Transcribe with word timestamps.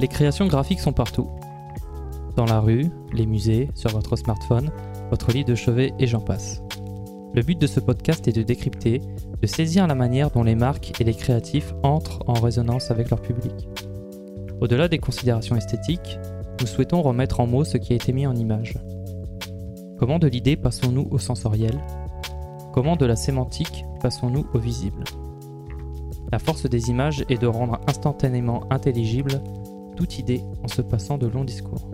Les 0.00 0.08
créations 0.08 0.46
graphiques 0.46 0.80
sont 0.80 0.94
partout. 0.94 1.28
Dans 2.34 2.46
la 2.46 2.60
rue, 2.60 2.86
les 3.12 3.26
musées, 3.26 3.68
sur 3.74 3.90
votre 3.90 4.16
smartphone, 4.16 4.70
votre 5.10 5.30
lit 5.30 5.44
de 5.44 5.54
chevet 5.54 5.92
et 5.98 6.06
j'en 6.06 6.20
passe. 6.20 6.62
Le 7.34 7.42
but 7.42 7.60
de 7.60 7.66
ce 7.66 7.80
podcast 7.80 8.26
est 8.26 8.32
de 8.32 8.42
décrypter, 8.42 9.02
de 9.42 9.46
saisir 9.46 9.86
la 9.86 9.94
manière 9.94 10.30
dont 10.30 10.42
les 10.42 10.54
marques 10.54 10.98
et 11.00 11.04
les 11.04 11.12
créatifs 11.12 11.74
entrent 11.82 12.24
en 12.26 12.32
résonance 12.32 12.90
avec 12.90 13.10
leur 13.10 13.20
public. 13.20 13.68
Au-delà 14.62 14.88
des 14.88 14.96
considérations 14.96 15.56
esthétiques, 15.56 16.18
nous 16.62 16.66
souhaitons 16.66 17.02
remettre 17.02 17.40
en 17.40 17.46
mots 17.46 17.64
ce 17.64 17.76
qui 17.76 17.92
a 17.92 17.96
été 17.96 18.14
mis 18.14 18.26
en 18.26 18.34
image. 18.34 18.78
Comment 19.98 20.18
de 20.18 20.28
l'idée 20.28 20.56
passons-nous 20.56 21.08
au 21.10 21.18
sensoriel? 21.18 21.78
Comment 22.72 22.96
de 22.96 23.04
la 23.04 23.16
sémantique 23.16 23.84
passons-nous 24.00 24.46
au 24.54 24.58
visible? 24.58 25.04
La 26.32 26.38
force 26.38 26.64
des 26.64 26.88
images 26.88 27.22
est 27.28 27.40
de 27.40 27.46
rendre 27.46 27.80
instantanément 27.86 28.62
intelligible 28.70 29.42
toute 30.00 30.18
idée 30.18 30.40
en 30.62 30.68
se 30.68 30.80
passant 30.80 31.18
de 31.18 31.26
longs 31.26 31.44
discours. 31.44 31.90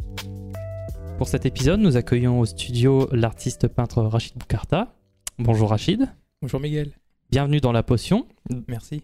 Pour 1.18 1.26
cet 1.26 1.44
épisode, 1.44 1.80
nous 1.80 1.96
accueillons 1.96 2.38
au 2.38 2.46
studio 2.46 3.08
l'artiste 3.10 3.66
peintre 3.66 4.00
Rachid 4.00 4.36
Boukarta. 4.38 4.94
Bonjour 5.40 5.70
Rachid. 5.70 6.08
Bonjour 6.40 6.60
Miguel. 6.60 6.92
Bienvenue 7.30 7.58
dans 7.58 7.72
La 7.72 7.82
Potion. 7.82 8.28
Merci. 8.68 9.02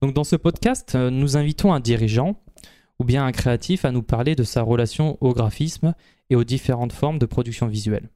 Donc 0.00 0.14
dans 0.14 0.22
ce 0.22 0.36
podcast, 0.36 0.94
euh, 0.94 1.10
nous 1.10 1.36
invitons 1.36 1.72
un 1.72 1.80
dirigeant 1.80 2.40
ou 3.00 3.04
bien 3.04 3.26
un 3.26 3.32
créatif 3.32 3.84
à 3.84 3.90
nous 3.90 4.04
parler 4.04 4.36
de 4.36 4.44
sa 4.44 4.62
relation 4.62 5.18
au 5.20 5.34
graphisme 5.34 5.96
et 6.28 6.36
aux 6.36 6.44
différentes 6.44 6.92
formes 6.92 7.18
de 7.18 7.26
production 7.26 7.66
visuelle. 7.66 8.10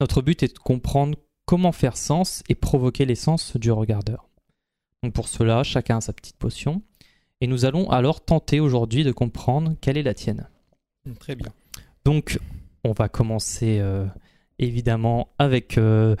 Notre 0.00 0.22
but 0.22 0.42
est 0.42 0.54
de 0.54 0.58
comprendre 0.58 1.16
comment 1.46 1.70
faire 1.70 1.96
sens 1.96 2.42
et 2.48 2.56
provoquer 2.56 3.04
l'essence 3.04 3.56
du 3.56 3.70
regardeur. 3.70 4.28
Donc 5.04 5.12
pour 5.12 5.28
cela, 5.28 5.62
chacun 5.62 5.98
a 5.98 6.00
sa 6.00 6.12
petite 6.12 6.36
potion 6.36 6.82
et 7.40 7.46
nous 7.46 7.64
allons 7.64 7.90
alors 7.90 8.24
tenter 8.24 8.60
aujourd'hui 8.60 9.04
de 9.04 9.12
comprendre 9.12 9.74
quelle 9.80 9.96
est 9.96 10.02
la 10.02 10.14
tienne. 10.14 10.48
Très 11.20 11.36
bien. 11.36 11.48
Donc 12.04 12.38
on 12.84 12.92
va 12.92 13.08
commencer 13.08 13.78
euh, 13.80 14.06
évidemment 14.58 15.28
avec 15.38 15.78
euh, 15.78 16.16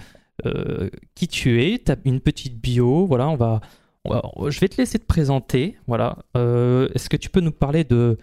euh, 0.46 0.90
qui 1.14 1.28
tu 1.28 1.62
es, 1.64 1.78
tu 1.84 1.92
as 1.92 1.96
une 2.04 2.20
petite 2.20 2.58
bio, 2.60 3.06
voilà, 3.06 3.28
on 3.28 3.36
va, 3.36 3.60
on 4.04 4.10
va- 4.14 4.50
je 4.50 4.60
vais 4.60 4.68
te 4.68 4.76
laisser 4.76 4.98
te 4.98 5.04
présenter, 5.06 5.76
voilà. 5.86 6.18
Est-ce 6.34 7.08
que 7.08 7.16
tu 7.16 7.30
peux 7.30 7.40
nous 7.40 7.52
parler 7.52 7.84
de, 7.84 8.18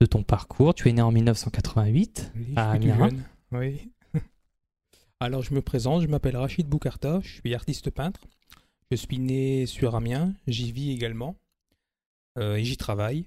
de 0.00 0.06
ton 0.06 0.22
parcours? 0.22 0.74
Tu 0.74 0.88
es 0.88 0.92
né 0.92 1.02
en 1.02 1.12
1988 1.12 2.32
Oui, 2.36 2.44
tout 2.54 2.60
Amiens. 2.60 3.10
Oui. 3.52 3.90
Alors 5.20 5.42
je 5.42 5.52
me 5.54 5.60
présente, 5.62 6.02
je 6.02 6.06
m'appelle 6.06 6.36
Rachid 6.36 6.66
Boukarta, 6.68 7.20
je 7.22 7.28
suis 7.40 7.54
artiste 7.54 7.90
peintre. 7.90 8.20
Je 8.90 8.96
suis 8.96 9.18
né 9.18 9.66
sur 9.66 9.94
Amiens, 9.94 10.32
j'y 10.46 10.72
vis 10.72 10.92
également 10.92 11.36
et 12.40 12.64
j'y 12.64 12.76
travaille. 12.76 13.26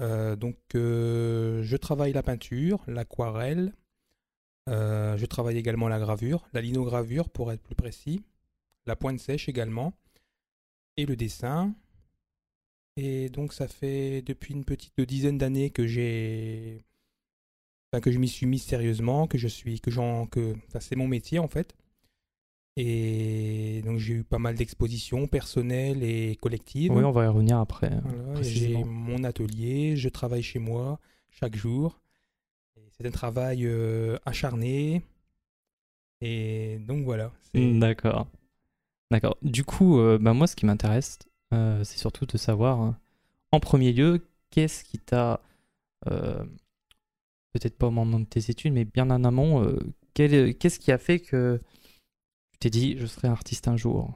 Euh, 0.00 0.36
donc 0.36 0.56
euh, 0.74 1.62
je 1.62 1.76
travaille 1.76 2.12
la 2.12 2.22
peinture, 2.22 2.82
l'aquarelle, 2.88 3.72
euh, 4.68 5.16
je 5.16 5.26
travaille 5.26 5.58
également 5.58 5.88
la 5.88 6.00
gravure, 6.00 6.48
la 6.52 6.60
linogravure 6.60 7.30
pour 7.30 7.52
être 7.52 7.62
plus 7.62 7.74
précis, 7.76 8.24
la 8.86 8.96
pointe 8.96 9.20
sèche 9.20 9.48
également, 9.48 9.92
et 10.96 11.06
le 11.06 11.16
dessin. 11.16 11.74
Et 12.96 13.28
donc 13.30 13.52
ça 13.52 13.68
fait 13.68 14.22
depuis 14.22 14.54
une 14.54 14.64
petite 14.64 15.00
dizaine 15.00 15.38
d'années 15.38 15.70
que 15.70 15.86
j'ai 15.86 16.84
que 18.02 18.10
je 18.10 18.18
m'y 18.18 18.28
suis 18.28 18.46
mis 18.46 18.58
sérieusement, 18.58 19.26
que 19.26 19.36
je 19.36 19.48
suis, 19.48 19.78
que 19.78 19.90
j'en, 19.90 20.26
que, 20.26 20.54
enfin, 20.68 20.80
c'est 20.80 20.96
mon 20.96 21.06
métier 21.06 21.38
en 21.38 21.48
fait. 21.48 21.74
Et 22.76 23.82
donc 23.84 23.98
j'ai 23.98 24.14
eu 24.14 24.24
pas 24.24 24.38
mal 24.38 24.54
d'expositions 24.54 25.26
personnelles 25.26 26.02
et 26.02 26.36
collectives. 26.40 26.90
Oui, 26.92 27.04
on 27.04 27.10
va 27.12 27.24
y 27.24 27.26
revenir 27.28 27.58
après. 27.58 27.90
Voilà, 28.02 28.32
précisément. 28.34 28.78
j'ai 28.80 28.84
mon 28.84 29.24
atelier, 29.24 29.96
je 29.96 30.08
travaille 30.08 30.42
chez 30.42 30.58
moi 30.58 30.98
chaque 31.30 31.54
jour. 31.56 32.00
C'est 32.96 33.06
un 33.06 33.10
travail 33.10 33.66
euh, 33.66 34.16
acharné. 34.24 35.02
Et 36.20 36.78
donc 36.86 37.04
voilà. 37.04 37.30
c'est- 37.52 37.58
Mm, 37.60 37.80
D'accord. 37.80 38.26
D'accord. 39.10 39.36
Du 39.42 39.64
coup, 39.64 39.98
euh, 39.98 40.18
bah, 40.18 40.32
moi, 40.32 40.46
ce 40.46 40.56
qui 40.56 40.64
m'intéresse, 40.64 41.18
euh, 41.52 41.84
c'est 41.84 41.98
surtout 41.98 42.24
de 42.24 42.38
savoir, 42.38 42.82
euh, 42.82 42.90
en 43.50 43.60
premier 43.60 43.92
lieu, 43.92 44.26
qu'est-ce 44.50 44.84
qui 44.84 44.98
t'a, 44.98 45.40
euh, 46.10 46.42
peut-être 47.52 47.76
pas 47.76 47.88
au 47.88 47.90
moment 47.90 48.20
de 48.20 48.24
tes 48.24 48.50
études, 48.50 48.72
mais 48.72 48.84
bien 48.86 49.10
en 49.10 49.24
amont, 49.24 49.62
euh, 49.64 49.78
qu'est-ce 50.14 50.78
qui 50.78 50.92
a 50.92 50.98
fait 50.98 51.18
que 51.20 51.60
t'es 52.62 52.70
dit, 52.70 52.96
je 52.96 53.06
serai 53.06 53.26
artiste 53.26 53.66
un 53.66 53.76
jour 53.76 54.12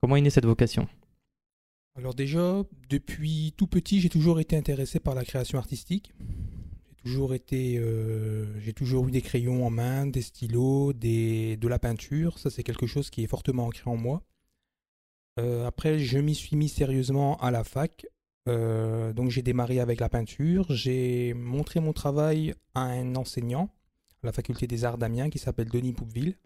Comment 0.00 0.16
est 0.16 0.20
née 0.20 0.30
cette 0.30 0.44
vocation? 0.44 0.88
Alors 1.96 2.14
déjà, 2.14 2.64
depuis 2.90 3.54
tout 3.56 3.68
petit, 3.68 4.00
j'ai 4.00 4.08
toujours 4.08 4.40
été 4.40 4.56
intéressé 4.56 4.98
par 4.98 5.14
la 5.14 5.24
création 5.24 5.56
artistique. 5.56 6.12
J'ai 6.18 6.96
toujours 7.04 7.32
été, 7.32 7.78
euh, 7.78 8.58
j'ai 8.60 8.72
toujours 8.72 9.06
eu 9.06 9.12
des 9.12 9.22
crayons 9.22 9.64
en 9.64 9.70
main, 9.70 10.04
des 10.04 10.20
stylos, 10.20 10.94
des, 10.94 11.56
de 11.56 11.68
la 11.68 11.78
peinture. 11.78 12.40
Ça, 12.40 12.50
c'est 12.50 12.64
quelque 12.64 12.86
chose 12.86 13.08
qui 13.08 13.22
est 13.22 13.28
fortement 13.28 13.66
ancré 13.66 13.88
en 13.88 13.96
moi. 13.96 14.22
Euh, 15.38 15.64
après, 15.64 16.00
je 16.00 16.18
m'y 16.18 16.34
suis 16.34 16.56
mis 16.56 16.68
sérieusement 16.68 17.36
à 17.36 17.52
la 17.52 17.62
fac. 17.62 18.04
Euh, 18.48 19.12
donc, 19.12 19.30
j'ai 19.30 19.42
démarré 19.42 19.78
avec 19.78 20.00
la 20.00 20.08
peinture. 20.08 20.66
J'ai 20.70 21.34
montré 21.34 21.78
mon 21.78 21.92
travail 21.92 22.52
à 22.74 22.82
un 22.82 23.14
enseignant 23.14 23.70
à 24.24 24.26
la 24.26 24.32
faculté 24.32 24.66
des 24.66 24.84
arts 24.84 24.98
d'Amiens 24.98 25.30
qui 25.30 25.38
s'appelle 25.38 25.68
Denis 25.68 25.92
Poupeville. 25.92 26.36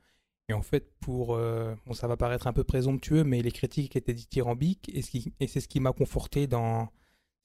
Et 0.51 0.53
en 0.53 0.63
fait, 0.63 0.91
pour. 0.99 1.37
euh, 1.37 1.77
bon, 1.87 1.95
ça 1.95 2.09
va 2.09 2.17
paraître 2.17 2.49
un 2.49 2.53
peu 2.53 2.65
présomptueux, 2.65 3.23
mais 3.23 3.41
les 3.41 3.53
critiques 3.53 3.95
étaient 3.95 4.13
dithyrambiques 4.15 4.91
et, 4.93 5.03
c'est 5.47 5.61
ce 5.61 5.69
qui 5.69 5.79
m'a 5.79 5.93
conforté 5.93 6.49
dans. 6.49 6.89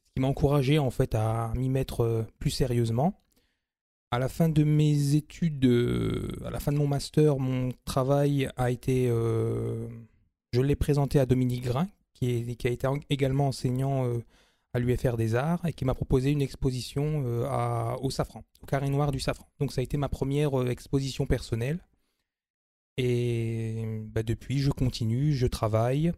Ce 0.07 0.11
qui 0.13 0.21
m'a 0.21 0.27
encouragé, 0.27 0.79
en 0.79 0.89
fait, 0.89 1.13
à 1.13 1.53
m'y 1.55 1.69
mettre 1.69 2.01
euh, 2.03 2.25
plus 2.39 2.49
sérieusement. 2.49 3.21
À 4.09 4.17
la 4.17 4.27
fin 4.27 4.49
de 4.49 4.63
mes 4.63 5.13
études, 5.13 5.65
euh, 5.65 6.29
à 6.45 6.49
la 6.49 6.59
fin 6.59 6.71
de 6.71 6.77
mon 6.77 6.87
master, 6.87 7.37
mon 7.37 7.69
travail 7.85 8.49
a 8.57 8.71
été. 8.71 9.05
je 9.07 10.61
l'ai 10.61 10.75
présenté 10.75 11.19
à 11.19 11.27
Dominique 11.27 11.65
Grain, 11.65 11.87
qui, 12.15 12.31
est, 12.31 12.55
qui 12.55 12.67
a 12.67 12.71
été 12.71 12.87
en- 12.87 12.97
également 13.11 13.49
enseignant 13.49 14.09
à 14.73 14.79
l'UFR 14.79 15.15
des 15.15 15.35
Arts 15.35 15.63
et 15.67 15.73
qui 15.73 15.85
m'a 15.85 15.93
proposé 15.93 16.31
une 16.31 16.41
exposition 16.41 17.23
au 18.01 18.09
Safran, 18.09 18.43
au 18.63 18.65
Carré 18.65 18.89
Noir 18.89 19.11
du 19.11 19.19
Safran. 19.19 19.47
Donc 19.59 19.71
ça 19.73 19.81
a 19.81 19.83
été 19.83 19.97
ma 19.97 20.09
première 20.09 20.67
exposition 20.69 21.27
personnelle. 21.27 21.79
Et 22.97 24.03
bah, 24.13 24.23
depuis, 24.23 24.59
je 24.59 24.71
continue, 24.71 25.33
je 25.33 25.47
travaille 25.47 26.13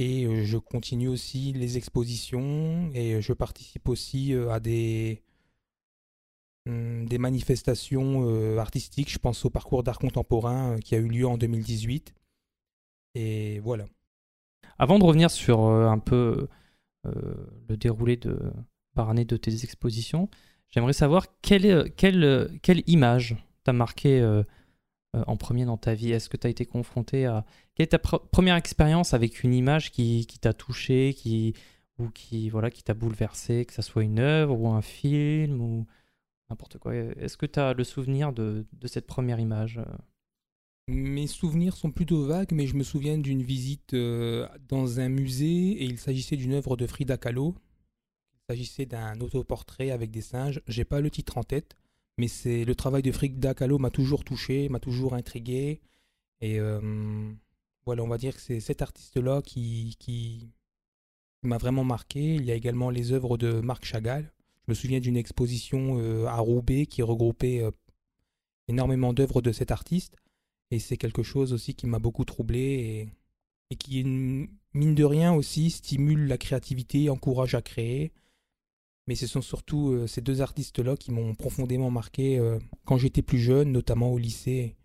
et 0.00 0.24
euh, 0.24 0.44
je 0.44 0.56
continue 0.56 1.08
aussi 1.08 1.52
les 1.52 1.76
expositions 1.76 2.90
et 2.94 3.16
euh, 3.16 3.20
je 3.20 3.34
participe 3.34 3.86
aussi 3.86 4.32
euh, 4.32 4.50
à 4.50 4.58
des, 4.58 5.22
hum, 6.66 7.06
des 7.06 7.18
manifestations 7.18 8.58
artistiques. 8.58 9.10
Je 9.12 9.18
pense 9.18 9.44
au 9.44 9.50
parcours 9.50 9.82
d'art 9.82 9.98
contemporain 9.98 10.78
qui 10.78 10.94
a 10.94 10.98
eu 10.98 11.06
lieu 11.06 11.26
en 11.26 11.36
2018. 11.36 12.14
Et 13.14 13.60
voilà. 13.60 13.84
Avant 14.78 14.98
de 14.98 15.04
revenir 15.04 15.30
sur 15.30 15.60
un 15.60 15.98
peu 15.98 16.48
le 17.04 17.76
déroulé 17.76 18.18
par 18.94 19.10
année 19.10 19.24
de 19.26 19.36
tes 19.36 19.64
expositions, 19.64 20.30
j'aimerais 20.68 20.92
savoir 20.94 21.26
quelle, 21.42 21.92
quelle, 21.96 22.58
quelle 22.62 22.82
image 22.86 23.36
t'a 23.64 23.72
marqué 23.74 24.22
en 25.14 25.36
premier 25.36 25.64
dans 25.64 25.76
ta 25.76 25.94
vie? 25.94 26.12
Est-ce 26.12 26.28
que 26.28 26.36
tu 26.36 26.46
as 26.46 26.50
été 26.50 26.66
confronté 26.66 27.26
à... 27.26 27.44
Quelle 27.74 27.84
est 27.84 27.88
ta 27.88 27.98
pr- 27.98 28.28
première 28.30 28.56
expérience 28.56 29.14
avec 29.14 29.42
une 29.42 29.54
image 29.54 29.90
qui, 29.90 30.26
qui 30.26 30.38
t'a 30.38 30.52
touché 30.52 31.14
qui, 31.14 31.54
ou 31.98 32.08
qui, 32.10 32.48
voilà, 32.48 32.70
qui 32.70 32.82
t'a 32.82 32.94
bouleversé, 32.94 33.64
que 33.64 33.72
ce 33.74 33.82
soit 33.82 34.02
une 34.02 34.18
œuvre 34.20 34.58
ou 34.58 34.68
un 34.68 34.82
film 34.82 35.60
ou 35.60 35.86
n'importe 36.48 36.78
quoi? 36.78 36.94
Est-ce 36.94 37.36
que 37.36 37.46
tu 37.46 37.58
as 37.58 37.74
le 37.74 37.84
souvenir 37.84 38.32
de, 38.32 38.66
de 38.72 38.86
cette 38.86 39.06
première 39.06 39.40
image? 39.40 39.78
Euh 39.78 39.84
Mes 40.88 41.28
souvenirs 41.28 41.76
sont 41.76 41.92
plutôt 41.92 42.26
vagues, 42.26 42.52
mais 42.52 42.66
je 42.66 42.74
me 42.74 42.82
souviens 42.82 43.18
d'une 43.18 43.42
visite 43.42 43.94
euh, 43.94 44.48
dans 44.68 44.98
un 44.98 45.08
musée 45.08 45.70
et 45.72 45.84
il 45.84 45.98
s'agissait 45.98 46.36
d'une 46.36 46.54
œuvre 46.54 46.76
de 46.76 46.86
Frida 46.86 47.16
Kahlo. 47.16 47.54
Il 48.34 48.40
s'agissait 48.54 48.86
d'un 48.86 49.20
autoportrait 49.20 49.92
avec 49.92 50.10
des 50.10 50.22
singes. 50.22 50.60
J'ai 50.66 50.84
pas 50.84 51.00
le 51.00 51.10
titre 51.10 51.38
en 51.38 51.44
tête, 51.44 51.76
mais 52.20 52.28
c'est 52.28 52.66
le 52.66 52.74
travail 52.74 53.00
de 53.00 53.10
Frida 53.12 53.54
Kahlo 53.54 53.78
m'a 53.78 53.88
toujours 53.90 54.24
touché, 54.24 54.68
m'a 54.68 54.78
toujours 54.78 55.14
intrigué. 55.14 55.80
Et 56.42 56.60
euh, 56.60 57.32
voilà, 57.86 58.02
on 58.02 58.08
va 58.08 58.18
dire 58.18 58.34
que 58.34 58.42
c'est 58.42 58.60
cet 58.60 58.82
artiste-là 58.82 59.40
qui, 59.40 59.96
qui 59.98 60.50
m'a 61.42 61.56
vraiment 61.56 61.82
marqué. 61.82 62.34
Il 62.34 62.44
y 62.44 62.50
a 62.50 62.54
également 62.54 62.90
les 62.90 63.12
œuvres 63.12 63.38
de 63.38 63.60
Marc 63.60 63.86
Chagall. 63.86 64.30
Je 64.66 64.72
me 64.72 64.74
souviens 64.74 65.00
d'une 65.00 65.16
exposition 65.16 65.98
euh, 65.98 66.26
à 66.26 66.36
Roubaix 66.36 66.84
qui 66.84 67.00
regroupait 67.00 67.62
euh, 67.62 67.70
énormément 68.68 69.14
d'œuvres 69.14 69.40
de 69.40 69.50
cet 69.50 69.70
artiste. 69.70 70.14
Et 70.70 70.78
c'est 70.78 70.98
quelque 70.98 71.22
chose 71.22 71.54
aussi 71.54 71.74
qui 71.74 71.86
m'a 71.86 71.98
beaucoup 71.98 72.26
troublé 72.26 72.60
et, 72.60 73.08
et 73.70 73.76
qui, 73.76 74.04
mine 74.04 74.94
de 74.94 75.04
rien 75.04 75.32
aussi, 75.32 75.70
stimule 75.70 76.26
la 76.26 76.36
créativité, 76.36 77.08
encourage 77.08 77.54
à 77.54 77.62
créer. 77.62 78.12
Mais 79.10 79.16
ce 79.16 79.26
sont 79.26 79.42
surtout 79.42 79.88
euh, 79.88 80.06
ces 80.06 80.20
deux 80.20 80.40
artistes-là 80.40 80.94
qui 80.94 81.10
m'ont 81.10 81.34
profondément 81.34 81.90
marqué 81.90 82.38
euh, 82.38 82.60
quand 82.84 82.96
j'étais 82.96 83.22
plus 83.22 83.40
jeune, 83.40 83.72
notamment 83.72 84.12
au 84.12 84.18
lycée. 84.18 84.76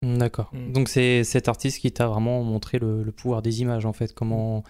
D'accord. 0.00 0.54
Mm. 0.54 0.70
Donc 0.70 0.88
c'est 0.88 1.24
cet 1.24 1.48
artiste 1.48 1.80
qui 1.80 1.90
t'a 1.90 2.06
vraiment 2.06 2.44
montré 2.44 2.78
le, 2.78 3.02
le 3.02 3.10
pouvoir 3.10 3.42
des 3.42 3.62
images 3.62 3.84
en 3.84 3.92
fait, 3.92 4.14
comment 4.14 4.62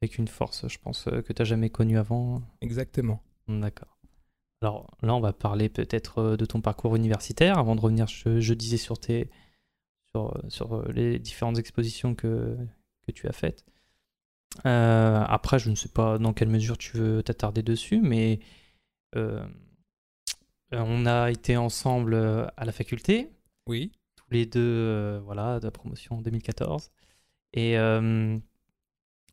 avec 0.00 0.16
une 0.16 0.26
force, 0.26 0.68
je 0.68 0.78
pense, 0.78 1.06
euh, 1.08 1.20
que 1.20 1.34
t'as 1.34 1.44
jamais 1.44 1.68
connue 1.68 1.98
avant. 1.98 2.40
Exactement. 2.62 3.20
D'accord. 3.46 3.98
Alors 4.62 4.90
là, 5.02 5.14
on 5.14 5.20
va 5.20 5.34
parler 5.34 5.68
peut-être 5.68 6.36
de 6.36 6.44
ton 6.46 6.62
parcours 6.62 6.96
universitaire 6.96 7.58
avant 7.58 7.76
de 7.76 7.82
revenir, 7.82 8.06
je, 8.06 8.40
je 8.40 8.54
disais, 8.54 8.78
sur, 8.78 8.98
tes, 8.98 9.28
sur, 10.14 10.42
sur 10.48 10.90
les 10.92 11.18
différentes 11.18 11.58
expositions 11.58 12.14
que, 12.14 12.56
que 13.06 13.12
tu 13.12 13.28
as 13.28 13.32
faites. 13.32 13.66
Euh, 14.66 15.24
après, 15.26 15.58
je 15.58 15.70
ne 15.70 15.74
sais 15.74 15.88
pas 15.88 16.18
dans 16.18 16.32
quelle 16.32 16.48
mesure 16.48 16.76
tu 16.78 16.96
veux 16.96 17.22
t'attarder 17.22 17.62
dessus, 17.62 18.00
mais 18.02 18.40
euh, 19.16 19.44
on 20.72 21.06
a 21.06 21.30
été 21.30 21.56
ensemble 21.56 22.14
euh, 22.14 22.46
à 22.56 22.64
la 22.64 22.72
faculté. 22.72 23.30
Oui. 23.66 23.92
Tous 24.16 24.30
les 24.30 24.46
deux, 24.46 24.60
euh, 24.60 25.20
voilà, 25.24 25.58
de 25.60 25.64
la 25.64 25.70
promotion 25.70 26.20
2014. 26.20 26.90
Et, 27.54 27.78
euh, 27.78 28.38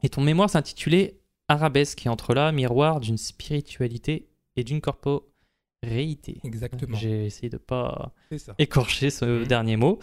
et 0.04 0.10
ton 0.10 0.21
mémoire 0.21 0.50
s'intitulait 0.50 1.16
Arabesque 1.48 2.06
et 2.06 2.10
entre 2.10 2.33
là, 2.33 2.51
miroir 2.51 3.00
d'une 3.00 3.18
spiritualité 3.18 4.27
et 4.56 4.63
d'une 4.63 4.81
corporéité. 4.81 6.39
Exactement. 6.44 6.98
J'ai 6.98 7.25
essayé 7.25 7.50
de 7.50 7.57
pas 7.57 8.13
C'est 8.30 8.38
ça. 8.38 8.56
écorcher 8.60 9.10
ce 9.10 9.25
Mhm. 9.25 9.48
dernier 9.48 9.75
mot. 9.77 10.00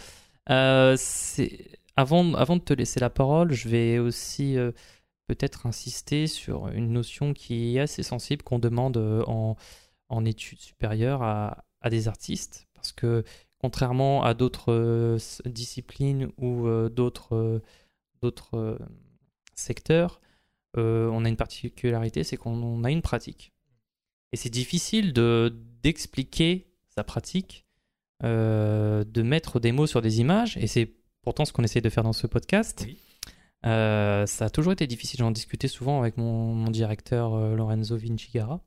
Euh, 0.49 0.95
c'est- 0.97 1.79
avant, 1.95 2.33
avant 2.33 2.57
de 2.57 2.61
te 2.61 2.73
laisser 2.73 2.99
la 2.99 3.09
parole, 3.09 3.53
je 3.53 3.69
vais 3.69 3.97
aussi 3.99 4.57
euh, 4.57 4.71
peut-être 5.27 5.65
insister 5.65 6.25
sur 6.27 6.69
une 6.69 6.91
notion 6.91 7.33
qui 7.33 7.75
est 7.75 7.79
assez 7.79 8.03
sensible 8.03 8.43
qu'on 8.43 8.59
demande 8.59 8.97
euh, 8.97 9.23
en, 9.27 9.55
en 10.09 10.25
études 10.25 10.59
supérieures 10.59 11.21
à, 11.21 11.65
à 11.81 11.89
des 11.89 12.07
artistes. 12.07 12.67
Parce 12.73 12.91
que 12.91 13.23
contrairement 13.59 14.23
à 14.23 14.33
d'autres 14.33 14.71
euh, 14.71 15.17
disciplines 15.45 16.31
ou 16.37 16.67
euh, 16.67 16.89
d'autres 16.89 17.59
secteurs, 19.53 20.21
on 20.75 21.25
a 21.25 21.29
une 21.29 21.37
particularité, 21.37 22.23
c'est 22.23 22.37
qu'on 22.37 22.83
a 22.83 22.91
une 22.91 23.01
pratique. 23.01 23.51
Et 24.31 24.37
c'est 24.37 24.51
difficile 24.51 25.11
de 25.11 25.55
d'expliquer 25.81 26.67
sa 26.95 27.03
pratique, 27.03 27.65
de 28.21 29.21
mettre 29.23 29.59
des 29.59 29.71
mots 29.71 29.87
sur 29.87 30.03
des 30.03 30.19
images, 30.19 30.55
et 30.57 30.67
c'est 30.67 30.93
pourtant 31.23 31.45
ce 31.45 31.53
qu'on 31.53 31.63
essaie 31.63 31.81
de 31.81 31.89
faire 31.89 32.03
dans 32.03 32.13
ce 32.13 32.27
podcast. 32.27 32.83
Oui. 32.85 32.99
Euh, 33.67 34.25
ça 34.25 34.45
a 34.45 34.49
toujours 34.49 34.73
été 34.73 34.87
difficile, 34.87 35.19
j'en 35.19 35.31
discutais 35.31 35.67
souvent 35.67 35.99
avec 35.99 36.17
mon, 36.17 36.53
mon 36.53 36.71
directeur 36.71 37.33
euh, 37.33 37.55
Lorenzo 37.55 37.97
Vincigara. 37.97 38.61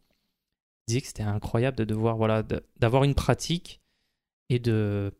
Il 0.86 0.92
disait 0.92 1.00
que 1.00 1.06
c'était 1.06 1.22
incroyable 1.22 1.76
de 1.76 1.84
devoir, 1.84 2.16
voilà, 2.16 2.42
de- 2.42 2.64
d'avoir 2.78 3.04
une 3.04 3.14
pratique 3.14 3.80
et 4.48 4.58
de, 4.58 5.12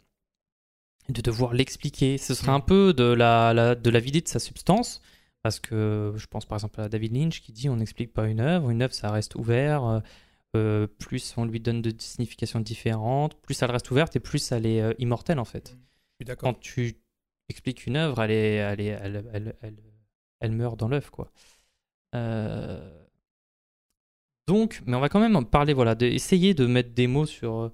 de 1.09 1.21
devoir 1.23 1.55
l'expliquer. 1.55 2.19
Ce 2.19 2.35
serait 2.35 2.53
Mm. 2.53 2.55
un 2.55 2.61
peu 2.61 2.93
de 2.93 3.05
la, 3.05 3.53
la- 3.55 3.75
de 3.75 3.91
la 3.91 4.01
vider 4.01 4.21
de 4.21 4.29
sa 4.29 4.39
substance, 4.39 5.01
parce 5.43 5.61
que 5.61 6.13
je 6.17 6.27
pense 6.27 6.45
par 6.47 6.57
exemple 6.57 6.81
à 6.81 6.89
David 6.89 7.15
Lynch 7.17 7.41
qui 7.41 7.53
dit 7.53 7.69
on 7.69 7.77
n'explique 7.77 8.13
pas 8.13 8.27
une 8.27 8.41
œuvre, 8.41 8.71
une 8.71 8.83
œuvre 8.83 8.93
ça 8.95 9.11
reste 9.11 9.35
ouvert, 9.37 9.85
euh, 9.85 10.01
euh, 10.57 10.87
plus 10.99 11.35
on 11.37 11.45
lui 11.45 11.61
donne 11.61 11.81
de 11.81 11.95
significations 11.99 12.61
différentes, 12.61 13.35
plus 13.41 13.63
elle 13.63 13.71
reste 13.71 13.91
ouverte 13.91 14.17
et 14.17 14.21
plus 14.21 14.51
elle 14.53 14.67
est 14.67 14.95
immortelle 14.99 15.39
en 15.39 15.45
fait. 15.45 15.77
D'accord. 16.25 16.53
Quand 16.55 16.61
tu 16.61 16.97
expliques 17.51 17.87
une 17.87 17.97
œuvre, 17.97 18.23
elle, 18.23 19.55
elle 20.41 20.53
meurt 20.53 20.79
dans 20.79 20.89
l'œuf 20.89 21.11
quoi. 21.11 21.31
Euh, 22.15 22.91
Donc, 24.49 24.83
mais 24.85 24.97
on 24.97 25.01
va 25.01 25.09
quand 25.09 25.21
même 25.21 25.37
en 25.37 25.45
parler, 25.45 25.75
voilà, 25.75 25.95
d'essayer 25.95 26.55
de 26.55 26.67
mettre 26.67 26.93
des 26.93 27.07
mots 27.07 27.27
sur, 27.27 27.71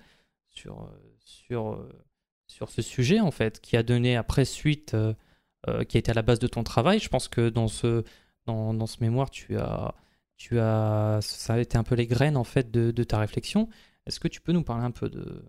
sur, 0.50 0.90
sur, 1.20 1.88
sur 2.46 2.68
ce 2.68 2.82
sujet 2.82 3.20
en 3.20 3.30
fait, 3.30 3.60
qui 3.60 3.78
a 3.78 3.82
donné 3.82 4.14
après 4.14 4.44
suite, 4.44 4.92
euh, 4.92 5.14
euh, 5.68 5.84
qui 5.84 5.96
a 5.96 6.00
été 6.00 6.10
à 6.10 6.14
la 6.14 6.22
base 6.22 6.38
de 6.38 6.48
ton 6.48 6.64
travail. 6.64 6.98
Je 6.98 7.08
pense 7.08 7.28
que 7.28 7.48
dans 7.48 7.68
ce, 7.68 8.04
dans, 8.44 8.74
dans 8.74 8.86
ce 8.86 8.98
mémoire, 9.00 9.30
tu 9.30 9.56
as, 9.56 9.94
tu 10.36 10.58
as, 10.58 11.20
ça 11.22 11.54
a 11.54 11.58
été 11.60 11.78
un 11.78 11.84
peu 11.84 11.94
les 11.94 12.06
graines 12.06 12.36
en 12.36 12.44
fait 12.44 12.70
de, 12.70 12.90
de 12.90 13.04
ta 13.04 13.18
réflexion. 13.18 13.70
Est-ce 14.04 14.20
que 14.20 14.28
tu 14.28 14.42
peux 14.42 14.52
nous 14.52 14.62
parler 14.64 14.84
un 14.84 14.90
peu 14.90 15.08
de, 15.08 15.44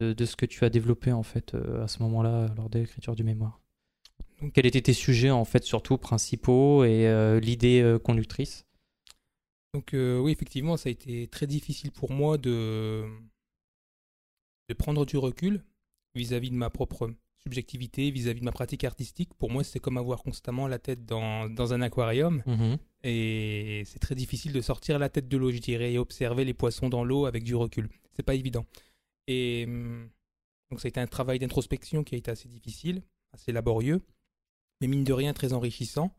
de, 0.00 0.12
de 0.12 0.24
ce 0.24 0.36
que 0.36 0.46
tu 0.46 0.64
as 0.64 0.70
développé 0.70 1.12
en 1.12 1.22
fait 1.22 1.54
euh, 1.54 1.82
à 1.84 1.88
ce 1.88 2.02
moment-là 2.02 2.52
lors 2.56 2.70
de 2.70 2.78
l'écriture 2.78 3.14
du 3.16 3.24
mémoire 3.24 3.60
Donc- 4.40 4.52
Quels 4.52 4.66
étaient 4.66 4.80
tes 4.82 4.92
sujets 4.92 5.30
en 5.30 5.44
fait 5.44 5.64
surtout 5.64 5.98
principaux 5.98 6.84
et 6.84 7.06
euh, 7.08 7.40
l'idée 7.40 7.80
euh, 7.80 7.98
conductrice? 7.98 8.64
Donc 9.74 9.92
euh, 9.94 10.18
oui, 10.18 10.32
effectivement, 10.32 10.76
ça 10.76 10.88
a 10.88 10.92
été 10.92 11.26
très 11.28 11.46
difficile 11.46 11.92
pour 11.92 12.10
moi 12.10 12.38
de, 12.38 13.04
de 14.68 14.74
prendre 14.74 15.04
du 15.04 15.16
recul 15.18 15.62
vis-à-vis 16.14 16.50
de 16.50 16.56
ma 16.56 16.70
propre 16.70 17.10
subjectivité, 17.42 18.10
vis-à-vis 18.10 18.40
de 18.40 18.44
ma 18.44 18.50
pratique 18.52 18.84
artistique. 18.84 19.32
Pour 19.34 19.50
moi, 19.50 19.62
c'est 19.62 19.78
comme 19.78 19.96
avoir 19.98 20.22
constamment 20.22 20.66
la 20.68 20.78
tête 20.78 21.04
dans, 21.04 21.48
dans 21.48 21.72
un 21.74 21.82
aquarium. 21.82 22.42
Et 23.04 23.82
c'est 23.86 24.00
très 24.00 24.14
difficile 24.14 24.52
de 24.52 24.60
sortir 24.60 24.98
la 24.98 25.08
tête 25.08 25.28
de 25.28 25.36
l'eau, 25.36 25.52
je 25.52 25.58
dirais, 25.58 25.92
et 25.92 25.98
observer 25.98 26.44
les 26.44 26.54
poissons 26.54 26.88
dans 26.88 27.04
l'eau 27.04 27.26
avec 27.26 27.44
du 27.44 27.54
recul. 27.54 27.88
C'est 28.14 28.24
pas 28.24 28.34
évident. 28.34 28.66
Et 29.28 29.64
hum, 29.68 30.08
donc 30.70 30.80
ça 30.80 30.86
a 30.86 30.88
été 30.88 30.98
un 31.00 31.06
travail 31.06 31.38
d'introspection 31.38 32.02
qui 32.02 32.14
a 32.16 32.18
été 32.18 32.30
assez 32.30 32.48
difficile, 32.48 33.02
assez 33.32 33.52
laborieux, 33.52 34.02
mais 34.80 34.88
mine 34.88 35.04
de 35.04 35.12
rien 35.12 35.32
très 35.34 35.52
enrichissant. 35.52 36.12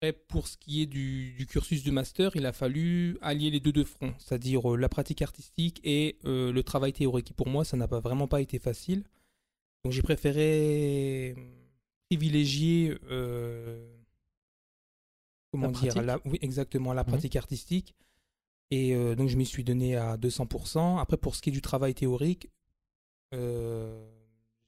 Après, 0.00 0.12
pour 0.12 0.46
ce 0.46 0.56
qui 0.58 0.82
est 0.82 0.86
du, 0.86 1.32
du 1.32 1.46
cursus 1.46 1.82
de 1.82 1.90
master, 1.90 2.36
il 2.36 2.44
a 2.44 2.52
fallu 2.52 3.16
allier 3.22 3.50
les 3.50 3.60
deux 3.60 3.72
de 3.72 3.82
front, 3.84 4.14
c'est-à-dire 4.18 4.72
euh, 4.74 4.76
la 4.76 4.88
pratique 4.90 5.22
artistique 5.22 5.80
et 5.84 6.18
euh, 6.26 6.52
le 6.52 6.62
travail 6.62 6.92
théorique. 6.92 7.30
Et 7.30 7.34
pour 7.34 7.48
moi, 7.48 7.64
ça 7.64 7.76
n'a 7.78 7.88
pas 7.88 8.00
vraiment 8.00 8.28
pas 8.28 8.42
été 8.42 8.58
facile. 8.58 9.04
Donc 9.84 9.92
j'ai 9.92 10.02
préféré 10.02 11.34
hum, 11.36 11.50
privilégier 12.10 12.94
euh, 13.10 13.86
comment 15.50 15.68
La 15.68 15.72
dire 15.72 15.94
pratique 15.94 16.06
la, 16.06 16.18
oui 16.26 16.38
exactement 16.42 16.92
la 16.92 17.02
Mhm. 17.04 17.08
pratique 17.08 17.36
artistique 17.36 17.94
et 18.70 18.94
euh, 18.94 19.14
donc 19.14 19.28
je 19.28 19.36
m'y 19.36 19.46
suis 19.46 19.64
donné 19.64 19.96
à 19.96 20.16
200%. 20.16 20.98
Après 20.98 21.16
pour 21.16 21.34
ce 21.36 21.42
qui 21.42 21.50
est 21.50 21.52
du 21.52 21.60
travail 21.62 21.94
théorique, 21.94 22.50
euh, 23.34 24.04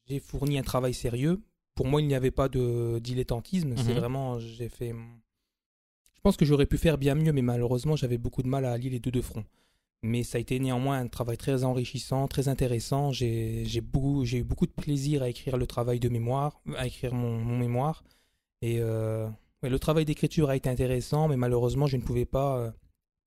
j'ai 0.06 0.18
fourni 0.20 0.58
un 0.58 0.62
travail 0.62 0.94
sérieux. 0.94 1.40
Pour 1.74 1.86
moi, 1.86 2.00
il 2.00 2.06
n'y 2.06 2.14
avait 2.14 2.30
pas 2.30 2.48
de 2.48 2.98
dilettantisme. 3.00 3.74
C'est 3.76 3.92
Mhm. 3.92 3.98
vraiment 3.98 4.38
j'ai 4.38 4.68
fait. 4.68 4.92
Je 6.14 6.20
pense 6.22 6.36
que 6.36 6.44
j'aurais 6.44 6.66
pu 6.66 6.78
faire 6.78 6.98
bien 6.98 7.14
mieux, 7.14 7.32
mais 7.32 7.42
malheureusement, 7.42 7.96
j'avais 7.96 8.18
beaucoup 8.18 8.42
de 8.42 8.48
mal 8.48 8.64
à 8.64 8.72
allier 8.72 8.90
les 8.90 8.98
deux 9.00 9.10
de 9.12 9.20
front. 9.20 9.44
Mais 10.02 10.22
ça 10.22 10.38
a 10.38 10.40
été 10.40 10.58
néanmoins 10.58 10.98
un 10.98 11.08
travail 11.08 11.36
très 11.36 11.64
enrichissant, 11.64 12.28
très 12.28 12.48
intéressant. 12.48 13.12
J'ai 13.12 13.80
beaucoup, 13.82 14.24
eu 14.24 14.42
beaucoup 14.42 14.66
de 14.66 14.72
plaisir 14.72 15.22
à 15.22 15.28
écrire 15.28 15.56
le 15.56 15.66
travail 15.66 16.00
de 16.00 16.08
mémoire, 16.08 16.60
à 16.76 16.86
écrire 16.86 17.14
mon, 17.14 17.38
mon 17.38 17.58
mémoire. 17.58 18.04
Et 18.62 18.78
euh, 18.80 19.28
ouais, 19.62 19.68
le 19.70 19.78
travail 19.78 20.04
d'écriture 20.04 20.50
a 20.50 20.56
été 20.56 20.68
intéressant, 20.68 21.28
mais 21.28 21.36
malheureusement, 21.36 21.86
je 21.86 21.96
ne 21.96 22.02
pouvais 22.02 22.24
pas 22.26 22.72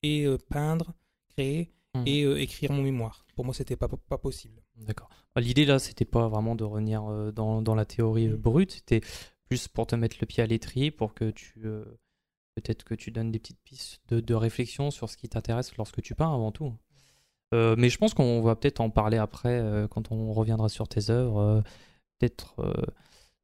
et 0.04 0.26
euh, 0.26 0.38
peindre, 0.50 0.94
créer 1.30 1.72
Mhm. 1.96 2.04
et 2.06 2.24
euh, 2.24 2.40
écrire 2.40 2.72
mon 2.72 2.84
mémoire. 2.84 3.26
Pour 3.36 3.46
moi, 3.46 3.54
c'était 3.54 3.76
pas, 3.76 3.88
pas 3.88 4.18
possible. 4.20 4.62
D'accord. 4.76 5.10
Bah, 5.34 5.42
L'idée 5.42 5.66
là, 5.66 5.80
c'était 5.80 6.06
pas 6.06 6.28
vraiment 6.28 6.54
de 6.56 6.64
revenir 6.64 7.04
euh, 7.10 7.32
dans, 7.32 7.62
dans 7.64 7.74
la 7.74 7.86
théorie 7.86 8.28
Mm. 8.30 8.36
brute, 8.36 8.72
c'était 8.74 9.02
plus 9.46 9.68
pour 9.68 9.88
te 9.88 9.96
mettre 9.96 10.18
le 10.22 10.28
pied 10.28 10.44
à 10.44 10.46
l'étrier, 10.46 10.92
pour 10.92 11.14
que 11.16 11.32
tu 11.32 11.62
peut-être 12.56 12.84
que 12.84 12.94
tu 12.94 13.10
donnes 13.12 13.32
des 13.32 13.40
petites 13.40 13.62
pistes 13.64 14.02
de, 14.10 14.20
de 14.20 14.34
réflexion 14.36 14.92
sur 14.92 15.10
ce 15.10 15.18
qui 15.18 15.30
t'intéresse 15.30 15.76
lorsque 15.78 16.02
tu 16.02 16.14
peins 16.14 16.32
avant 16.34 16.52
tout. 16.52 16.74
Euh, 17.56 17.74
mais 17.78 17.90
je 17.90 17.98
pense 17.98 18.14
qu'on 18.14 18.42
va 18.42 18.56
peut-être 18.56 18.82
en 18.82 18.90
parler 18.92 19.18
après 19.18 19.60
euh, 19.60 19.88
quand 19.88 20.12
on 20.12 20.32
reviendra 20.34 20.70
sur 20.70 20.88
tes 20.88 21.10
œuvres. 21.10 21.40
euh, 21.40 21.62
peut-être 22.20 22.56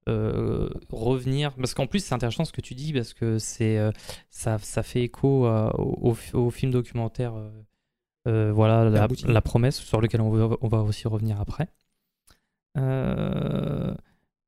euh, 0.07 0.67
euh, 0.67 0.69
revenir 0.91 1.53
parce 1.55 1.74
qu'en 1.74 1.88
plus 1.88 2.00
c'est 2.03 2.13
intéressant 2.13 2.45
ce 2.45 2.51
que 2.53 2.62
tu 2.62 2.75
dis 2.75 2.93
parce 2.93 3.13
que 3.13 3.39
c'est 3.39 3.77
euh, 3.77 3.91
ça, 4.29 4.57
ça 4.59 4.83
fait 4.83 5.01
écho 5.03 5.45
à- 5.45 5.74
au, 5.79 6.15
au- 6.33 6.50
film 6.51 6.71
documentaire 6.71 7.33
euh, 7.35 7.50
euh, 8.27 8.51
voilà 8.51 8.89
la, 8.89 9.41
promesse 9.41 9.77
sur 9.79 10.01
lequel 10.01 10.21
on 10.21 10.29
va, 10.29 10.57
on 10.62 10.67
va 10.67 10.81
aussi 10.83 11.07
revenir 11.07 11.39
après 11.41 11.67
Euh, 12.77 13.93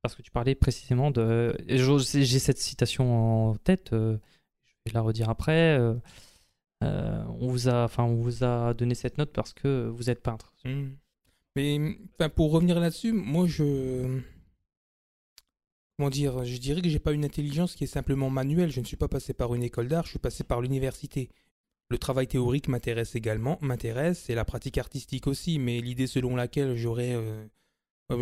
parce 0.02 0.16
que 0.16 0.22
tu 0.22 0.32
parlais 0.32 0.56
précisément 0.56 1.12
de 1.12 1.56
j'ai 1.68 2.40
cette 2.40 2.58
citation 2.60 3.50
en 3.50 3.56
tête 3.56 3.94
euh, 3.94 4.18
je 4.86 4.92
vais 4.92 4.94
la 4.96 5.02
redire 5.02 5.30
après 5.30 5.78
euh, 5.80 5.94
euh, 6.84 7.24
on 7.40 7.48
vous 7.48 7.68
a 7.70 7.86
enfin 7.86 8.04
on 8.04 8.16
vous 8.16 8.44
a 8.44 8.74
donné 8.74 8.96
cette 8.96 9.18
note 9.18 9.32
parce 9.34 9.54
que 9.54 9.88
vous 9.88 10.10
êtes 10.10 10.22
peintre 10.22 10.54
Mm. 10.66 10.90
Mais 11.56 11.80
pour 12.36 12.52
revenir 12.52 12.80
là-dessus, 12.80 13.14
moi 13.14 13.48
je. 13.48 14.20
Comment 15.98 16.10
dire 16.12 16.46
Je 16.46 16.58
dirais 16.58 16.82
que 16.82 16.90
j'ai 16.90 17.00
pas 17.00 17.12
une 17.12 17.26
intelligence 17.26 17.74
qui 17.76 17.84
est 17.84 17.88
simplement 17.88 18.30
manuelle. 18.30 18.72
Je 18.72 18.80
ne 18.80 18.86
suis 18.86 18.98
pas 18.98 19.08
passé 19.08 19.34
par 19.34 19.56
une 19.56 19.64
école 19.64 19.88
d'art, 19.88 20.04
je 20.06 20.12
suis 20.12 20.20
passé 20.20 20.44
par 20.44 20.62
l'université. 20.62 21.30
Le 21.90 21.98
travail 21.98 22.28
théorique 22.28 22.68
m'intéresse 22.68 23.16
également, 23.16 23.58
m'intéresse, 23.62 24.30
et 24.30 24.36
la 24.36 24.46
pratique 24.46 24.78
artistique 24.78 25.26
aussi, 25.26 25.58
mais 25.58 25.80
l'idée 25.82 26.06
selon 26.06 26.36
laquelle 26.36 26.76
j'aurais. 26.76 27.14
euh, 27.16 27.46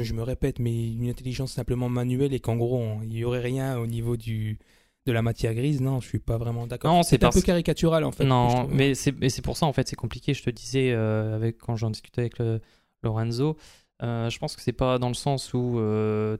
je 0.01 0.13
me 0.13 0.23
répète, 0.23 0.59
mais 0.59 0.93
une 0.93 1.09
intelligence 1.09 1.51
simplement 1.51 1.89
manuelle 1.89 2.33
et 2.33 2.39
qu'en 2.39 2.55
gros, 2.55 2.81
il 3.03 3.09
n'y 3.09 3.23
aurait 3.25 3.41
rien 3.41 3.77
au 3.77 3.87
niveau 3.87 4.15
du, 4.17 4.57
de 5.05 5.11
la 5.11 5.21
matière 5.21 5.53
grise, 5.53 5.81
non, 5.81 5.99
je 5.99 6.07
suis 6.07 6.19
pas 6.19 6.37
vraiment 6.37 6.65
d'accord. 6.67 6.93
Non, 6.93 7.03
c'est 7.03 7.17
un 7.17 7.19
parce 7.27 7.35
peu 7.35 7.41
caricatural 7.41 8.03
en 8.03 8.11
fait. 8.11 8.23
Non, 8.23 8.67
mais 8.69 8.95
c'est 8.95 9.11
mais 9.19 9.29
c'est 9.29 9.41
pour 9.41 9.57
ça 9.57 9.65
en 9.65 9.73
fait, 9.73 9.87
c'est 9.87 9.95
compliqué. 9.95 10.33
Je 10.33 10.43
te 10.43 10.49
disais 10.49 10.91
euh, 10.91 11.35
avec 11.35 11.57
quand 11.57 11.75
j'en 11.75 11.89
discutais 11.91 12.21
avec 12.21 12.39
le- 12.39 12.61
Lorenzo, 13.03 13.57
euh, 14.01 14.29
je 14.31 14.39
pense 14.39 14.55
que 14.55 14.61
c'est 14.63 14.73
pas 14.73 14.97
dans 14.97 15.09
le 15.09 15.13
sens 15.13 15.53
où 15.53 15.77
euh, 15.79 16.37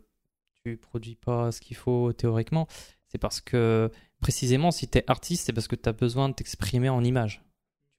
tu 0.65 0.77
produis 0.77 1.15
pas 1.15 1.51
ce 1.51 1.61
qu'il 1.61 1.77
faut 1.77 2.11
théoriquement. 2.13 2.67
C'est 3.07 3.17
parce 3.17 3.39
que 3.41 3.91
précisément, 4.19 4.71
si 4.71 4.87
tu 4.87 4.97
es 4.97 5.03
artiste, 5.07 5.45
c'est 5.45 5.53
parce 5.53 5.67
que 5.67 5.75
tu 5.75 5.87
as 5.87 5.93
besoin 5.93 6.29
de 6.29 6.33
t'exprimer 6.33 6.89
en 6.89 7.03
image. 7.03 7.43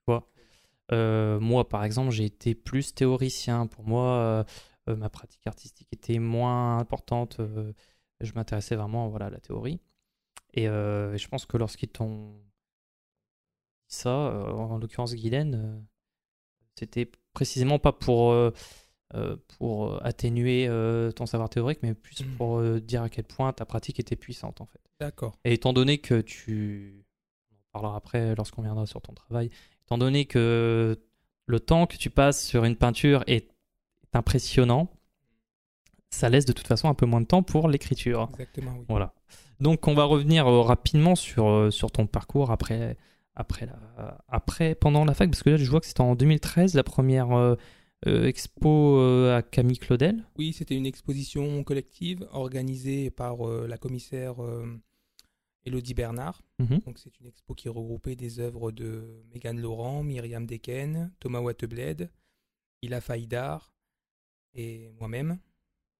Tu 0.08 0.14
Euh, 0.92 1.40
moi, 1.40 1.68
par 1.68 1.84
exemple, 1.84 2.10
j'ai 2.10 2.24
été 2.24 2.54
plus 2.54 2.94
théoricien. 2.94 3.66
Pour 3.66 3.84
moi, 3.84 4.04
euh, 4.04 4.44
euh, 4.88 4.96
ma 4.96 5.10
pratique 5.10 5.46
artistique 5.46 5.88
était 5.92 6.18
moins 6.18 6.78
importante. 6.78 7.40
je 8.20 8.32
m'intéressais 8.34 8.76
vraiment 8.76 9.08
voilà, 9.08 9.26
à 9.26 9.30
la 9.30 9.40
théorie. 9.40 9.80
Et 10.54 10.64
je 10.66 11.28
pense 11.28 11.46
que 11.46 11.56
lorsqu'ils 11.56 11.90
t'ont 11.90 12.32
dit 13.88 13.94
ça, 13.96 14.10
en 14.10 14.78
l'occurrence 14.78 15.14
Guylaine, 15.14 15.86
c'était 16.74 17.10
précisément 17.32 17.78
pas 17.78 17.92
pour, 17.92 18.34
euh, 19.14 19.18
euh, 19.32 19.36
pour 19.58 20.04
atténuer 20.04 20.66
euh, 20.68 21.12
ton 21.12 21.26
savoir 21.26 21.48
théorique, 21.48 21.78
mais 21.82 21.94
plus 21.94 22.20
Mhm. 22.22 22.36
pour 22.36 22.58
euh, 22.58 22.80
dire 22.80 23.02
à 23.02 23.08
quel 23.08 23.24
point 23.24 23.52
ta 23.52 23.64
pratique 23.64 24.00
était 24.00 24.16
puissante 24.16 24.60
en 24.60 24.66
fait. 24.66 24.80
D'accord. 25.00 25.38
Et 25.44 25.52
étant 25.54 25.72
donné 25.72 25.98
que 25.98 26.20
tu. 26.20 27.04
On 27.52 27.54
en 27.54 27.80
parlera 27.80 27.96
après 27.98 28.34
lorsqu'on 28.34 28.62
viendra 28.62 28.86
sur 28.86 29.00
ton 29.00 29.12
travail. 29.12 29.50
Étant 29.84 29.98
donné 29.98 30.24
que 30.24 30.98
le 31.46 31.60
temps 31.60 31.86
que 31.86 31.96
tu 31.96 32.10
passes 32.10 32.44
sur 32.44 32.64
une 32.64 32.74
peinture 32.76 33.22
est 33.28 33.48
impressionnant, 34.12 34.88
ça 36.10 36.28
laisse 36.28 36.46
de 36.46 36.52
toute 36.52 36.66
façon 36.66 36.88
un 36.88 36.94
peu 36.94 37.06
moins 37.06 37.20
de 37.20 37.26
temps 37.26 37.42
pour 37.42 37.68
l'écriture. 37.68 38.28
Exactement, 38.32 38.74
oui. 38.78 38.84
Voilà. 38.88 39.12
Donc 39.60 39.86
on 39.88 39.94
va 39.94 40.04
revenir 40.04 40.46
euh, 40.46 40.62
rapidement 40.62 41.14
sur, 41.14 41.48
euh, 41.48 41.70
sur 41.70 41.90
ton 41.90 42.06
parcours 42.06 42.50
après, 42.50 42.96
après, 43.34 43.66
la, 43.66 44.18
après, 44.28 44.74
pendant 44.74 45.04
la 45.04 45.14
fac, 45.14 45.30
parce 45.30 45.42
que 45.42 45.50
là 45.50 45.56
je 45.56 45.70
vois 45.70 45.80
que 45.80 45.86
c'était 45.86 46.00
en 46.00 46.14
2013 46.14 46.74
la 46.74 46.82
première 46.84 47.32
euh, 47.32 47.52
euh, 47.52 47.56
expo 48.06 48.98
euh, 48.98 49.36
à 49.36 49.42
Camille 49.42 49.78
Claudel? 49.78 50.24
Oui, 50.38 50.52
c'était 50.52 50.76
une 50.76 50.86
exposition 50.86 51.62
collective 51.64 52.26
organisée 52.32 53.10
par 53.10 53.48
euh, 53.48 53.66
la 53.66 53.78
commissaire 53.78 54.42
euh, 54.42 54.66
Elodie 55.66 55.94
Bernard. 55.94 56.42
Mhm. 56.58 56.80
Donc 56.86 56.98
c'est 56.98 57.18
une 57.20 57.26
expo 57.26 57.54
qui 57.54 57.68
regroupait 57.68 58.16
des 58.16 58.40
œuvres 58.40 58.70
de 58.70 59.22
Megan 59.34 59.60
Laurent, 59.60 60.02
Myriam 60.02 60.46
Deken, 60.46 61.12
Thomas 61.20 61.40
Wattebled, 61.40 62.10
Ila 62.82 63.00
Faïdar 63.00 63.72
et 64.54 64.90
moi-même. 64.98 65.38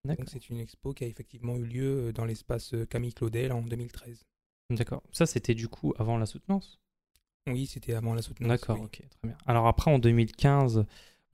Donc 0.05 0.29
c'est 0.29 0.51
une 0.51 0.61
expo 0.61 0.93
qui 0.93 1.05
a 1.05 1.09
effectivement 1.09 1.57
eu 1.57 1.65
lieu 1.65 2.09
euh, 2.09 2.13
dans 2.13 2.25
l'espace 2.25 2.75
euh, 2.75 2.87
Camille 2.87 3.13
Claudel 3.13 3.53
en 3.53 3.63
2013. 3.63 4.25
D'accord. 4.71 5.03
Ça 5.13 5.27
c'était 5.27 5.55
du 5.55 5.69
coup 5.69 5.95
avant 5.99 6.17
la 6.17 6.27
soutenance? 6.27 6.81
Oui, 7.49 7.67
c'était 7.67 7.95
avant 7.95 8.15
la 8.15 8.23
soutenance. 8.23 8.49
D'accord, 8.49 8.79
oui. 8.79 8.87
ok, 8.87 9.09
très 9.09 9.29
bien. 9.29 9.39
Alors 9.47 9.69
après, 9.69 9.91
en 9.93 10.01
2015, 10.01 10.85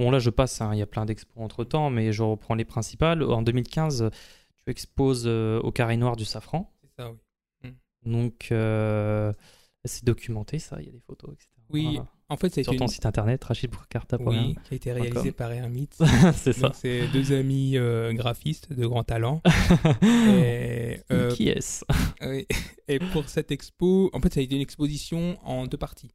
bon 0.03 0.11
là 0.11 0.19
je 0.19 0.31
passe, 0.31 0.61
hein, 0.61 0.71
il 0.73 0.79
y 0.79 0.83
a 0.83 0.87
plein 0.87 1.07
d'expos 1.07 1.43
entre 1.43 1.65
temps, 1.65 1.91
mais 1.91 2.13
je 2.13 2.23
reprends 2.23 2.55
les 2.55 2.65
principales. 2.65 3.23
En 3.23 3.43
2015, 3.43 4.11
tu 4.65 4.71
exposes 4.71 5.25
euh, 5.27 5.61
au 5.61 5.71
Carré 5.71 5.97
Noir 5.97 6.17
du 6.17 6.25
Safran. 6.25 6.73
C'est 6.83 7.03
ça, 7.03 7.13
oui. 7.65 7.71
Donc 8.05 8.49
euh, 8.51 9.33
c'est 9.85 10.05
documenté 10.05 10.59
ça, 10.59 10.77
il 10.81 10.87
y 10.87 10.89
a 10.89 10.93
des 10.93 11.01
photos, 11.01 11.33
etc. 11.33 11.49
Oui, 11.71 11.85
Voilà. 11.85 12.07
En 12.29 12.37
fait, 12.37 12.57
a 12.59 12.63
Sur 12.63 12.75
ton 12.77 12.87
une... 12.87 12.89
site 12.89 13.05
internet, 13.05 13.45
rachidbourcarta.com. 13.45 14.27
oui, 14.27 14.57
qui 14.65 14.73
a 14.73 14.77
été 14.77 14.93
réalisé 14.93 15.33
par 15.33 15.53
Hermite. 15.53 15.99
c'est 16.35 16.55
ça. 16.55 16.73
C'est 16.75 17.07
deux 17.09 17.33
amis 17.33 17.77
euh, 17.77 18.15
graphistes 18.15 18.73
de 18.73 18.87
grand 18.87 19.05
talent. 19.05 19.43
et, 20.03 20.99
Qui 21.35 21.51
est-ce? 21.51 21.85
Et 22.89 22.99
pour 23.13 23.29
cette 23.29 23.51
expo, 23.51 24.11
en 24.15 24.21
fait, 24.21 24.33
ça 24.33 24.41
a 24.41 24.43
été 24.43 24.55
une 24.55 24.63
exposition 24.63 25.39
en 25.45 25.67
deux 25.67 25.77
parties. 25.77 26.11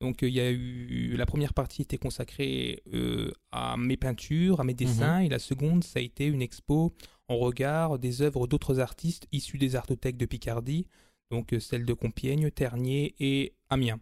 Donc, 0.00 0.22
euh, 0.22 0.28
il 0.28 0.34
y 0.34 0.40
a 0.40 0.50
eu 0.50 1.16
la 1.16 1.26
première 1.26 1.54
partie 1.54 1.82
était 1.82 1.98
consacrée 1.98 2.82
euh, 2.94 3.32
à 3.50 3.76
mes 3.76 3.96
peintures, 3.96 4.60
à 4.60 4.64
mes 4.64 4.74
dessins, 4.74 5.18
et 5.20 5.28
la 5.28 5.38
seconde, 5.40 5.82
ça 5.82 5.98
a 5.98 6.02
été 6.02 6.26
une 6.26 6.42
expo 6.42 6.94
en 7.28 7.36
regard 7.36 7.98
des 7.98 8.22
œuvres 8.22 8.46
d'autres 8.46 8.80
artistes 8.80 9.26
issus 9.32 9.58
des 9.58 9.76
artothèques 9.76 10.16
de 10.16 10.26
Picardie, 10.26 10.86
donc 11.30 11.52
euh, 11.52 11.60
celles 11.60 11.84
de 11.84 11.92
Compiègne, 11.92 12.50
Ternier 12.50 13.14
et 13.20 13.54
Amiens. 13.70 14.00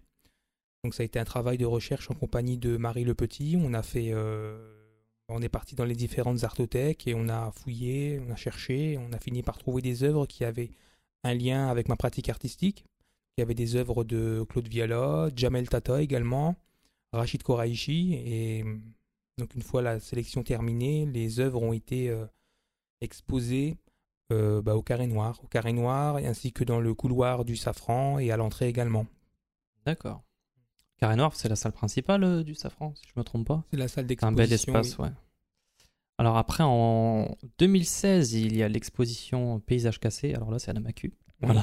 Donc, 0.85 0.95
ça 0.95 1.03
a 1.03 1.07
été 1.07 1.19
un 1.19 1.25
travail 1.25 1.59
de 1.59 1.65
recherche 1.65 2.11
en 2.11 2.15
compagnie 2.15 2.59
de 2.59 2.76
Marie 2.76 3.05
Le 3.05 3.15
Petit. 3.15 3.57
On 3.59 3.75
a 3.75 3.83
fait, 3.83 4.11
euh, 4.12 4.57
on 5.29 5.43
est 5.43 5.49
parti 5.49 5.75
dans 5.75 5.85
les 5.85 5.97
différentes 5.97 6.45
artothèques 6.45 7.09
et 7.09 7.15
on 7.15 7.29
a 7.29 7.50
fouillé, 7.50 8.21
on 8.25 8.31
a 8.31 8.37
cherché, 8.37 8.99
on 8.99 9.12
a 9.12 9.19
fini 9.19 9.43
par 9.43 9.59
trouver 9.59 9.83
des 9.83 10.05
œuvres 10.05 10.26
qui 10.26 10.45
avaient 10.45 10.71
un 11.25 11.35
lien 11.35 11.69
avec 11.69 11.88
ma 11.88 11.97
pratique 11.97 12.29
artistique. 12.29 12.85
Il 13.37 13.40
y 13.40 13.43
avait 13.43 13.55
des 13.55 13.76
œuvres 13.76 14.02
de 14.02 14.45
Claude 14.49 14.66
Viala, 14.66 15.28
Jamel 15.37 15.69
Tata 15.69 16.00
également, 16.00 16.57
Rachid 17.12 17.43
Koraïchi. 17.43 18.14
Et 18.14 18.64
donc, 19.37 19.55
une 19.55 19.62
fois 19.62 19.83
la 19.83 20.00
sélection 20.00 20.43
terminée, 20.43 21.05
les 21.05 21.38
œuvres 21.38 21.61
ont 21.62 21.75
été 21.75 22.09
euh, 22.09 22.25
exposées 23.02 23.76
euh, 24.33 24.62
bah, 24.62 24.75
au 24.75 24.83
Carré 24.83 25.07
Noir. 25.07 25.38
Au 25.45 25.49
Carré 25.49 25.75
Noir, 25.75 26.16
ainsi 26.16 26.50
que 26.50 26.64
dans 26.64 26.81
le 26.81 26.95
couloir 26.95 27.45
du 27.45 27.57
Safran 27.57 28.19
et 28.19 28.31
à 28.31 28.38
l'entrée 28.38 28.69
également. 28.69 29.07
D'accord. 29.85 30.23
Carré 30.97 31.16
Noir, 31.16 31.37
c'est 31.37 31.50
la 31.50 31.57
salle 31.57 31.73
principale 31.73 32.25
euh, 32.25 32.43
du 32.43 32.55
Safran, 32.55 32.95
si 32.95 33.02
je 33.07 33.21
me 33.21 33.23
trompe 33.23 33.47
pas. 33.47 33.64
C'est 33.71 33.76
la 33.76 33.88
salle 33.88 34.07
C'est 34.09 34.25
un 34.25 34.33
d'exposition. 34.33 34.73
bel 34.73 34.81
espace, 34.81 34.99
oui. 34.99 35.05
ouais. 35.05 35.12
Alors 36.16 36.38
après, 36.38 36.64
en 36.64 37.37
2016, 37.59 38.33
il 38.33 38.57
y 38.57 38.62
a 38.62 38.69
l'exposition 38.71 39.61
Paysage 39.61 40.00
cassé. 40.00 40.33
Alors 40.33 40.50
là, 40.50 40.59
c'est 40.59 40.71
à 40.71 40.75
la 40.75 40.81
Macu. 40.81 41.12
Oui. 41.43 41.55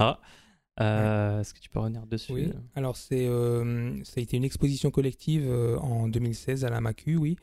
Euh, 0.81 1.41
Est-ce 1.41 1.53
que 1.53 1.59
tu 1.59 1.69
peux 1.69 1.79
revenir 1.79 2.05
dessus? 2.07 2.31
Oui. 2.33 2.51
Alors, 2.75 2.97
c'est, 2.97 3.27
euh, 3.27 4.03
ça 4.03 4.13
a 4.17 4.21
été 4.21 4.37
une 4.37 4.43
exposition 4.43 4.89
collective 4.91 5.45
euh, 5.47 5.77
en 5.77 6.07
2016 6.07 6.65
à 6.65 6.69
la 6.69 6.81
Macu, 6.81 7.15
oui. 7.15 7.35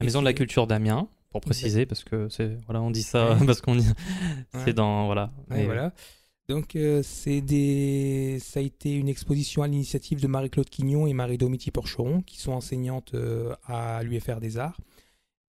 La 0.00 0.04
Maison 0.04 0.20
de 0.20 0.26
la 0.26 0.34
Culture 0.34 0.66
d'Amiens, 0.66 1.08
pour 1.30 1.40
préciser, 1.40 1.86
parce 1.86 2.04
que 2.04 2.28
c'est 2.28 2.58
voilà, 2.66 2.82
on 2.82 2.90
dit 2.90 3.02
ça 3.02 3.34
Ouais. 3.36 3.38
parce 3.46 3.60
qu'on 3.60 3.76
dit 3.76 3.86
c'est 4.52 4.66
Ouais. 4.66 4.72
dans 4.74 5.06
voilà. 5.06 5.32
Ouais, 5.50 5.62
Et- 5.62 5.64
voilà. 5.64 5.92
Donc, 6.50 6.78
c'est 7.02 7.42
des... 7.42 8.38
ça 8.40 8.60
a 8.60 8.62
été 8.62 8.94
une 8.94 9.08
exposition 9.10 9.62
à 9.62 9.68
l'initiative 9.68 10.18
de 10.22 10.26
Marie-Claude 10.26 10.70
Quignon 10.70 11.06
et 11.06 11.12
Marie 11.12 11.36
Domiti 11.36 11.70
Porcheron, 11.70 12.22
qui 12.22 12.38
sont 12.40 12.52
enseignantes 12.52 13.14
à 13.66 14.02
l'UFR 14.02 14.40
des 14.40 14.56
Arts. 14.56 14.80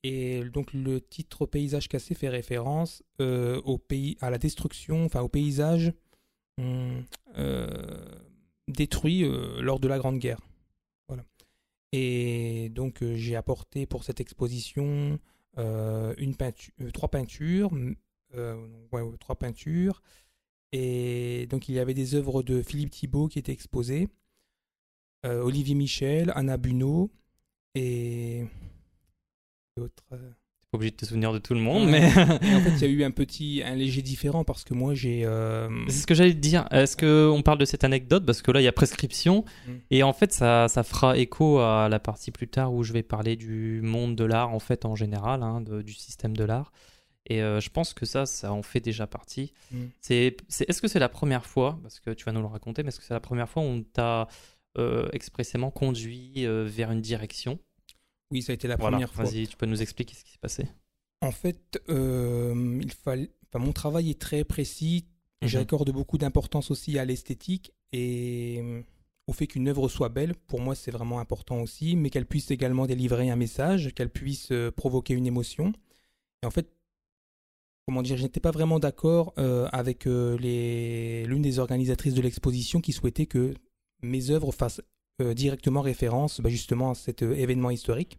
Et 0.03 0.43
donc, 0.53 0.73
le 0.73 0.99
titre 0.99 1.45
Paysage 1.45 1.88
cassé 1.88 2.15
fait 2.15 2.27
référence 2.27 3.01
au 3.19 3.77
pays, 3.77 4.17
à 4.19 4.29
la 4.29 4.38
destruction, 4.38 5.05
enfin 5.05 5.21
au 5.21 5.29
paysage 5.29 5.93
détruit 8.69 9.23
euh, 9.23 9.61
lors 9.61 9.79
de 9.79 9.87
la 9.87 9.97
Grande 9.97 10.19
Guerre. 10.19 10.39
Voilà. 11.07 11.25
Et 11.91 12.69
donc, 12.69 13.01
euh, 13.01 13.15
j'ai 13.15 13.35
apporté 13.35 13.85
pour 13.85 14.03
cette 14.03 14.19
exposition 14.19 15.19
euh, 15.57 16.13
une 16.17 16.35
peinture, 16.35 16.73
euh, 16.81 16.91
trois 16.91 17.09
peintures, 17.09 17.71
euh, 18.35 19.17
trois 19.19 19.35
peintures. 19.35 20.01
Et 20.71 21.47
donc, 21.49 21.67
il 21.67 21.75
y 21.75 21.79
avait 21.79 21.95
des 21.95 22.15
œuvres 22.15 22.43
de 22.43 22.61
Philippe 22.61 22.91
Thibault 22.91 23.27
qui 23.27 23.39
étaient 23.39 23.51
exposées, 23.51 24.07
euh, 25.25 25.41
Olivier 25.41 25.75
Michel, 25.75 26.31
Anna 26.35 26.57
Bunot 26.57 27.11
et 27.73 28.45
d'autres. 29.75 30.03
Pas 30.71 30.77
obligé 30.77 30.91
de 30.91 30.95
te 30.97 31.05
souvenir 31.05 31.33
de 31.33 31.39
tout 31.39 31.53
le 31.55 31.59
monde, 31.59 31.89
mais 31.89 32.09
Et 32.09 32.55
en 32.55 32.61
fait, 32.61 32.69
il 32.77 32.81
y 32.81 32.83
a 32.83 32.88
eu 32.88 33.03
un 33.03 33.11
petit, 33.11 33.63
un 33.65 33.73
léger 33.75 34.01
différent 34.01 34.43
parce 34.43 34.63
que 34.63 34.73
moi, 34.75 34.93
j'ai. 34.93 35.25
euh, 35.25 35.67
c'est 35.88 36.01
ce 36.01 36.07
que 36.07 36.13
j'allais 36.13 36.33
te 36.33 36.39
dire. 36.39 36.67
Est-ce 36.71 36.95
que 36.95 37.27
on 37.31 37.41
parle 37.41 37.57
de 37.57 37.65
cette 37.65 37.83
anecdote? 37.83 38.25
Parce 38.25 38.41
que 38.41 38.51
là 38.51 38.61
il 38.61 38.63
y 38.63 38.67
a 38.67 38.71
prescription 38.71 39.43
Mm. 39.67 39.71
et 39.91 40.03
en 40.03 40.13
fait 40.13 40.31
ça, 40.31 40.67
ça 40.67 40.83
fera 40.83 41.17
écho 41.17 41.59
à 41.59 41.89
la 41.89 41.99
partie 41.99 42.31
plus 42.31 42.47
tard 42.47 42.73
où 42.73 42.83
je 42.83 42.93
vais 42.93 43.03
parler 43.03 43.35
du 43.35 43.81
monde 43.83 44.15
de 44.15 44.23
l'art 44.23 44.49
en 44.53 44.59
fait 44.59 44.85
en 44.85 44.95
général, 44.95 45.41
hein, 45.43 45.61
de- 45.61 45.81
du 45.81 45.93
système 45.93 46.35
de 46.38 46.43
l'art. 46.43 46.71
Et 47.27 47.41
euh, 47.41 47.59
je 47.59 47.69
pense 47.69 47.93
que 47.93 48.05
ça, 48.05 48.25
ça 48.25 48.51
en 48.53 48.61
fait 48.63 48.79
déjà 48.79 49.07
partie. 49.07 49.53
Mm. 49.71 49.77
C'est, 50.01 50.38
est-ce 50.67 50.81
que 50.81 50.88
c'est 50.88 50.99
la 50.99 51.09
première 51.09 51.45
fois, 51.45 51.79
parce 51.81 51.99
que 51.99 52.11
tu 52.11 52.25
vas 52.25 52.31
nous 52.31 52.41
le 52.41 52.47
raconter, 52.47 52.83
mais 52.83 52.89
est-ce 52.89 52.99
que 52.99 53.05
c'est 53.05 53.13
la 53.13 53.19
première 53.19 53.49
fois 53.49 53.63
où 53.63 53.65
on 53.65 53.81
t'a 53.83 54.27
euh, 54.77 55.09
expressément 55.13 55.71
conduit 55.71 56.45
vers 56.45 56.91
une 56.91 57.01
direction? 57.01 57.59
Oui, 58.31 58.41
ça 58.41 58.51
a 58.51 58.55
été 58.55 58.67
la 58.67 58.75
Voilà, 58.75 58.98
première 58.98 59.13
fois. 59.13 59.24
vas-y, 59.25 59.48
tu 59.48 59.57
peux 59.57 59.65
nous 59.65 59.81
expliquer 59.81 60.15
ce 60.15 60.24
qui 60.24 60.31
s'est 60.31 60.38
passé 60.39 60.67
En 61.21 61.31
fait, 61.31 61.81
euh, 61.89 62.79
il 62.81 62.91
fallait. 62.91 63.31
Enfin, 63.48 63.63
mon 63.63 63.74
travail 63.74 64.09
est 64.12 64.19
très 64.21 64.43
précis. 64.43 65.05
Mhm. 65.41 65.48
J'accorde 65.48 65.91
beaucoup 65.91 66.17
d'importance 66.17 66.69
aussi 66.71 67.00
à 67.00 67.05
l'esthétique 67.05 67.71
et 67.91 68.59
euh, 68.62 68.81
au 69.27 69.33
fait 69.33 69.48
qu'une 69.48 69.67
œuvre 69.67 69.88
soit 69.89 70.09
belle. 70.09 70.36
Pour 70.36 70.59
moi, 70.62 70.75
c'est 70.75 70.91
vraiment 70.91 71.19
important 71.19 71.62
aussi, 71.62 71.95
mais 71.95 72.09
qu'elle 72.09 72.25
puisse 72.27 72.51
également 72.51 72.86
délivrer 72.86 73.29
un 73.29 73.36
message, 73.36 73.93
qu'elle 73.95 74.09
puisse 74.12 74.51
euh, 74.51 74.69
provoquer 74.71 75.13
une 75.15 75.25
émotion. 75.25 75.74
Et 76.43 76.45
en 76.45 76.51
fait, 76.51 76.69
comment 77.88 78.03
dire, 78.03 78.17
je 78.17 78.24
n'étais 78.24 78.39
pas 78.39 78.51
vraiment 78.51 78.77
d'accord 78.79 79.33
euh, 79.39 79.67
avec 79.71 80.05
euh, 80.05 80.38
les 80.38 81.25
l'une 81.25 81.41
des 81.41 81.57
organisatrices 81.57 82.13
de 82.13 82.21
l'exposition 82.21 82.81
qui 82.81 82.93
souhaitait 82.93 83.25
que 83.25 83.53
mes 84.03 84.29
œuvres 84.29 84.51
fassent 84.51 84.81
directement 85.33 85.81
référence 85.81 86.41
bah, 86.41 86.49
justement 86.49 86.91
à 86.91 86.95
cet 86.95 87.23
euh, 87.23 87.33
événement 87.35 87.69
historique. 87.71 88.17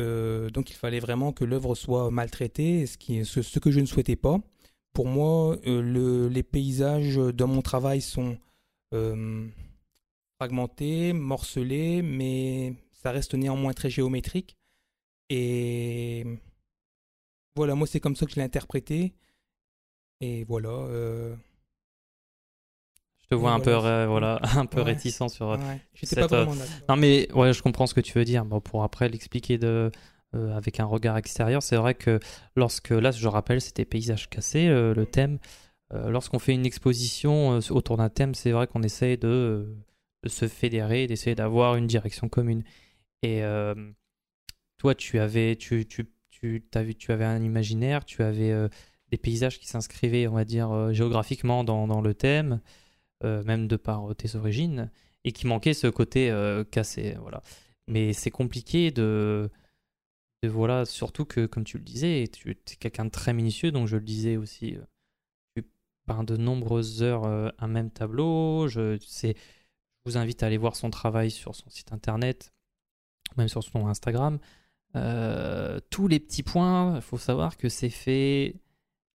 Euh, 0.00 0.48
donc 0.50 0.70
il 0.70 0.74
fallait 0.74 1.00
vraiment 1.00 1.32
que 1.32 1.44
l'œuvre 1.44 1.74
soit 1.74 2.10
maltraitée, 2.10 2.86
ce, 2.86 3.58
que 3.58 3.70
je 3.70 3.80
ne 3.80 3.86
souhaitais 3.86 4.16
pas. 4.16 4.40
Pour 4.92 5.06
moi, 5.06 5.56
euh, 5.66 5.82
le- 5.82 6.28
les 6.28 6.42
paysages 6.42 7.16
dans 7.16 7.48
mon 7.48 7.62
travail 7.62 8.00
sont 8.00 8.38
euh, 8.94 9.46
fragmentés, 10.40 11.12
morcelés, 11.12 12.02
mais 12.02 12.74
ça 12.92 13.10
reste 13.10 13.34
néanmoins 13.34 13.72
très 13.72 13.90
géométrique. 13.90 14.56
Et 15.30 16.24
voilà, 17.56 17.74
moi 17.74 17.86
c'est 17.86 18.00
comme 18.00 18.16
ça 18.16 18.24
que 18.24 18.32
je 18.32 18.36
l'ai 18.36 18.42
interprété. 18.42 19.14
Et 20.20 20.44
voilà. 20.44 20.70
euh, 20.70 21.34
te 23.30 23.34
vois 23.34 23.52
un 23.52 23.60
peu, 23.60 23.72
voilà. 23.72 24.40
un 24.56 24.66
peu 24.66 24.78
Ouais. 24.78 24.84
réticent 24.84 25.28
sur. 25.28 25.48
Ouais, 25.50 25.58
cette, 26.02 26.18
pas 26.20 26.26
vraiment. 26.26 26.54
Non 26.88 26.96
mais 26.96 27.30
ouais, 27.32 27.52
je 27.52 27.62
comprends 27.62 27.86
ce 27.86 27.94
que 27.94 28.00
tu 28.00 28.18
veux 28.18 28.24
dire. 28.24 28.44
Bon, 28.44 28.60
pour 28.60 28.82
après 28.84 29.08
l'expliquer 29.08 29.58
de 29.58 29.90
euh, 30.34 30.54
avec 30.56 30.78
un 30.80 30.84
regard 30.84 31.16
extérieur, 31.16 31.62
c'est 31.62 31.76
vrai 31.76 31.94
que 31.94 32.20
lorsque 32.56 32.90
là, 32.90 33.10
je 33.10 33.28
rappelle, 33.28 33.60
c'était 33.60 33.84
paysage 33.84 34.28
cassé 34.28 34.68
euh, 34.68 34.94
le 34.94 35.06
thème. 35.06 35.38
Euh, 35.94 36.10
Lorsqu'on 36.10 36.38
fait 36.38 36.52
une 36.52 36.66
exposition 36.66 37.58
autour 37.70 37.96
d'un 37.96 38.10
thème, 38.10 38.34
c'est 38.34 38.50
vrai 38.50 38.66
qu'on 38.66 38.82
essaye 38.82 39.16
de, 39.16 39.74
de 40.22 40.28
se 40.28 40.46
fédérer, 40.46 41.06
d'essayer 41.06 41.34
d'avoir 41.34 41.76
une 41.76 41.86
direction 41.86 42.28
commune. 42.28 42.62
Et 43.22 43.42
toi, 44.76 44.94
tu 44.94 45.18
avais, 45.18 45.56
tu, 45.56 45.86
tu, 45.86 46.10
tu, 46.30 46.62
t'as 46.70 46.82
vu, 46.82 46.94
tu 46.94 47.10
avais 47.10 47.24
un 47.24 47.42
imaginaire, 47.42 48.04
tu 48.04 48.22
avais 48.22 48.54
des 49.10 49.16
paysages 49.16 49.58
qui 49.58 49.66
s'inscrivaient, 49.66 50.28
on 50.28 50.34
va 50.34 50.44
dire, 50.44 50.92
géographiquement 50.92 51.64
dans, 51.64 51.88
dans 51.88 52.00
le 52.02 52.14
thème, 52.14 52.60
même 53.22 53.68
de 53.68 53.76
par 53.76 54.10
euh, 54.10 54.14
tes 54.14 54.36
origines, 54.36 54.90
et 55.24 55.32
qui 55.32 55.46
manquait 55.46 55.74
ce 55.74 55.88
côté 55.88 56.30
euh, 56.30 56.64
cassé. 56.64 57.16
Voilà. 57.20 57.42
Mais 57.86 58.12
c'est 58.12 58.30
compliqué 58.30 58.90
de, 58.90 59.50
de. 60.42 60.48
Voilà, 60.48 60.84
surtout 60.84 61.24
que, 61.24 61.46
comme 61.46 61.64
tu 61.64 61.78
le 61.78 61.84
disais, 61.84 62.28
tu 62.32 62.50
es 62.50 62.54
quelqu'un 62.76 63.06
de 63.06 63.10
très 63.10 63.32
minutieux, 63.32 63.72
donc 63.72 63.88
je 63.88 63.96
le 63.96 64.04
disais 64.04 64.36
aussi. 64.36 64.76
euh, 64.76 64.84
tu 65.56 65.64
peins 66.06 66.24
de 66.24 66.36
nombreuses 66.36 67.02
heures 67.02 67.24
euh, 67.24 67.50
un 67.58 67.68
même 67.68 67.90
tableau. 67.90 68.68
Je, 68.68 68.98
je 69.00 69.32
vous 70.04 70.16
invite 70.16 70.42
à 70.42 70.46
aller 70.46 70.56
voir 70.56 70.76
son 70.76 70.90
travail 70.90 71.30
sur 71.30 71.54
son 71.54 71.68
site 71.70 71.92
internet, 71.92 72.52
même 73.36 73.48
sur 73.48 73.62
son 73.62 73.86
Instagram. 73.86 74.38
Euh, 74.96 75.80
tous 75.90 76.08
les 76.08 76.18
petits 76.18 76.42
points, 76.42 76.96
il 76.96 77.02
faut 77.02 77.18
savoir 77.18 77.56
que 77.58 77.68
c'est 77.68 77.90
fait 77.90 78.54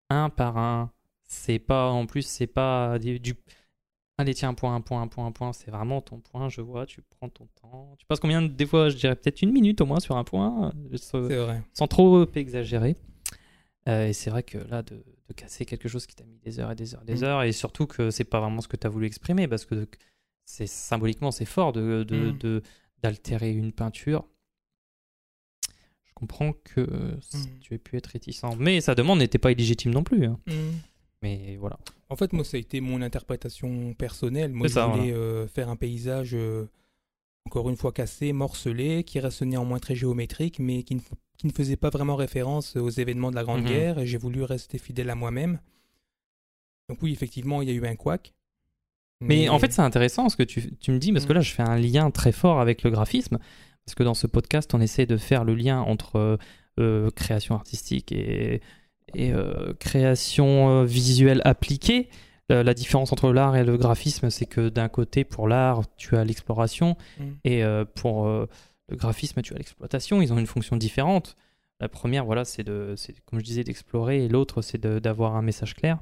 un 0.09 0.29
par 0.29 0.57
un. 0.57 0.91
C'est 1.23 1.57
pas, 1.57 1.89
en 1.89 2.05
plus, 2.05 2.27
c'est 2.27 2.47
pas 2.47 2.99
du. 2.99 3.35
Allez, 4.23 4.33
tiens, 4.33 4.49
un 4.49 4.53
point, 4.53 4.73
un 4.73 4.79
point, 4.79 5.01
un 5.01 5.07
point, 5.09 5.25
un 5.25 5.33
point. 5.33 5.51
C'est 5.51 5.69
vraiment 5.69 5.99
ton 5.99 6.19
point, 6.21 6.47
je 6.47 6.61
vois, 6.61 6.85
tu 6.85 7.01
prends 7.01 7.27
ton 7.27 7.45
temps. 7.61 7.93
Tu 7.99 8.05
passes 8.05 8.21
combien 8.21 8.41
de- 8.41 8.47
Des 8.47 8.65
fois, 8.65 8.87
je 8.89 8.95
dirais 8.95 9.17
peut-être 9.17 9.41
une 9.41 9.51
minute 9.51 9.81
au 9.81 9.85
moins 9.85 9.99
sur 9.99 10.15
un 10.15 10.23
point, 10.23 10.71
euh, 10.91 10.97
sans- 10.97 11.27
C'est 11.27 11.35
vrai. 11.35 11.61
sans 11.73 11.87
trop 11.87 12.25
exagérer. 12.35 12.95
Euh, 13.89 14.07
et 14.07 14.13
c'est 14.13 14.29
vrai 14.29 14.43
que 14.43 14.57
là, 14.57 14.81
de, 14.81 14.95
de 14.95 15.33
casser 15.35 15.65
quelque 15.65 15.89
chose 15.89 16.05
qui 16.07 16.15
t'a 16.15 16.23
mis 16.23 16.37
des 16.39 16.61
heures 16.61 16.71
et 16.71 16.75
des 16.75 16.95
heures 16.95 17.01
et 17.01 17.05
des 17.05 17.19
Mm. 17.19 17.23
heures, 17.25 17.43
et 17.43 17.51
surtout 17.51 17.85
que 17.85 18.11
c'est 18.11 18.23
pas 18.23 18.39
vraiment 18.39 18.61
ce 18.61 18.69
que 18.69 18.77
tu 18.77 18.87
as 18.87 18.89
voulu 18.89 19.07
exprimer, 19.07 19.45
parce 19.49 19.65
que 19.65 19.87
c'est 20.45 20.67
symboliquement, 20.67 21.31
c'est 21.31 21.43
fort 21.43 21.73
de, 21.73 22.03
de, 22.03 22.31
Mm. 22.31 22.37
de- 22.37 22.61
d'altérer 23.01 23.51
une 23.51 23.73
peinture. 23.73 24.25
Je 26.05 26.13
comprends 26.13 26.53
que 26.63 26.79
Mm. 26.79 27.59
tu 27.59 27.73
aies 27.73 27.77
pu 27.77 27.97
être 27.97 28.07
réticent, 28.07 28.43
mais 28.57 28.79
sa 28.79 28.95
demande 28.95 29.19
n'était 29.19 29.37
pas 29.37 29.51
illégitime 29.51 29.91
non 29.91 30.03
plus. 30.05 30.27
hein. 30.27 30.39
Mais 31.23 31.55
voilà. 31.59 31.79
En 32.09 32.15
fait, 32.15 32.31
moi, 32.33 32.43
ça 32.43 32.57
a 32.57 32.59
été 32.59 32.79
mon 32.81 33.01
interprétation 33.01 33.93
personnelle. 33.95 34.51
Moi, 34.53 34.67
je 34.67 34.73
ça, 34.73 34.85
voulais 34.87 35.11
euh, 35.13 35.47
faire 35.47 35.69
un 35.69 35.75
paysage, 35.77 36.31
euh, 36.35 36.65
encore 37.45 37.69
une 37.69 37.77
fois 37.77 37.91
cassé, 37.91 38.33
morcelé, 38.33 39.03
qui 39.03 39.19
reste 39.19 39.41
néanmoins 39.41 39.79
très 39.79 39.95
géométrique, 39.95 40.59
mais 40.59 40.83
qui 40.83 40.95
ne, 40.95 40.99
f- 40.99 41.13
qui 41.37 41.47
ne 41.47 41.51
faisait 41.53 41.77
pas 41.77 41.89
vraiment 41.89 42.15
référence 42.17 42.75
aux 42.75 42.89
événements 42.89 43.31
de 43.31 43.35
la 43.35 43.43
Grande 43.43 43.61
Mhm. 43.61 43.67
Guerre. 43.67 43.99
Et 43.99 44.05
j'ai 44.05 44.17
voulu 44.17 44.43
rester 44.43 44.77
fidèle 44.77 45.09
à 45.09 45.15
moi-même. 45.15 45.59
Donc 46.89 47.01
oui, 47.01 47.11
effectivement, 47.13 47.61
il 47.61 47.69
y 47.69 47.71
a 47.71 47.75
eu 47.75 47.85
un 47.87 47.95
couac. 47.95 48.33
Mais 49.21 49.47
en 49.47 49.57
fait, 49.57 49.71
c'est 49.71 49.81
intéressant 49.81 50.27
ce 50.27 50.35
que 50.35 50.43
tu, 50.43 50.75
tu 50.75 50.91
me 50.91 50.99
dis, 50.99 51.13
parce 51.13 51.25
que 51.25 51.31
Mm. 51.31 51.35
là, 51.35 51.41
je 51.41 51.53
fais 51.53 51.63
un 51.63 51.77
lien 51.77 52.11
très 52.11 52.33
fort 52.33 52.59
avec 52.59 52.83
le 52.83 52.89
graphisme, 52.91 53.39
parce 53.85 53.95
que 53.95 54.03
dans 54.03 54.13
ce 54.13 54.27
podcast, 54.27 54.73
on 54.73 54.81
essaie 54.81 55.05
de 55.05 55.15
faire 55.15 55.45
le 55.45 55.55
lien 55.55 55.79
entre 55.79 56.37
euh, 56.79 57.09
création 57.11 57.55
artistique 57.55 58.11
et, 58.11 58.61
et 59.13 59.33
euh, 59.33 59.73
création 59.79 60.69
euh, 60.69 60.85
visuelle 60.85 61.41
appliquée. 61.45 62.09
Euh, 62.51 62.63
la 62.63 62.73
différence 62.73 63.11
entre 63.13 63.31
l'art 63.31 63.55
et 63.55 63.63
le 63.63 63.77
graphisme, 63.77 64.29
c'est 64.29 64.45
que 64.45 64.69
d'un 64.69 64.89
côté, 64.89 65.23
pour 65.23 65.47
l'art, 65.47 65.83
tu 65.97 66.17
as 66.17 66.23
l'exploration, 66.23 66.97
Mm. 67.19 67.23
et 67.45 67.63
pour 67.95 68.27
le 68.27 68.95
graphisme, 68.95 69.41
tu 69.41 69.53
as 69.53 69.57
l'exploitation. 69.57 70.21
Ils 70.21 70.33
ont 70.33 70.37
une 70.37 70.47
fonction 70.47 70.75
différente. 70.75 71.35
La 71.79 71.89
première, 71.89 72.25
voilà, 72.25 72.45
c'est 72.45 72.63
de, 72.63 72.95
comme 73.25 73.39
je 73.39 73.45
disais, 73.45 73.63
d'explorer, 73.63 74.25
et 74.25 74.27
l'autre, 74.27 74.61
c'est 74.61 74.79
d'avoir 74.81 75.35
un 75.35 75.41
message 75.41 75.73
clair. 75.73 75.99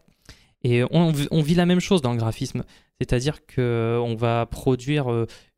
Et 0.63 0.83
on, 0.91 1.13
on 1.31 1.41
vit 1.41 1.55
la 1.55 1.65
même 1.65 1.79
chose 1.79 2.01
dans 2.01 2.11
le 2.11 2.17
graphisme, 2.17 2.63
c'est-à-dire 2.99 3.45
que 3.45 3.99
on 4.03 4.15
va 4.15 4.45
produire 4.45 5.07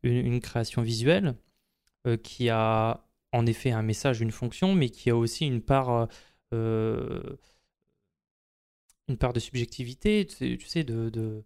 une, 0.02 0.26
une 0.26 0.40
création 0.40 0.82
visuelle 0.82 1.34
qui 2.22 2.48
a 2.50 3.00
en 3.32 3.46
effet 3.46 3.72
un 3.72 3.82
message, 3.82 4.20
une 4.20 4.30
fonction, 4.30 4.74
mais 4.74 4.88
qui 4.88 5.10
a 5.10 5.16
aussi 5.16 5.46
une 5.46 5.60
part, 5.60 6.08
une 9.08 9.16
part 9.18 9.32
de 9.32 9.40
subjectivité, 9.40 10.26
tu 10.26 10.60
sais- 10.60 10.84
de, 10.84 11.10
de, 11.10 11.44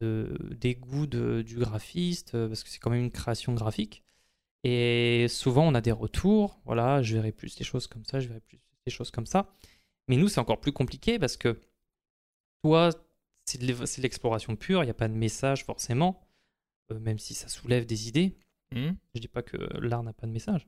de- 0.00 0.36
des 0.54 0.74
goûts 0.74 1.06
de- 1.06 1.42
du 1.42 1.56
graphiste, 1.58 2.34
euh, 2.34 2.48
parce 2.48 2.62
que 2.64 2.70
c'est 2.70 2.78
quand 2.78 2.90
même 2.90 3.04
une 3.04 3.10
création 3.10 3.54
graphique. 3.54 4.02
Et 4.64 5.26
souvent, 5.28 5.66
on 5.68 5.74
a 5.74 5.80
des 5.80 5.92
retours. 5.92 6.60
Voilà, 6.64 7.02
je 7.02 7.14
verrai 7.14 7.32
plus 7.32 7.54
des 7.56 7.64
choses 7.64 7.86
comme 7.86 8.04
ça, 8.04 8.18
je 8.20 8.28
verrai 8.28 8.40
plus 8.40 8.58
des 8.86 8.92
choses 8.92 9.10
comme 9.10 9.26
ça. 9.26 9.54
Mais 10.08 10.16
nous, 10.16 10.28
c'est 10.28 10.40
encore 10.40 10.60
plus 10.60 10.72
compliqué 10.72 11.18
parce 11.18 11.36
que 11.36 11.60
toi, 12.62 12.90
c'est 13.44 13.58
de 13.60 14.02
l'exploration 14.02 14.56
pure, 14.56 14.82
il 14.82 14.86
n'y 14.86 14.90
a 14.90 14.94
pas 14.94 15.08
de 15.08 15.14
message 15.14 15.64
forcément, 15.64 16.20
euh, 16.90 16.98
même 16.98 17.18
si 17.18 17.34
ça 17.34 17.48
soulève 17.48 17.86
des 17.86 18.08
idées. 18.08 18.36
Mm. 18.72 18.90
Je 19.14 19.20
dis 19.20 19.28
pas 19.28 19.42
que 19.42 19.56
l'art 19.78 20.02
n'a 20.02 20.12
pas 20.12 20.26
de 20.26 20.32
message. 20.32 20.66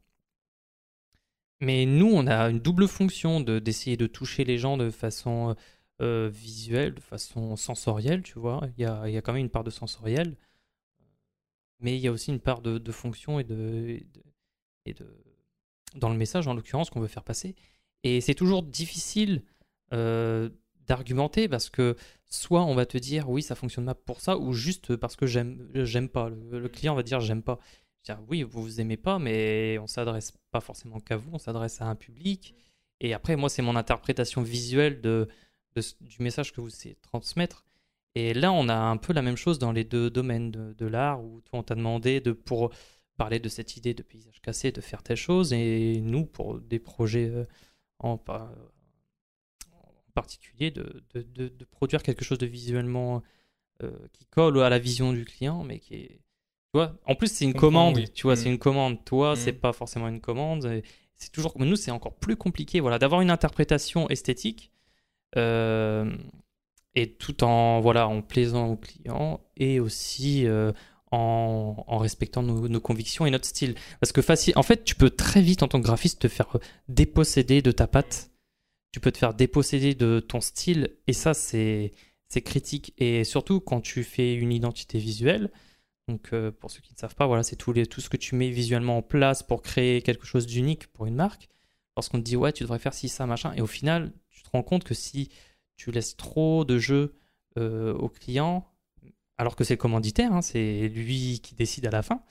Mais 1.61 1.85
nous, 1.87 2.07
on 2.13 2.27
a 2.27 2.49
une 2.51 2.59
double 2.61 2.89
fonction 2.89 3.41
de 3.41 3.59
d'essayer 3.59 3.97
de 3.97 4.07
toucher 4.07 4.45
les 4.45 4.59
gens 4.59 4.77
de 4.77 4.91
façon 4.91 5.55
euh, 6.01 6.31
visuelle, 6.33 6.95
de 6.95 7.01
façon 7.01 7.57
sensorielle, 7.57 8.23
tu 8.23 8.39
vois. 8.39 8.63
Il 8.79 8.83
y 8.83 8.87
a, 8.87 9.03
il 9.09 9.13
y 9.15 9.17
a 9.19 9.23
quand 9.23 9.33
même 9.35 9.43
une 9.43 9.51
part 9.51 9.65
de 9.65 9.71
sensoriel, 9.71 10.37
mais 11.81 11.97
il 11.97 12.01
y 12.01 12.09
a 12.09 12.13
aussi 12.13 12.31
une 12.31 12.41
part 12.41 12.61
de, 12.61 12.79
de 12.79 12.93
fonction 12.93 13.39
et 13.41 13.45
de, 13.45 13.55
et 13.89 14.07
de, 14.13 14.23
et 14.87 14.95
de- 14.95 15.25
dans 15.97 16.11
le 16.11 16.17
message, 16.17 16.49
en 16.49 16.55
l'occurrence, 16.55 16.91
qu'on 16.91 17.01
veut 17.01 17.09
faire 17.09 17.25
passer. 17.25 17.57
Et 18.05 18.21
c'est 18.21 18.35
toujours 18.35 18.63
difficile 18.63 19.43
euh, 19.95 20.51
d'argumenter 20.87 21.49
parce 21.49 21.71
que 21.71 21.97
soit 22.27 22.65
on 22.65 22.75
va 22.75 22.87
te 22.87 22.99
dire 22.99 23.31
oui, 23.31 23.43
ça 23.43 23.55
fonctionne 23.57 23.87
pas 23.87 23.95
pour 23.95 24.21
ça, 24.23 24.39
ou 24.39 24.53
juste 24.55 24.97
parce 24.97 25.17
que 25.17 25.27
j'aime 25.27 25.69
j'aime 25.75 26.09
pas. 26.11 26.31
Le, 26.31 26.61
le 26.61 26.69
client 26.69 26.95
va 26.95 27.03
dire 27.05 27.21
j'aime 27.21 27.43
pas. 27.43 27.59
Oui, 28.29 28.43
vous 28.43 28.63
vous 28.63 28.81
aimez 28.81 28.97
pas, 28.97 29.19
mais 29.19 29.79
on 29.79 29.87
s'adresse 29.87 30.33
pas 30.51 30.61
forcément 30.61 31.01
qu'à 31.01 31.17
vous, 31.17 31.31
on 31.33 31.39
s'adresse 31.39 31.81
à 31.81 31.87
un 31.87 31.95
public. 31.95 32.55
Et 33.01 33.15
après, 33.15 33.37
moi, 33.37 33.49
c'est 33.49 33.63
mon 33.63 33.77
interprétation 33.77 34.43
visuelle 34.43 35.01
de, 35.01 35.29
du 36.01 36.17
message 36.23 36.53
que 36.53 36.61
vous 36.61 36.69
essayez 36.69 36.95
de 36.95 37.01
transmettre. 37.01 37.65
Et 38.17 38.35
là, 38.35 38.53
on 38.53 38.69
a 38.69 38.75
un 38.75 38.97
peu 38.97 39.13
la 39.13 39.23
même 39.23 39.37
chose 39.37 39.59
dans 39.59 39.71
les 39.71 39.85
deux 39.85 40.11
domaines 40.11 40.51
de, 40.51 40.87
l'art, 40.87 41.23
où 41.23 41.41
toi, 41.43 41.61
on 41.61 41.63
t'a 41.63 41.77
demandé 41.77 42.21
de, 42.21 42.33
pour 42.33 42.71
parler 43.17 43.39
de 43.39 43.49
cette 43.49 43.77
idée 43.77 43.95
de 43.95 44.03
paysage 44.03 44.41
cassé, 44.41 44.73
de 44.73 44.81
faire 44.81 45.03
telle 45.03 45.17
chose, 45.17 45.53
et 45.53 46.01
nous, 46.01 46.27
pour 46.27 46.59
des 46.61 46.79
projets 46.81 47.29
euh, 47.29 47.45
en, 48.01 48.19
pa- 48.19 48.53
en 49.73 50.11
particulier, 50.15 50.71
de- 50.71 51.05
de 51.15 51.65
produire 51.67 52.03
quelque 52.03 52.25
chose 52.25 52.39
de 52.39 52.47
visuellement 52.47 53.23
euh, 53.83 53.93
qui 54.13 54.25
colle 54.27 54.61
à 54.63 54.69
la 54.69 54.79
vision 54.79 55.13
du 55.13 55.25
client, 55.25 55.63
mais 55.63 55.79
qui 55.79 55.95
est. 55.95 56.21
Tu 56.73 56.79
vois, 56.79 56.97
en 57.07 57.15
plus, 57.17 57.33
c'est 57.33 57.45
une 57.45 57.55
commande, 57.55 57.97
oui. 57.97 58.09
tu 58.15 58.23
vois, 58.23 58.35
Mm. 58.35 58.37
c'est 58.37 58.49
une 58.49 58.59
commande. 58.59 59.05
Toi, 59.05 59.33
Mm. 59.33 59.37
c'est 59.37 59.53
pas 59.53 59.73
forcément 59.73 60.09
une 60.09 60.21
commande. 60.21 60.83
C'est 61.17 61.33
toujours. 61.33 61.53
Nous, 61.59 61.77
c'est 61.77 61.91
encore 61.91 62.15
plus 62.15 62.37
compliqué, 62.37 62.81
voilà, 62.81 62.99
d'avoir 62.99 63.21
une 63.21 63.31
interprétation 63.31 64.09
esthétique. 64.09 64.71
euh, 65.37 66.11
et 66.97 67.13
tout 67.15 67.45
en 67.45 67.79
voilà 67.81 68.09
en 68.09 68.21
plaisant 68.21 68.67
aux 68.67 68.77
clients 68.77 69.41
et 69.57 69.79
aussi 69.79 70.45
euh, 70.45 70.73
en, 71.13 71.85
en 71.87 71.99
respectant 71.99 72.43
nos, 72.43 72.67
nos 72.67 72.81
convictions 72.81 73.27
et 73.27 73.31
notre 73.31 73.45
style 73.47 73.77
parce 74.01 74.11
que 74.11 74.23
facile 74.23 74.55
en 74.57 74.65
fait 74.65 74.83
tu 74.83 74.97
peux 74.97 75.09
très 75.11 75.41
vite 75.41 75.63
en 75.63 75.69
tant 75.69 75.79
que 75.81 75.85
graphiste 75.87 76.23
te 76.23 76.27
faire 76.27 76.49
déposséder 76.89 77.63
de 77.63 77.71
ta 77.71 77.87
patte 77.87 78.33
tu 78.91 78.99
peux 78.99 79.13
te 79.13 79.19
faire 79.19 79.35
déposséder 79.35 79.95
de 79.95 80.19
ton 80.19 80.41
style 80.41 80.97
et 81.07 81.13
ça 81.13 81.33
c'est 81.33 81.93
c'est 82.27 82.43
critique 82.43 82.93
et 82.99 83.23
surtout 83.23 83.61
quand 83.61 83.81
tu 83.81 84.03
fais 84.03 84.35
une 84.35 84.53
identité 84.53 84.99
visuelle 84.99 85.53
donc 86.11 86.33
euh, 86.33 86.51
pour 86.51 86.71
ceux 86.71 86.81
qui 86.81 86.93
ne 86.93 86.99
savent 86.99 87.15
pas 87.15 87.27
voilà 87.27 87.43
c'est 87.43 87.57
tout 87.57 87.73
les 87.73 87.87
tout 87.87 88.01
ce 88.01 88.09
que 88.11 88.17
tu 88.17 88.35
mets 88.35 88.51
visuellement 88.51 88.99
en 88.99 89.03
place 89.03 89.43
pour 89.43 89.63
créer 89.63 90.03
quelque 90.03 90.27
chose 90.27 90.47
d'unique 90.47 90.87
pour 90.89 91.07
une 91.07 91.15
marque 91.15 91.49
lorsqu'on 91.97 92.19
te 92.19 92.25
dit 92.25 92.37
ouais 92.37 92.53
tu 92.53 92.65
devrais 92.65 92.79
faire 92.79 92.95
ci 92.95 93.09
ça 93.09 93.27
machin 93.27 93.53
et 93.57 93.61
au 93.61 93.67
final 93.67 94.13
tu 94.31 94.43
te 94.43 94.51
rends 94.51 94.63
compte 94.63 94.85
que 94.85 94.95
si 94.95 95.31
tu 95.77 95.91
laisses 95.91 96.17
trop 96.17 96.65
de 96.65 96.79
jeu 96.79 97.15
euh, 97.59 97.95
au 97.95 98.09
client, 98.09 98.67
alors 99.39 99.57
que 99.57 99.65
c'est 99.65 99.75
le 99.75 99.79
commanditaire, 99.79 100.33
hein, 100.33 100.43
c'est 100.43 100.89
lui 100.89 101.41
qui 101.43 101.55
décide 101.55 101.87
à 101.87 101.91
la 101.91 102.03
fin, 102.03 102.23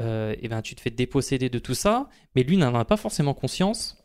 euh, 0.00 0.34
et 0.40 0.48
ben 0.48 0.62
tu 0.62 0.74
te 0.74 0.80
fais 0.80 0.90
déposséder 0.90 1.50
de 1.50 1.58
tout 1.58 1.74
ça, 1.74 2.08
mais 2.34 2.42
lui 2.42 2.56
n'en 2.56 2.74
a 2.74 2.84
pas 2.86 2.96
forcément 2.96 3.34
conscience. 3.34 4.02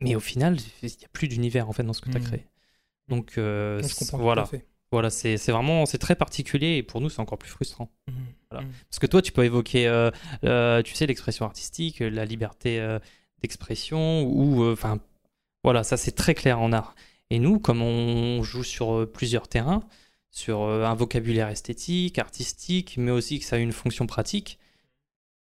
Mais 0.00 0.16
au 0.16 0.20
final, 0.20 0.56
il 0.82 0.88
n'y 0.88 1.04
a 1.04 1.08
plus 1.12 1.28
d'univers 1.28 1.68
en 1.68 1.72
fait 1.72 1.82
dans 1.84 1.92
ce 1.92 2.00
que 2.00 2.10
tu 2.10 2.16
as 2.16 2.20
Mhm. 2.20 2.26
créé. 2.26 2.46
Donc 3.08 3.38
euh, 3.38 3.80
je 3.82 3.94
comprends 3.94 4.18
tout 4.18 4.22
voilà, 4.24 4.42
à 4.42 4.46
fait. 4.46 4.66
Voilà, 4.92 5.10
c'est 5.10 5.36
vraiment 5.50 5.86
c'est 5.86 5.98
très 5.98 6.16
particulier 6.16 6.76
et 6.76 6.82
pour 6.82 7.00
nous 7.00 7.08
c'est 7.08 7.20
encore 7.20 7.38
plus 7.38 7.50
frustrant. 7.50 7.90
Mhm. 8.08 8.14
Voilà. 8.50 8.66
Mhm. 8.66 8.72
Parce 8.88 8.98
que 8.98 9.06
toi, 9.06 9.22
tu 9.22 9.32
peux 9.32 9.44
évoquer, 9.44 9.86
euh, 9.86 10.10
euh, 10.44 10.82
tu 10.82 10.94
sais, 10.94 11.06
l'expression 11.06 11.44
artistique, 11.44 12.00
la 12.00 12.24
liberté 12.24 12.80
euh, 12.80 12.98
d'expression, 13.40 14.22
ou, 14.22 14.64
enfin, 14.70 14.98
voilà, 15.62 15.84
ça 15.84 15.96
c'est 15.96 16.12
très 16.12 16.34
clair 16.34 16.60
en 16.60 16.72
art. 16.72 16.94
Et 17.30 17.38
nous, 17.38 17.60
comme 17.60 17.82
on 17.82 18.42
joue 18.42 18.64
sur 18.64 19.08
plusieurs 19.12 19.46
terrains, 19.46 19.84
sur 20.32 20.62
un 20.62 20.94
vocabulaire 20.94 21.48
esthétique, 21.48 22.18
artistique, 22.18 22.96
mais 22.98 23.12
aussi 23.12 23.38
que 23.38 23.44
ça 23.44 23.56
a 23.56 23.58
une 23.60 23.72
fonction 23.72 24.06
pratique. 24.06 24.58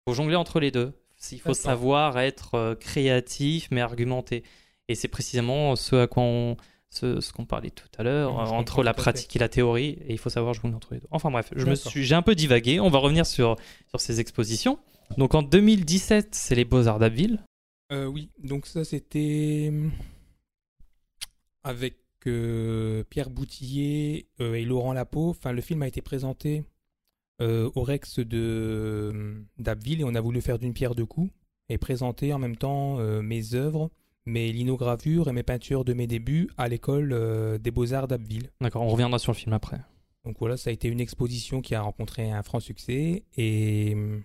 Il 0.07 0.11
faut 0.11 0.15
jongler 0.15 0.35
entre 0.35 0.59
les 0.59 0.69
deux. 0.69 0.93
Il 1.31 1.39
faut 1.39 1.55
savoir 1.55 2.19
être 2.19 2.75
créatif, 2.79 3.69
mais 3.71 3.81
argumenté. 3.81 4.43
Et 4.87 4.93
c'est 4.93 5.07
précisément 5.07 5.75
ce 5.75 5.95
à 5.95 6.07
quoi 6.07 6.23
on, 6.23 6.57
ce, 6.89 7.21
ce 7.21 7.31
qu'on 7.31 7.45
parlait 7.45 7.69
tout 7.69 7.87
à 7.97 8.03
l'heure, 8.03 8.35
entre 8.53 8.83
la 8.83 8.93
pratique 8.93 9.35
et 9.35 9.39
la 9.39 9.49
théorie, 9.49 9.97
et 10.05 10.11
il 10.11 10.17
faut 10.17 10.29
savoir 10.29 10.53
jouer 10.53 10.71
entre 10.73 10.93
les 10.93 10.99
deux. 10.99 11.07
Enfin 11.11 11.31
bref, 11.31 11.51
je 11.55 11.65
me 11.65 11.75
suis, 11.75 12.03
j'ai 12.03 12.15
un 12.15 12.21
peu 12.21 12.35
divagué. 12.35 12.79
On 12.79 12.89
va 12.89 12.99
revenir 12.99 13.25
sur, 13.25 13.55
sur 13.89 13.99
ces 13.99 14.19
expositions. 14.19 14.79
Donc 15.17 15.35
en 15.35 15.41
2017, 15.41 16.35
c'est 16.35 16.55
les 16.55 16.65
Beaux-Arts 16.65 16.99
d'Abbeville. 16.99 17.43
Euh, 17.91 18.05
oui, 18.05 18.29
donc 18.43 18.67
ça 18.67 18.83
c'était 18.83 19.71
avec 21.63 21.95
euh, 22.27 23.03
Pierre 23.09 23.29
Boutillier 23.29 24.27
euh, 24.41 24.55
et 24.55 24.65
Laurent 24.65 24.93
Lapeau. 24.93 25.29
Enfin, 25.29 25.51
le 25.51 25.61
film 25.61 25.81
a 25.81 25.87
été 25.87 26.01
présenté 26.01 26.63
euh, 27.41 27.69
au 27.75 27.83
Rex 27.83 28.19
de 28.19 29.43
d'Abbeville 29.57 30.01
et 30.01 30.03
on 30.03 30.15
a 30.15 30.21
voulu 30.21 30.41
faire 30.41 30.59
d'une 30.59 30.73
pierre 30.73 30.95
deux 30.95 31.05
coups 31.05 31.31
et 31.69 31.77
présenter 31.77 32.33
en 32.33 32.39
même 32.39 32.57
temps 32.57 32.97
mes 33.21 33.53
œuvres, 33.53 33.91
mes 34.29 34.51
linogravures 34.51 35.27
et 35.27 35.33
mes 35.33 35.43
peintures 35.43 35.83
de 35.83 35.93
mes 35.93 36.07
débuts 36.07 36.49
à 36.57 36.67
l'école 36.67 37.11
euh, 37.11 37.57
des 37.57 37.71
Beaux-Arts 37.71 38.07
d'Abbeville. 38.07 38.49
D'accord, 38.61 38.83
on 38.83 38.89
reviendra 38.89 39.19
sur 39.19 39.33
le 39.33 39.37
film 39.37 39.53
après. 39.53 39.79
Donc 40.25 40.37
voilà, 40.39 40.55
ça 40.55 40.69
a 40.69 40.73
été 40.73 40.87
une 40.87 41.01
exposition 41.01 41.61
qui 41.61 41.75
a 41.75 41.81
rencontré 41.81 42.31
un 42.31 42.43
franc 42.43 42.59
succès 42.59 43.23
et 43.35 43.93
hum, 43.95 44.21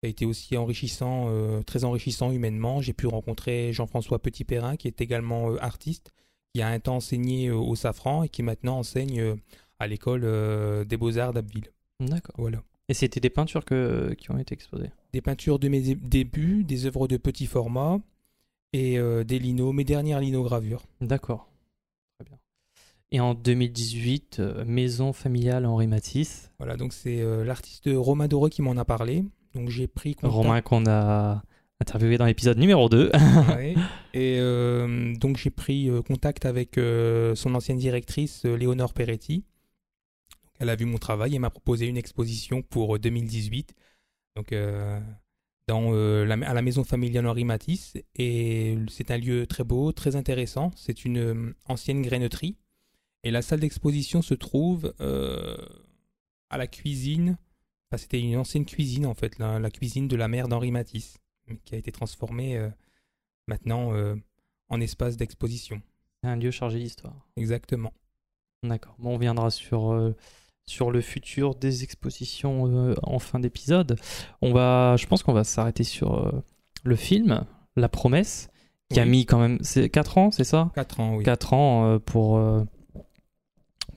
ça 0.00 0.06
a 0.06 0.08
été 0.08 0.26
aussi 0.26 0.56
enrichissant, 0.56 1.26
euh, 1.28 1.62
très 1.62 1.84
enrichissant 1.84 2.30
humainement. 2.30 2.80
J'ai 2.80 2.92
pu 2.92 3.06
rencontrer 3.06 3.72
Jean-François 3.72 4.20
Petit-Perrin, 4.20 4.76
qui 4.76 4.86
est 4.86 5.00
également 5.00 5.50
euh, 5.50 5.56
artiste, 5.60 6.12
qui 6.54 6.62
a 6.62 6.68
un 6.68 6.78
temps 6.78 6.96
enseigné 6.96 7.50
au 7.50 7.74
Safran 7.74 8.22
et 8.22 8.28
qui 8.28 8.42
maintenant 8.42 8.78
enseigne 8.78 9.36
à 9.78 9.86
l'école 9.86 10.22
des 10.86 10.96
Beaux-Arts 10.96 11.32
d'Abbeville. 11.32 11.70
D'accord. 12.00 12.34
Voilà. 12.38 12.62
Et 12.88 12.94
c'était 12.94 13.20
des 13.20 13.28
peintures 13.28 13.64
que, 13.66 14.14
qui 14.16 14.30
ont 14.30 14.38
été 14.38 14.54
exposées? 14.54 14.90
Des 15.12 15.20
peintures 15.20 15.58
de 15.58 15.68
mes 15.68 15.80
dé- 15.82 15.94
débuts, 15.94 16.64
des 16.64 16.86
œuvres 16.86 17.06
de 17.06 17.18
petit 17.18 17.46
format 17.46 18.00
et 18.72 18.98
euh, 18.98 19.24
des 19.24 19.38
linos, 19.38 19.72
mes 19.72 19.84
dernières 19.84 20.20
linogravures. 20.20 20.82
D'accord. 21.00 21.48
Très 22.18 22.28
bien. 22.28 22.38
Et 23.10 23.20
en 23.20 23.34
2018, 23.34 24.40
euh, 24.40 24.64
Maison 24.64 25.12
familiale 25.12 25.66
Henri 25.66 25.86
Matisse. 25.86 26.50
Voilà, 26.58 26.76
donc 26.76 26.92
c'est 26.92 27.20
euh, 27.20 27.44
l'artiste 27.44 27.88
Romain 27.92 28.28
Doreux 28.28 28.50
qui 28.50 28.62
m'en 28.62 28.76
a 28.76 28.84
parlé. 28.84 29.24
Donc 29.54 29.68
j'ai 29.68 29.86
pris 29.86 30.14
contact. 30.14 30.34
Romain 30.34 30.60
qu'on 30.60 30.86
a 30.86 31.42
interviewé 31.80 32.18
dans 32.18 32.26
l'épisode 32.26 32.58
numéro 32.58 32.88
2. 32.88 33.10
Ouais. 33.48 33.74
Et 34.14 34.38
donc 35.18 35.36
j'ai 35.36 35.50
pris 35.50 35.90
contact 36.06 36.44
avec 36.44 36.74
son 37.34 37.54
ancienne 37.54 37.78
directrice, 37.78 38.44
Léonore 38.44 38.92
Peretti. 38.92 39.44
Elle 40.58 40.70
a 40.70 40.76
vu 40.76 40.84
mon 40.84 40.98
travail 40.98 41.34
et 41.34 41.38
m'a 41.38 41.50
proposé 41.50 41.86
une 41.86 41.96
exposition 41.96 42.62
pour 42.62 42.96
euh, 42.96 42.98
2018. 42.98 43.74
Donc 44.36 44.52
dans, 45.68 45.92
euh, 45.92 46.24
la, 46.24 46.34
à 46.48 46.54
la 46.54 46.62
maison 46.62 46.82
familiale 46.82 47.26
Henri 47.26 47.44
Matisse. 47.44 47.96
Et 48.16 48.76
c'est 48.88 49.10
un 49.10 49.18
lieu 49.18 49.46
très 49.46 49.64
beau, 49.64 49.92
très 49.92 50.16
intéressant. 50.16 50.72
C'est 50.74 51.04
une 51.04 51.18
euh, 51.18 51.54
ancienne 51.66 52.02
graineterie. 52.02 52.56
Et 53.22 53.30
la 53.30 53.42
salle 53.42 53.60
d'exposition 53.60 54.22
se 54.22 54.34
trouve 54.34 54.94
euh, 55.00 55.56
à 56.50 56.56
la 56.56 56.66
cuisine. 56.66 57.36
Enfin, 57.90 57.98
c'était 57.98 58.20
une 58.20 58.36
ancienne 58.36 58.64
cuisine 58.64 59.06
en 59.06 59.14
fait, 59.14 59.38
la, 59.38 59.58
la 59.58 59.70
cuisine 59.70 60.08
de 60.08 60.16
la 60.16 60.28
mère 60.28 60.48
d'Henri 60.48 60.70
Matisse, 60.70 61.18
qui 61.64 61.74
a 61.74 61.78
été 61.78 61.92
transformée 61.92 62.56
euh, 62.56 62.68
maintenant 63.46 63.92
en 64.68 64.80
espace 64.80 65.16
d'exposition. 65.16 65.80
Un 66.22 66.36
lieu 66.36 66.50
chargé 66.50 66.78
d'histoire. 66.78 67.26
Exactement. 67.36 67.92
D'accord. 68.62 68.94
Bon, 68.98 69.14
on 69.14 69.18
viendra 69.18 69.50
sur, 69.50 70.14
sur 70.68 70.90
le 70.90 71.00
futur 71.00 71.54
des 71.54 71.82
expositions 71.84 72.66
euh, 72.68 72.94
en 73.02 73.18
fin 73.18 73.40
d'épisode. 73.40 73.98
On 74.42 74.52
va, 74.52 74.96
je 74.96 75.06
pense 75.06 75.22
qu'on 75.22 75.32
va 75.32 75.44
s'arrêter 75.44 75.84
sur 75.84 76.26
euh, 76.26 76.32
le 76.84 76.96
film, 76.96 77.44
La 77.76 77.88
Promesse, 77.88 78.48
qui 78.90 79.00
a 79.00 79.04
mis 79.04 79.26
quand 79.26 79.38
même 79.38 79.58
4 79.58 80.18
ans, 80.18 80.30
c'est 80.30 80.44
ça? 80.44 80.70
4 80.74 81.00
ans, 81.00 81.16
oui. 81.16 81.24
4 81.24 81.52
ans 81.52 81.86
euh, 81.86 81.98
pour, 81.98 82.40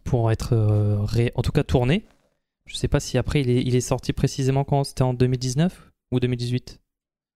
pour 0.03 0.31
être 0.31 0.55
ré- 1.05 1.31
en 1.35 1.41
tout 1.41 1.51
cas 1.51 1.63
tourné. 1.63 2.03
Je 2.65 2.75
sais 2.75 2.87
pas 2.87 2.99
si 2.99 3.17
après 3.17 3.41
il 3.41 3.49
est, 3.49 3.61
il 3.63 3.75
est 3.75 3.81
sorti 3.81 4.13
précisément 4.13 4.63
quand? 4.63 4.83
C'était 4.83 5.01
en 5.03 5.13
2019 5.13 5.91
ou 6.11 6.19
2018 6.19 6.79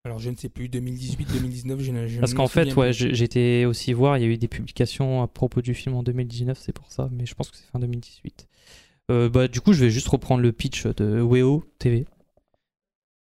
Alors 0.04 0.18
je 0.18 0.30
ne 0.30 0.36
sais 0.36 0.48
plus, 0.48 0.68
2018, 0.68 1.28
2019, 1.32 1.80
je 1.80 1.90
ne 1.92 2.06
je 2.06 2.20
Parce 2.20 2.32
ne 2.32 2.36
qu'en 2.36 2.46
fait, 2.48 2.74
ouais, 2.74 2.92
j'étais 2.92 3.64
aussi 3.66 3.92
voir, 3.92 4.16
il 4.18 4.22
y 4.22 4.24
a 4.24 4.28
eu 4.28 4.38
des 4.38 4.48
publications 4.48 5.22
à 5.22 5.26
propos 5.28 5.60
du 5.62 5.74
film 5.74 5.94
en 5.94 6.02
2019, 6.02 6.58
c'est 6.60 6.72
pour 6.72 6.90
ça, 6.90 7.08
mais 7.12 7.26
je 7.26 7.34
pense 7.34 7.50
que 7.50 7.56
c'est 7.56 7.66
fin 7.70 7.78
2018. 7.78 8.46
Euh, 9.10 9.28
bah, 9.28 9.48
du 9.48 9.60
coup, 9.60 9.72
je 9.72 9.80
vais 9.80 9.90
juste 9.90 10.08
reprendre 10.08 10.42
le 10.42 10.52
pitch 10.52 10.86
de 10.86 11.20
WEO 11.20 11.64
TV, 11.78 12.06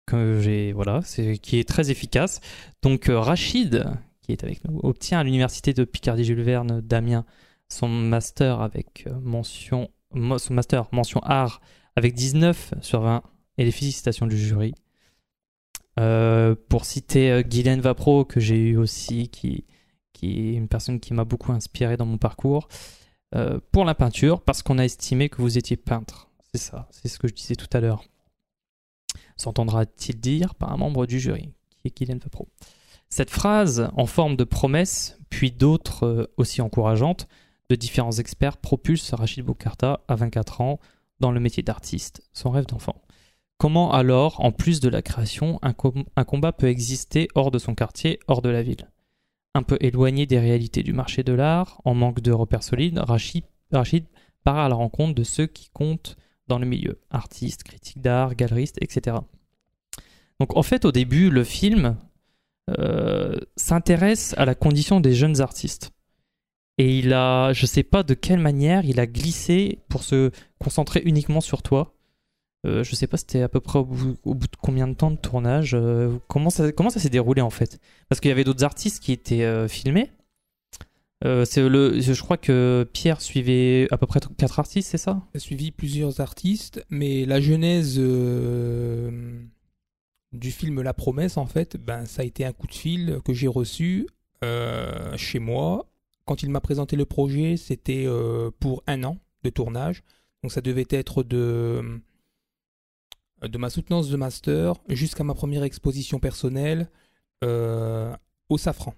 que 0.06 0.40
j'ai, 0.40 0.72
voilà, 0.72 1.00
c'est, 1.02 1.38
qui 1.38 1.58
est 1.58 1.68
très 1.68 1.90
efficace. 1.90 2.40
Donc, 2.82 3.08
euh, 3.08 3.18
Rachid, 3.18 3.84
qui 4.20 4.32
est 4.32 4.44
avec 4.44 4.64
nous, 4.64 4.78
obtient 4.82 5.18
à 5.18 5.24
l'université 5.24 5.72
de 5.72 5.84
Picardie-Jules 5.84 6.42
Verne 6.42 6.80
d'Amiens 6.80 7.24
son 7.68 7.88
master 7.88 8.60
avec 8.60 9.04
euh, 9.06 9.18
mention, 9.22 9.90
son 10.14 10.54
master 10.54 10.86
mention 10.92 11.20
art 11.20 11.62
avec 11.96 12.14
19 12.14 12.74
sur 12.82 13.00
20 13.00 13.22
et 13.58 13.64
les 13.64 13.72
félicitations 13.72 14.26
du 14.26 14.38
jury. 14.38 14.74
Pour 16.68 16.84
citer 16.84 17.42
Guylaine 17.44 17.80
Vapro, 17.80 18.24
que 18.24 18.40
j'ai 18.40 18.56
eu 18.56 18.76
aussi, 18.76 19.28
qui, 19.28 19.64
qui 20.12 20.50
est 20.50 20.54
une 20.54 20.68
personne 20.68 21.00
qui 21.00 21.12
m'a 21.12 21.24
beaucoup 21.24 21.52
inspiré 21.52 21.96
dans 21.96 22.06
mon 22.06 22.16
parcours, 22.16 22.68
euh, 23.34 23.58
pour 23.70 23.84
la 23.84 23.94
peinture, 23.94 24.42
parce 24.42 24.62
qu'on 24.62 24.78
a 24.78 24.84
estimé 24.84 25.28
que 25.28 25.40
vous 25.40 25.58
étiez 25.58 25.76
peintre. 25.76 26.28
C'est 26.52 26.60
ça, 26.60 26.88
c'est 26.90 27.08
ce 27.08 27.18
que 27.18 27.28
je 27.28 27.34
disais 27.34 27.54
tout 27.54 27.68
à 27.72 27.80
l'heure. 27.80 28.04
S'entendra-t-il 29.36 30.20
dire 30.20 30.54
par 30.54 30.72
un 30.72 30.76
membre 30.76 31.06
du 31.06 31.18
jury, 31.18 31.52
qui 31.80 31.88
est 31.88 31.96
Guylaine 31.96 32.18
Vapro. 32.18 32.48
Cette 33.08 33.30
phrase, 33.30 33.90
en 33.96 34.06
forme 34.06 34.36
de 34.36 34.44
promesse, 34.44 35.18
puis 35.30 35.50
d'autres 35.50 36.06
euh, 36.06 36.32
aussi 36.36 36.60
encourageantes, 36.60 37.26
de 37.68 37.74
différents 37.74 38.12
experts, 38.12 38.58
propulse 38.58 39.14
Rachid 39.14 39.44
Boukarta, 39.44 40.00
à 40.08 40.14
24 40.14 40.60
ans, 40.60 40.80
dans 41.20 41.30
le 41.30 41.40
métier 41.40 41.62
d'artiste, 41.62 42.22
son 42.32 42.50
rêve 42.50 42.66
d'enfant. 42.66 43.00
Comment 43.56 43.92
alors, 43.92 44.44
en 44.44 44.50
plus 44.50 44.80
de 44.80 44.88
la 44.88 45.02
création, 45.02 45.60
un 45.62 46.24
combat 46.24 46.52
peut 46.52 46.66
exister 46.66 47.28
hors 47.34 47.50
de 47.50 47.58
son 47.58 47.74
quartier, 47.74 48.18
hors 48.26 48.42
de 48.42 48.48
la 48.48 48.62
ville? 48.62 48.90
Un 49.54 49.62
peu 49.62 49.76
éloigné 49.80 50.26
des 50.26 50.38
réalités 50.38 50.82
du 50.82 50.92
marché 50.92 51.22
de 51.22 51.32
l'art, 51.32 51.80
en 51.84 51.94
manque 51.94 52.20
de 52.20 52.32
repères 52.32 52.62
solides, 52.62 52.98
Rachid, 52.98 53.44
part 54.44 54.58
à 54.58 54.68
la 54.68 54.74
rencontre 54.74 55.14
de 55.14 55.24
ceux 55.24 55.46
qui 55.46 55.68
comptent 55.70 56.16
dans 56.48 56.58
le 56.58 56.66
milieu, 56.66 57.00
artistes, 57.10 57.62
critiques 57.62 58.00
d'art, 58.00 58.34
galeristes, 58.34 58.78
etc. 58.80 59.16
Donc 60.40 60.56
en 60.56 60.62
fait, 60.62 60.84
au 60.84 60.92
début, 60.92 61.30
le 61.30 61.44
film 61.44 61.96
euh, 62.70 63.36
s'intéresse 63.56 64.34
à 64.38 64.44
la 64.44 64.54
condition 64.54 65.00
des 65.00 65.14
jeunes 65.14 65.40
artistes. 65.40 65.92
Et 66.78 66.98
il 66.98 67.12
a, 67.12 67.52
je 67.52 67.66
sais 67.66 67.82
pas 67.82 68.02
de 68.02 68.14
quelle 68.14 68.40
manière, 68.40 68.84
il 68.84 68.98
a 68.98 69.06
glissé 69.06 69.80
pour 69.88 70.02
se 70.02 70.30
concentrer 70.58 71.02
uniquement 71.04 71.40
sur 71.40 71.62
toi. 71.62 71.94
Euh, 72.64 72.84
je 72.84 72.94
sais 72.94 73.08
pas, 73.08 73.16
c'était 73.16 73.42
à 73.42 73.48
peu 73.48 73.58
près 73.60 73.80
au 73.80 73.84
bout, 73.84 74.16
de 74.24 74.56
combien 74.60 74.86
de 74.86 74.94
temps 74.94 75.10
de 75.10 75.16
tournage. 75.16 75.74
euh, 75.74 76.16
comment 76.28 76.48
ça, 76.50 76.70
s'est 76.70 77.08
déroulé 77.08 77.42
en 77.42 77.50
fait? 77.50 77.80
Parce 78.08 78.20
qu'il 78.20 78.28
y 78.28 78.32
avait 78.32 78.44
d'autres 78.44 78.62
artistes 78.62 79.02
qui 79.02 79.12
étaient 79.12 79.42
euh, 79.42 79.66
filmés. 79.66 80.10
Euh, 81.24 81.44
c'est 81.44 81.68
le, 81.68 82.00
je 82.00 82.20
crois 82.20 82.36
que 82.36 82.88
Pierre 82.92 83.20
suivait 83.20 83.88
à 83.90 83.98
peu 83.98 84.06
près 84.06 84.20
quatre 84.36 84.58
artistes, 84.60 84.88
c'est 84.90 84.98
ça? 84.98 85.22
J'ai 85.34 85.40
suivi 85.40 85.70
plusieurs 85.70 86.20
artistes, 86.20 86.84
mais 86.90 87.24
la 87.26 87.40
genèse 87.40 87.96
du 90.32 90.50
film 90.50 90.82
La 90.82 90.94
Promesse, 90.94 91.36
en 91.36 91.46
fait, 91.46 91.76
ben, 91.76 92.06
ça 92.06 92.22
a 92.22 92.24
été 92.24 92.44
un 92.44 92.52
coup 92.52 92.66
de 92.66 92.74
fil 92.74 93.18
que 93.24 93.32
j'ai 93.32 93.46
reçu 93.48 94.08
chez 95.16 95.38
moi. 95.38 95.86
Quand 96.24 96.42
il 96.42 96.50
m'a 96.50 96.60
présenté 96.60 96.96
le 96.96 97.04
projet, 97.04 97.56
c'était 97.56 98.08
pour 98.58 98.82
un 98.88 99.04
an 99.04 99.18
de 99.44 99.50
tournage. 99.50 100.02
Donc 100.42 100.50
ça 100.50 100.60
devait 100.60 100.88
être 100.90 101.22
de, 101.22 102.00
de 103.42 103.58
ma 103.58 103.70
soutenance 103.70 104.08
de 104.08 104.16
master 104.16 104.74
jusqu'à 104.88 105.24
ma 105.24 105.34
première 105.34 105.64
exposition 105.64 106.18
personnelle 106.18 106.88
euh, 107.44 108.14
au 108.48 108.58
Safran. 108.58 108.94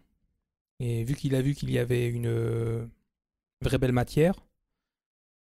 Et 0.81 1.05
vu 1.05 1.15
qu'il 1.15 1.35
a 1.35 1.43
vu 1.43 1.55
qu'il 1.55 1.71
y 1.71 1.79
avait 1.79 2.09
une 2.09 2.27
euh, 2.27 2.87
vraie 3.63 3.79
belle 3.79 3.93
matière, 3.93 4.35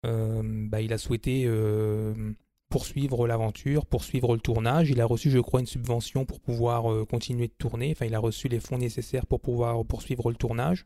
euh, 0.05 0.41
bah, 0.43 0.81
il 0.81 0.93
a 0.93 0.97
souhaité 0.97 1.43
euh, 1.45 2.33
poursuivre 2.69 3.27
l'aventure, 3.27 3.85
poursuivre 3.85 4.33
le 4.33 4.39
tournage. 4.39 4.89
Il 4.89 5.01
a 5.01 5.05
reçu, 5.05 5.29
je 5.29 5.39
crois, 5.39 5.59
une 5.59 5.65
subvention 5.65 6.25
pour 6.25 6.39
pouvoir 6.39 6.91
euh, 6.91 7.05
continuer 7.05 7.47
de 7.47 7.53
tourner. 7.57 7.91
Enfin, 7.91 8.05
il 8.05 8.15
a 8.15 8.19
reçu 8.19 8.47
les 8.47 8.59
fonds 8.59 8.77
nécessaires 8.77 9.25
pour 9.25 9.41
pouvoir 9.41 9.83
poursuivre 9.85 10.29
le 10.29 10.35
tournage. 10.37 10.85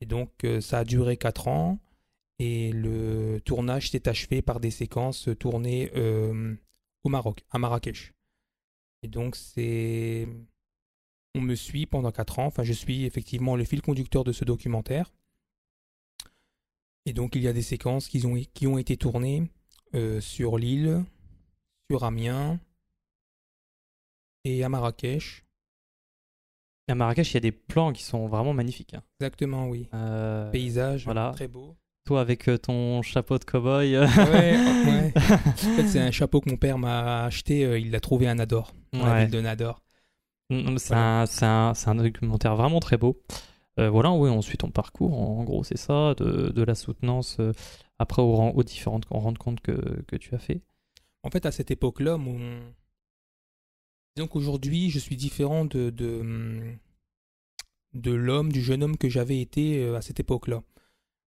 Et 0.00 0.06
donc, 0.06 0.30
euh, 0.44 0.60
ça 0.60 0.80
a 0.80 0.84
duré 0.84 1.16
4 1.16 1.48
ans. 1.48 1.78
Et 2.40 2.72
le 2.72 3.40
tournage 3.44 3.90
s'est 3.90 4.08
achevé 4.08 4.42
par 4.42 4.58
des 4.58 4.72
séquences 4.72 5.28
tournées 5.38 5.92
euh, 5.94 6.54
au 7.04 7.08
Maroc, 7.08 7.44
à 7.50 7.58
Marrakech. 7.58 8.12
Et 9.02 9.08
donc, 9.08 9.36
c'est. 9.36 10.26
On 11.36 11.40
me 11.40 11.54
suit 11.54 11.86
pendant 11.86 12.10
4 12.12 12.38
ans. 12.38 12.46
Enfin, 12.46 12.62
je 12.62 12.72
suis 12.72 13.04
effectivement 13.04 13.56
le 13.56 13.64
fil 13.64 13.82
conducteur 13.82 14.24
de 14.24 14.32
ce 14.32 14.44
documentaire. 14.44 15.12
Et 17.06 17.12
donc 17.12 17.34
il 17.34 17.42
y 17.42 17.48
a 17.48 17.52
des 17.52 17.60
séquences 17.60 18.08
qui 18.08 18.24
ont, 18.24 18.34
qui 18.54 18.66
ont 18.66 18.78
été 18.78 18.96
tournées 18.96 19.50
euh, 19.94 20.20
sur 20.22 20.56
l'île, 20.56 21.04
sur 21.90 22.02
Amiens 22.04 22.58
et 24.44 24.64
à 24.64 24.68
Marrakech. 24.70 25.44
À 26.88 26.94
Marrakech, 26.94 27.30
il 27.32 27.34
y 27.34 27.36
a 27.36 27.40
des 27.40 27.52
plans 27.52 27.92
qui 27.92 28.02
sont 28.04 28.26
vraiment 28.26 28.54
magnifiques. 28.54 28.94
hein. 28.94 29.02
Exactement, 29.20 29.68
oui. 29.68 29.86
Euh, 29.92 30.50
Paysage, 30.50 31.04
voilà. 31.04 31.32
très 31.34 31.48
beau. 31.48 31.76
Toi 32.04 32.20
avec 32.20 32.48
euh, 32.48 32.58
ton 32.58 33.00
chapeau 33.02 33.38
de 33.38 33.44
cow-boy. 33.44 33.96
Ouais, 33.98 34.06
ouais. 34.56 35.12
En 35.16 35.20
fait, 35.76 35.88
c'est 35.88 36.00
un 36.00 36.10
chapeau 36.10 36.40
que 36.42 36.50
mon 36.50 36.56
père 36.58 36.76
m'a 36.78 37.24
acheté. 37.24 37.64
euh, 37.64 37.78
il 37.78 37.90
l'a 37.90 38.00
trouvé 38.00 38.26
à 38.26 38.34
Nador, 38.34 38.74
dans 38.92 39.06
la 39.06 39.20
ville 39.24 39.30
de 39.32 39.40
Nador. 39.40 39.80
Mm, 40.50 40.76
C'est 40.76 40.88
Voilà. 40.88 41.22
un, 41.22 41.26
c'est 41.26 41.44
un- 41.46 41.72
un 41.86 41.94
documentaire 41.94 42.56
vraiment 42.56 42.80
très 42.80 42.98
beau. 42.98 43.22
Euh, 43.80 43.88
voilà, 43.88 44.12
oui, 44.12 44.28
on 44.28 44.42
suit 44.42 44.58
ton 44.58 44.70
parcours, 44.70 45.18
en 45.18 45.42
gros, 45.44 45.64
c'est 45.64 45.78
ça, 45.78 46.14
de, 46.14 46.50
de 46.50 46.62
la 46.62 46.74
soutenance 46.74 47.38
euh, 47.40 47.52
après 47.98 48.20
aux, 48.22 48.34
ren- 48.36 48.52
aux 48.54 48.62
différentes 48.62 49.06
rencontres 49.10 49.62
que, 49.62 50.02
que 50.06 50.16
tu 50.16 50.34
as 50.34 50.38
fait. 50.38 50.60
En 51.22 51.30
fait, 51.30 51.46
à 51.46 51.50
cette 51.52 51.70
époque-là, 51.70 52.18
mon... 52.18 52.38
disons 54.14 54.28
qu'aujourd'hui, 54.28 54.90
je 54.90 54.98
suis 54.98 55.16
différent 55.16 55.64
de, 55.64 55.88
de, 55.90 56.20
hum, 56.20 56.76
de 57.94 58.12
l'homme, 58.12 58.52
du 58.52 58.62
jeune 58.62 58.82
homme 58.84 58.96
que 58.98 59.08
j'avais 59.08 59.40
été 59.40 59.88
à 59.94 60.02
cette 60.02 60.20
époque-là. 60.20 60.62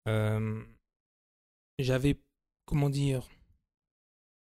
Euh, 0.08 0.64
J'avais, 1.78 2.20
comment 2.66 2.90
dire, 2.90 3.28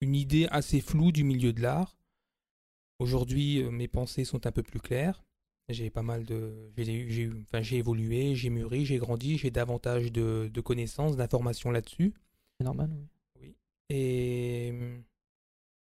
une 0.02 0.16
idée 0.16 0.48
assez 0.50 0.82
floue 0.82 1.12
du 1.12 1.24
milieu 1.24 1.54
de 1.54 1.62
l'art. 1.62 1.98
Aujourd'hui, 3.00 3.62
euh, 3.62 3.72
mes 3.72 3.88
pensées 3.88 4.26
sont 4.26 4.46
un 4.46 4.52
peu 4.52 4.64
plus 4.64 4.80
claires. 4.80 5.24
J'ai 5.70 5.90
pas 5.90 6.04
mal 6.04 6.26
de. 6.26 6.72
J'ai 6.78 7.32
enfin, 7.44 7.62
évolué, 7.62 8.36
j'ai 8.36 8.50
mûri, 8.50 8.86
j'ai 8.86 8.98
grandi, 8.98 9.38
j'ai 9.38 9.52
davantage 9.52 10.12
de, 10.12 10.50
de 10.54 10.62
connaissances, 10.62 11.16
d'informations 11.16 11.72
là-dessus. 11.72 12.14
C'est 12.60 12.66
normal, 12.66 12.92
oui. 13.40 13.56
Et 13.90 14.70
hum, 14.72 15.04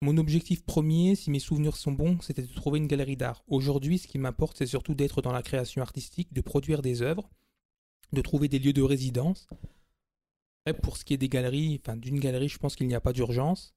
mon 0.03 0.17
objectif 0.17 0.65
premier, 0.65 1.15
si 1.15 1.31
mes 1.31 1.41
souvenirs 1.41 1.77
sont 1.77 1.93
bons, 1.93 2.21
c'était 2.23 2.43
de 2.43 2.55
trouver 2.55 2.79
une 2.79 2.87
galerie 2.87 3.17
d'art. 3.17 3.45
Aujourd'hui, 3.49 3.99
ce 3.99 4.07
qui 4.07 4.19
m'importe, 4.19 4.57
c'est 4.57 4.67
surtout 4.67 4.95
d'être 4.95 5.21
dans 5.21 5.33
la 5.33 5.43
création 5.43 5.83
artistique, 5.83 6.33
de 6.33 6.41
produire 6.41 6.81
des 6.81 7.03
œuvres, 7.03 7.29
de 8.13 8.21
trouver 8.21 8.49
des 8.49 8.59
lieux 8.59 8.73
de 8.73 8.83
résidence. 8.83 9.49
Après, 10.65 10.81
pour 10.81 10.97
ce 10.97 11.05
qui 11.05 11.15
est 11.15 11.19
des 11.19 11.29
galeries, 11.29 11.81
enfin 11.83 11.97
d'une 11.97 12.21
galerie, 12.21 12.49
je 12.49 12.59
pense 12.59 12.77
qu'il 12.77 12.87
n'y 12.87 12.95
a 12.95 13.01
pas 13.01 13.13
d'urgence. 13.13 13.75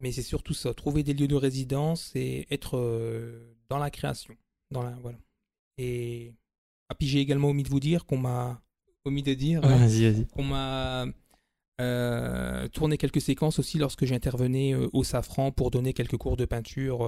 Mais 0.00 0.12
c'est 0.12 0.22
surtout 0.22 0.54
ça, 0.54 0.74
trouver 0.74 1.02
des 1.02 1.14
lieux 1.14 1.28
de 1.28 1.34
résidence 1.34 2.12
et 2.14 2.46
être 2.50 2.76
euh, 2.76 3.56
dans 3.68 3.78
la 3.78 3.90
création. 3.90 4.36
Dans 4.70 4.82
la, 4.82 4.90
voilà. 4.96 5.18
Et 5.78 6.34
ah, 6.88 6.94
puis 6.94 7.08
j'ai 7.08 7.20
également 7.20 7.48
omis 7.48 7.62
de 7.62 7.68
vous 7.68 7.80
dire 7.80 8.04
qu'on 8.04 8.18
m'a 8.18 8.62
omis 9.04 9.22
de 9.22 9.34
dire 9.34 9.64
hein, 9.64 9.76
Vas-y, 9.78 10.10
vas-y. 10.10 10.26
on 10.34 10.42
m'a 10.42 11.06
euh, 11.80 12.68
tourné 12.68 12.98
quelques 12.98 13.20
séquences 13.20 13.58
aussi 13.58 13.78
lorsque 13.78 14.04
j'intervenais 14.04 14.74
euh, 14.74 14.88
au 14.92 15.02
Safran 15.02 15.50
pour 15.50 15.70
donner 15.70 15.94
quelques 15.94 16.16
cours 16.18 16.36
de 16.36 16.44
peinture 16.44 17.02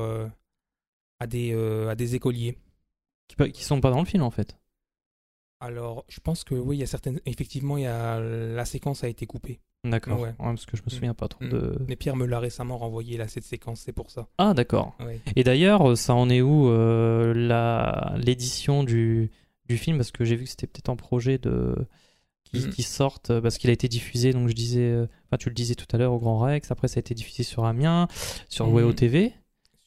à, 1.21 1.27
des, 1.27 1.53
à 1.53 1.95
des 1.95 2.15
écoliers. 2.15 2.57
Qui, 3.29 3.53
qui 3.53 3.65
sont 3.65 3.83
pas 3.83 3.91
dans 3.91 4.01
le 4.01 4.07
film 4.07 4.23
en 4.23 4.31
fait. 4.31 4.57
Alors, 5.61 6.05
je 6.09 6.21
pense 6.21 6.45
que 6.45 6.55
oui, 6.55 6.77
il 6.77 6.81
y 6.81 6.83
a 6.83 6.87
certaines. 6.87 7.21
Effectivement, 7.27 7.77
il 7.77 7.83
y 7.83 7.87
a... 7.87 8.21
la 8.21 8.65
séquence 8.65 9.03
a 9.05 9.09
été 9.09 9.27
coupée. 9.27 9.61
D'accord. 9.85 10.21
Ouais. 10.21 10.29
Ouais, 10.29 10.35
parce 10.39 10.67
que 10.67 10.77
je 10.77 10.83
me 10.85 10.91
souviens 10.91 11.15
pas 11.15 11.29
trop 11.29 11.45
Mm. 11.45 11.49
de. 11.51 11.79
Mais 11.89 11.97
Pierre 11.97 12.17
me 12.17 12.27
l'a 12.27 12.41
récemment 12.41 12.79
renvoyé 12.79 13.17
là, 13.17 13.29
cette 13.29 13.45
séquence, 13.45 13.81
c'est 13.81 13.93
pour 13.93 14.11
ça. 14.11 14.29
Ah, 14.39 14.55
d'accord. 14.55 14.97
Ouais. 15.01 15.21
Et 15.37 15.45
d'ailleurs, 15.45 15.97
ça 15.97 16.15
en 16.15 16.29
est 16.31 16.41
où 16.43 16.69
euh, 16.69 17.33
la 17.35 18.15
l'édition 18.19 18.83
du, 18.85 19.31
du 19.69 19.77
film? 19.79 19.97
Parce 19.97 20.11
que 20.11 20.25
j'ai 20.25 20.37
vu 20.37 20.45
que 20.45 20.51
c'était 20.51 20.67
peut-être 20.67 20.89
en 20.89 20.97
projet 20.97 21.39
de 21.39 21.75
qui, 22.45 22.59
euh, 23.31 23.41
parce 23.41 23.59
qu'il 23.59 23.71
a 23.71 23.73
été 23.73 23.89
diffusé. 23.89 24.33
Donc 24.33 24.49
je 24.49 24.55
disais, 24.55 24.81
euh, 24.91 25.07
enfin 25.27 25.37
tu 25.39 25.49
le 25.49 25.55
disais 25.55 25.75
tout 25.75 25.87
à 25.93 25.99
l'heure 25.99 26.13
au 26.13 26.19
Grand 26.19 26.39
Rex. 26.39 26.71
Après 26.71 26.89
ça 26.89 26.99
a 26.99 27.01
été 27.01 27.15
diffusé 27.15 27.43
sur 27.43 27.65
Amiens, 27.65 28.09
sur 28.49 28.67
Mhm. 28.67 28.75
WEO 28.75 28.93
TV. 28.93 29.33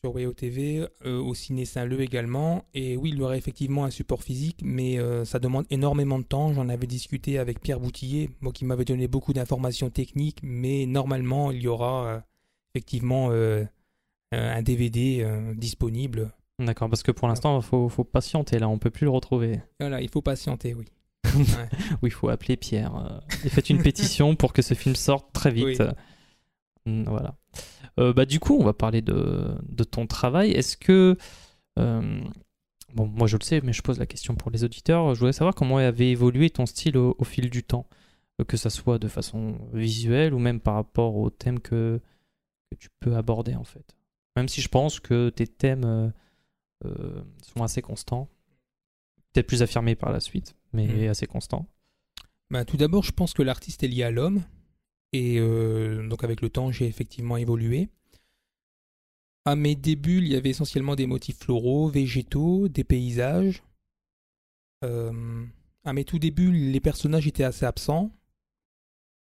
Sur 0.04 0.16
WEO 0.16 0.34
TV, 0.34 0.88
euh, 1.06 1.20
au 1.22 1.36
Ciné 1.36 1.64
Saint-Leu 1.64 2.02
également. 2.02 2.66
Et 2.74 2.98
oui, 2.98 3.12
il 3.14 3.20
y 3.20 3.22
aurait 3.22 3.38
effectivement 3.38 3.86
un 3.86 3.92
support 3.92 4.24
physique, 4.24 4.58
mais 4.64 4.98
euh, 4.98 5.26
ça 5.26 5.38
demande 5.38 5.66
énormément 5.70 6.18
de 6.18 6.24
temps. 6.24 6.54
J'en 6.54 6.70
avais 6.70 6.88
discuté 6.88 7.38
avec 7.38 7.62
Pierre 7.62 7.80
Boutillier, 7.80 8.32
moi 8.42 8.52
qui 8.52 8.66
m'avait 8.66 8.84
donné 8.84 9.08
beaucoup 9.08 9.32
d'informations 9.32 9.92
techniques, 9.92 10.40
mais 10.42 10.88
normalement, 10.88 11.52
il 11.52 11.62
y 11.62 11.68
aura 11.68 12.06
euh, 12.08 12.20
effectivement 12.74 13.30
un 14.32 14.62
DVD 14.64 15.28
disponible. 15.56 16.32
D'accord, 16.58 16.90
parce 16.90 17.04
que 17.04 17.12
pour 17.12 17.28
l'instant, 17.28 17.60
il 17.60 17.64
faut, 17.64 17.88
faut 17.88 18.04
patienter 18.04 18.58
là, 18.58 18.70
on 18.70 18.80
peut 18.80 18.90
plus 18.90 19.06
le 19.06 19.12
retrouver. 19.12 19.60
Voilà, 19.80 20.02
il 20.02 20.10
faut 20.10 20.24
patienter, 20.24 20.74
oui. 20.74 20.86
Oui, 22.02 22.10
il 22.10 22.12
faut 22.12 22.30
appeler 22.30 22.58
Pierre. 22.58 23.22
et 23.46 23.50
faites 23.50 23.70
une 23.70 23.82
pétition 23.84 24.36
pour 24.36 24.52
que 24.54 24.64
ce 24.64 24.74
film 24.74 24.96
sorte 24.96 25.32
très 25.32 25.52
vite. 25.52 25.84
Oui. 26.88 26.92
Mm, 26.92 27.04
Voilà. 27.08 27.36
Euh, 28.00 28.14
bah, 28.14 28.26
du 28.26 28.40
coup, 28.40 28.58
on 28.60 28.64
va 28.64 28.74
parler 28.74 29.02
de, 29.02 29.56
de 29.70 29.84
ton 29.84 30.08
travail. 30.08 30.52
Est-ce 30.52 30.78
que. 30.78 31.18
euh, 31.80 32.22
bon, 32.94 33.08
moi 33.08 33.28
je 33.28 33.38
le 33.38 33.44
sais, 33.44 33.62
mais 33.62 33.74
je 33.74 33.82
pose 33.82 34.00
la 34.00 34.06
question 34.06 34.36
pour 34.36 34.52
les 34.52 34.64
auditeurs. 34.64 35.14
Je 35.14 35.20
voudrais 35.20 35.34
savoir 35.34 35.54
comment 35.56 35.78
avait 35.78 36.10
évolué 36.12 36.50
ton 36.50 36.66
style 36.66 36.98
au, 36.98 37.16
au 37.20 37.24
fil 37.24 37.50
du 37.50 37.64
temps. 37.64 37.86
Euh, 38.40 38.46
Que 38.46 38.58
ça 38.58 38.70
soit 38.70 38.98
de 39.00 39.08
façon 39.08 39.58
visuelle 39.74 40.34
ou 40.34 40.40
même 40.40 40.60
par 40.60 40.76
rapport 40.76 41.16
aux 41.18 41.30
thèmes 41.30 41.60
que, 41.60 42.00
que 42.72 42.78
tu 42.78 42.90
peux 43.00 43.16
aborder 43.16 43.56
en 43.56 43.64
fait. 43.66 43.96
Même 44.38 44.48
si 44.48 44.62
je 44.62 44.70
pense 44.70 45.00
que 45.02 45.30
tes 45.30 45.48
thèmes 45.48 46.14
euh, 46.86 47.22
sont 47.54 47.64
assez 47.64 47.82
constants. 47.82 48.30
Peut-être 49.34 49.48
plus 49.48 49.62
affirmés 49.64 49.96
par 49.96 50.12
la 50.12 50.20
suite, 50.20 50.56
mais 50.74 50.88
Mm. 50.88 51.10
assez 51.10 51.26
constants. 51.28 51.66
Bah, 52.50 52.66
tout 52.66 52.76
d'abord, 52.78 53.04
je 53.04 53.12
pense 53.14 53.34
que 53.34 53.42
l'artiste 53.44 53.82
est 53.84 53.88
lié 53.88 54.04
à 54.04 54.12
l'homme. 54.12 54.44
Et 55.14 55.40
euh, 55.40 56.08
donc, 56.08 56.24
avec 56.24 56.42
le 56.42 56.50
temps, 56.50 56.72
j'ai 56.72 56.88
effectivement 56.88 57.38
évolué. 57.38 57.90
À 59.46 59.56
mes 59.56 59.76
débuts, 59.76 60.20
il 60.20 60.28
y 60.28 60.36
avait 60.36 60.52
essentiellement 60.52 60.96
des 60.96 61.08
motifs 61.08 61.40
floraux, 61.40 61.90
végétaux, 61.90 62.68
des 62.68 62.84
paysages. 62.84 63.64
Euh, 64.84 65.46
à 65.84 65.94
mes 65.94 66.06
tout 66.06 66.20
débuts, 66.20 66.52
les 66.52 66.80
personnages 66.80 67.28
étaient 67.28 67.44
assez 67.44 67.66
absents. 67.66 68.12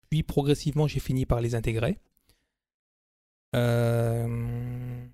Puis, 0.09 0.23
progressivement, 0.23 0.87
j'ai 0.87 0.99
fini 0.99 1.25
par 1.25 1.41
les 1.41 1.55
intégrer. 1.55 1.97
Euh, 3.55 5.05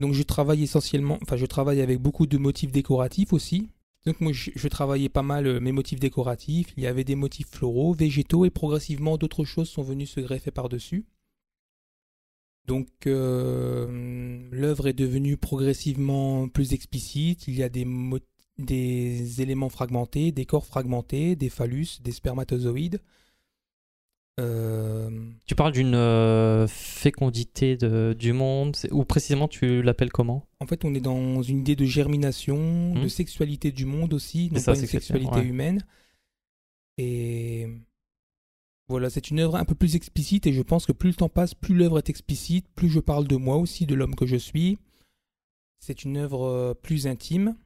donc, 0.00 0.14
je 0.14 0.22
travaille 0.22 0.62
essentiellement, 0.62 1.18
enfin, 1.22 1.36
je 1.36 1.46
travaille 1.46 1.80
avec 1.80 2.00
beaucoup 2.00 2.26
de 2.26 2.38
motifs 2.38 2.72
décoratifs 2.72 3.32
aussi. 3.32 3.68
Donc 4.06 4.20
moi 4.20 4.32
je, 4.32 4.68
travaillais 4.68 5.10
pas 5.10 5.22
mal 5.22 5.46
euh, 5.46 5.60
mes 5.60 5.72
motifs 5.72 6.00
décoratifs, 6.00 6.72
il 6.76 6.82
y 6.82 6.86
avait 6.86 7.04
des 7.04 7.16
motifs 7.16 7.48
floraux, 7.48 7.92
végétaux 7.92 8.46
et 8.46 8.50
progressivement 8.50 9.18
d'autres 9.18 9.44
choses 9.44 9.68
sont 9.68 9.82
venues 9.82 10.06
se 10.06 10.20
greffer 10.20 10.50
par-dessus. 10.50 11.04
Donc 12.66 12.88
euh, 13.06 14.48
l'œuvre 14.52 14.86
est 14.88 14.94
devenue 14.94 15.36
progressivement 15.36 16.48
plus 16.48 16.72
explicite, 16.72 17.46
il 17.46 17.56
y 17.56 17.62
a 17.62 17.68
des 17.68 19.40
éléments 19.42 19.68
fragmentés, 19.68 20.32
des 20.32 20.46
corps 20.46 20.66
fragmentés, 20.66 21.36
des 21.36 21.50
phallus, 21.50 22.00
des 22.02 22.12
spermatozoïdes. 22.12 23.00
Euh, 24.38 25.10
Tu 25.46 25.54
parles 25.54 25.72
d'une 25.72 25.94
euh, 25.94 26.66
fécondité 26.68 27.76
de- 27.76 28.14
du 28.18 28.32
monde, 28.32 28.76
ou 28.90 29.04
précisément 29.04 29.48
tu 29.48 29.82
l'appelles 29.82 30.12
comment? 30.12 30.46
En 30.60 30.66
fait 30.66 30.84
on 30.84 30.94
est 30.94 31.00
dans 31.00 31.42
une 31.42 31.58
idée 31.58 31.76
de 31.76 31.84
germination, 31.84 32.94
de 32.94 33.08
sexualité 33.08 33.72
du 33.72 33.84
monde 33.86 34.14
aussi, 34.14 34.48
non 34.52 34.60
ça, 34.60 34.72
pas 34.72 34.78
une 34.78 34.86
sexualité, 34.86 35.34
ouais. 35.34 35.44
humaine. 35.44 35.84
Et 36.96 37.66
voilà, 38.88 39.10
c'est 39.10 39.30
une 39.30 39.40
œuvre 39.40 39.56
un 39.56 39.64
peu 39.64 39.74
plus 39.74 39.94
explicite 39.96 40.46
et 40.46 40.52
je 40.52 40.62
pense 40.62 40.86
que 40.86 40.92
plus 40.92 41.10
le 41.10 41.14
temps 41.16 41.28
passe, 41.28 41.54
plus 41.54 41.74
l'œuvre 41.74 41.98
est 41.98 42.08
explicite, 42.08 42.66
plus 42.74 42.88
je 42.88 43.00
parle 43.00 43.26
de 43.26 43.36
moi 43.36 43.56
aussi, 43.56 43.84
de 43.86 43.94
l'homme 43.94 44.14
que 44.14 44.26
je 44.26 44.36
suis. 44.36 44.78
C'est 45.80 46.04
une 46.04 46.16
œuvre 46.18 46.44
euh, 46.46 46.74
plus 46.74 47.06
intime. 47.06 47.56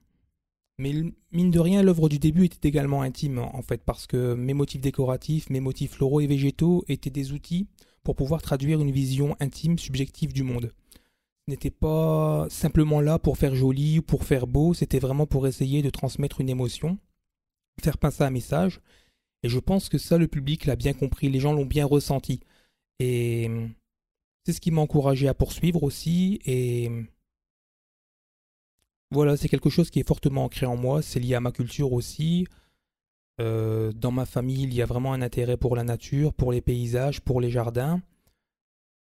Mais 0.79 0.93
mine 1.31 1.51
de 1.51 1.61
rien, 1.61 1.83
l'œuvre 1.83 2.09
du 2.09 2.19
début 2.19 2.47
était 2.47 2.69
également 2.69 3.03
intime 3.03 3.39
en 3.39 3.63
fait 3.63 3.83
parce 3.85 4.07
que 4.07 4.35
mes 4.35 4.55
motifs 4.55 4.81
décoratifs, 4.81 5.49
mes 5.49 5.61
motifs 5.61 5.93
floraux 5.93 6.21
et 6.21 6.27
végétaux 6.27 6.85
étaient 6.89 7.11
des 7.11 7.33
outils 7.33 7.69
pour 8.03 8.17
pouvoir 8.17 8.43
traduire 8.43 8.81
une 8.81 8.91
vision 8.91 9.37
intime, 9.41 9.79
subjective 9.79 10.33
du 10.33 10.43
monde. 10.43 10.73
Ce 11.47 11.53
n'était 11.53 11.71
pas 11.71 12.47
simplement 12.51 13.01
là 13.01 13.19
pour 13.19 13.39
faire 13.39 13.55
joli 13.55 13.99
ou 14.01 14.03
pour 14.03 14.25
faire 14.25 14.47
beau, 14.47 14.75
c'était 14.75 14.99
vraiment 14.99 15.27
pour 15.27 15.47
essayer 15.47 15.83
de 15.83 15.91
transmettre 15.91 16.41
une 16.41 16.49
émotion, 16.49 16.99
faire 17.83 17.99
passer 17.99 18.23
un 18.23 18.31
message. 18.31 18.81
Et 19.43 19.49
je 19.49 19.59
pense 19.59 19.89
que 19.89 19.99
ça, 19.99 20.17
le 20.17 20.27
public 20.27 20.65
l'a 20.65 20.75
bien 20.75 20.95
compris, 20.95 21.29
les 21.29 21.41
gens 21.41 21.53
l'ont 21.53 21.67
bien 21.67 21.85
ressenti. 21.85 22.41
Et 22.99 23.51
c'est 24.47 24.55
ce 24.55 24.61
qui 24.61 24.71
m'a 24.71 24.81
encouragé 24.81 25.29
à 25.29 25.35
poursuivre 25.35 25.83
aussi. 25.83 26.41
Et 26.47 26.91
voilà, 29.15 29.37
c'est 29.37 29.49
quelque 29.49 29.71
chose 29.71 29.91
qui 29.91 30.01
est 30.01 30.07
fortement 30.07 30.45
ancré 30.45 30.67
en 30.67 30.77
moi, 30.77 31.01
c'est 31.01 31.21
lié 31.21 31.35
à 31.35 31.41
ma 31.41 31.53
culture 31.53 31.93
aussi. 31.93 32.47
Euh, 33.41 33.93
dans 33.93 34.11
ma 34.11 34.27
famille, 34.27 34.65
il 34.65 34.75
y 34.75 34.83
a 34.83 34.87
vraiment 34.87 35.13
un 35.13 35.23
intérêt 35.23 35.57
pour 35.57 35.77
la 35.77 35.85
nature, 35.85 36.35
pour 36.35 36.53
les 36.53 36.61
paysages, 36.61 37.21
pour 37.21 37.41
les 37.41 37.51
jardins, 37.51 38.03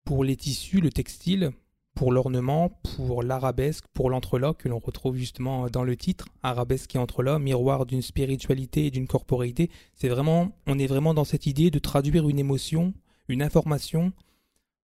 pour 0.04 0.24
les 0.24 0.36
tissus, 0.36 0.80
le 0.80 0.90
textile, 0.90 1.52
pour 1.94 2.12
l'ornement, 2.12 2.70
pour 2.96 3.22
l'arabesque, 3.22 3.84
pour 3.92 4.08
l'entrelac 4.08 4.56
que 4.58 4.68
l'on 4.68 4.78
retrouve 4.78 5.16
justement 5.16 5.68
dans 5.68 5.84
le 5.84 5.96
titre, 5.96 6.28
arabesque 6.42 6.94
et 6.94 6.98
entrelac, 6.98 7.40
miroir 7.40 7.86
d'une 7.86 8.02
spiritualité 8.02 8.86
et 8.86 8.90
d'une 8.90 9.06
corporéité. 9.06 9.70
C'est 9.94 10.08
vraiment, 10.08 10.52
on 10.66 10.78
est 10.78 10.86
vraiment 10.86 11.12
dans 11.12 11.24
cette 11.24 11.46
idée 11.46 11.70
de 11.70 11.78
traduire 11.78 12.28
une 12.28 12.38
émotion, 12.38 12.94
une 13.28 13.42
information 13.42 14.12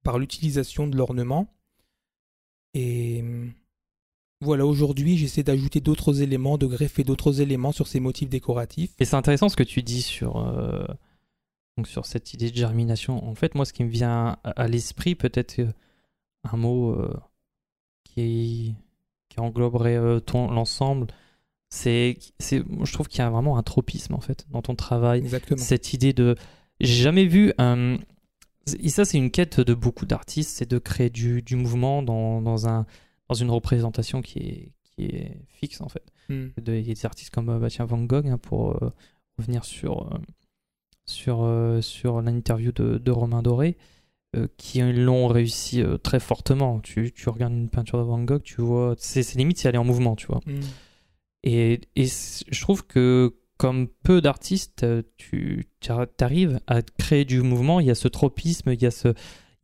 par 0.02 0.18
l'utilisation 0.18 0.86
de 0.86 0.96
l'ornement. 0.96 1.48
Et 2.74 3.24
voilà, 4.44 4.64
aujourd'hui, 4.66 5.16
j'essaie 5.16 5.42
d'ajouter 5.42 5.80
d'autres 5.80 6.22
éléments, 6.22 6.58
de 6.58 6.66
greffer 6.66 7.02
d'autres 7.02 7.40
éléments 7.40 7.72
sur 7.72 7.86
ces 7.86 8.00
motifs 8.00 8.28
décoratifs. 8.28 8.92
Et 9.00 9.04
c'est 9.04 9.16
intéressant 9.16 9.48
ce 9.48 9.56
que 9.56 9.62
tu 9.62 9.82
dis 9.82 10.02
sur, 10.02 10.36
euh, 10.36 10.86
donc 11.76 11.88
sur 11.88 12.06
cette 12.06 12.32
idée 12.34 12.50
de 12.50 12.56
germination. 12.56 13.26
En 13.28 13.34
fait, 13.34 13.54
moi, 13.54 13.64
ce 13.64 13.72
qui 13.72 13.82
me 13.84 13.90
vient 13.90 14.36
à 14.44 14.68
l'esprit, 14.68 15.14
peut-être 15.14 15.58
euh, 15.58 15.72
un 16.44 16.56
mot 16.56 16.92
euh, 16.92 17.12
qui, 18.04 18.74
qui 19.28 19.40
engloberait 19.40 20.20
ton 20.20 20.50
l'ensemble, 20.50 21.08
c'est, 21.70 22.18
c'est, 22.38 22.62
je 22.84 22.92
trouve 22.92 23.08
qu'il 23.08 23.18
y 23.18 23.22
a 23.22 23.30
vraiment 23.30 23.58
un 23.58 23.62
tropisme 23.64 24.14
en 24.14 24.20
fait 24.20 24.46
dans 24.50 24.62
ton 24.62 24.76
travail. 24.76 25.20
Exactement. 25.20 25.60
Cette 25.60 25.92
idée 25.92 26.12
de, 26.12 26.36
j'ai 26.78 27.02
jamais 27.02 27.26
vu 27.26 27.52
un, 27.58 27.98
et 28.78 28.90
ça 28.90 29.04
c'est 29.04 29.18
une 29.18 29.32
quête 29.32 29.60
de 29.60 29.74
beaucoup 29.74 30.06
d'artistes, 30.06 30.50
c'est 30.56 30.70
de 30.70 30.78
créer 30.78 31.10
du, 31.10 31.42
du 31.42 31.56
mouvement 31.56 32.02
dans, 32.02 32.40
dans 32.40 32.68
un 32.68 32.86
dans 33.28 33.34
une 33.34 33.50
représentation 33.50 34.22
qui 34.22 34.38
est, 34.38 34.72
qui 34.82 35.04
est 35.04 35.38
fixe 35.48 35.80
en 35.80 35.88
fait. 35.88 36.04
Il 36.28 36.52
y 36.66 36.90
a 36.90 36.94
des 36.94 37.06
artistes 37.06 37.30
comme 37.30 37.48
euh, 37.50 37.58
bah, 37.58 37.68
tiens, 37.70 37.84
Van 37.84 38.02
Gogh 38.02 38.28
hein, 38.28 38.38
pour 38.38 38.70
euh, 38.70 38.92
revenir 39.38 39.64
sur, 39.64 40.12
euh, 40.12 40.18
sur, 41.04 41.82
sur 41.82 42.22
l'interview 42.22 42.72
de, 42.72 42.98
de, 42.98 43.10
Romain 43.10 43.42
Doré 43.42 43.76
qui 44.56 44.80
l'ont 44.80 45.28
réussi 45.28 45.80
très 46.02 46.18
fortement. 46.18 46.80
Tu, 46.80 47.12
tu, 47.12 47.28
regardes 47.28 47.52
une 47.52 47.68
peinture 47.68 47.98
de 47.98 48.02
Van 48.02 48.20
Gogh, 48.20 48.42
tu 48.42 48.62
vois, 48.62 48.96
c'est 48.98 49.34
limite 49.36 49.58
si 49.58 49.68
elle 49.68 49.76
est 49.76 49.78
en 49.78 49.84
mouvement, 49.84 50.16
tu 50.16 50.26
vois. 50.26 50.40
Hmm. 50.44 50.60
Et, 51.44 51.80
et 51.94 52.06
je 52.06 52.60
trouve 52.60 52.84
que 52.84 53.36
comme 53.58 53.86
peu 53.86 54.20
d'artistes, 54.20 54.84
tu 55.18 55.68
arrives 56.18 56.58
à 56.66 56.82
créer 56.82 57.24
du 57.24 57.42
mouvement, 57.42 57.78
il 57.78 57.86
y 57.86 57.92
a 57.92 57.94
ce 57.94 58.08
tropisme, 58.08 58.72
il 58.72 58.82
y 58.82 58.86
a 58.86 58.90
ce, 58.90 59.14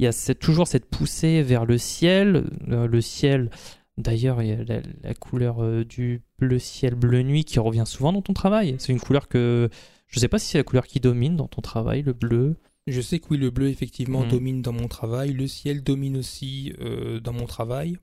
il 0.00 0.04
y 0.04 0.06
a 0.06 0.34
toujours 0.34 0.66
cette 0.66 0.86
poussée 0.86 1.42
vers 1.42 1.66
le 1.66 1.76
ciel. 1.76 2.46
Euh, 2.70 2.86
le 2.86 3.00
ciel, 3.02 3.50
d'ailleurs, 3.98 4.40
il 4.40 4.48
y 4.48 4.52
a 4.52 4.64
la, 5.02 5.14
couleur 5.14 5.62
euh, 5.62 5.84
du 5.84 6.22
bleu 6.38 6.58
ciel, 6.58 6.94
bleu 6.94 7.22
nuit 7.22 7.44
qui 7.44 7.58
revient 7.58 7.84
souvent 7.84 8.10
dans 8.10 8.22
ton 8.22 8.32
travail. 8.32 8.76
C'est 8.78 8.92
une 8.92 9.00
couleur 9.00 9.28
que. 9.28 9.68
Je 10.06 10.16
ne 10.16 10.20
sais 10.20 10.28
pas 10.28 10.38
si 10.38 10.48
c'est 10.48 10.58
la 10.58 10.64
couleur 10.64 10.86
qui 10.86 11.00
domine 11.00 11.36
dans 11.36 11.48
ton 11.48 11.60
travail, 11.60 12.00
le 12.00 12.14
bleu. 12.14 12.56
Je 12.86 13.00
sais 13.02 13.18
que 13.18 13.26
oui, 13.30 13.36
le 13.36 13.50
bleu 13.50 13.68
effectivement 13.68 14.22
Mhm. 14.22 14.28
domine 14.30 14.62
dans 14.62 14.72
mon 14.72 14.88
travail. 14.88 15.34
Le 15.34 15.46
ciel 15.46 15.82
domine 15.82 16.16
aussi 16.16 16.72
euh, 16.80 17.20
dans 17.20 17.34
mon 17.34 17.44
travail. 17.44 17.98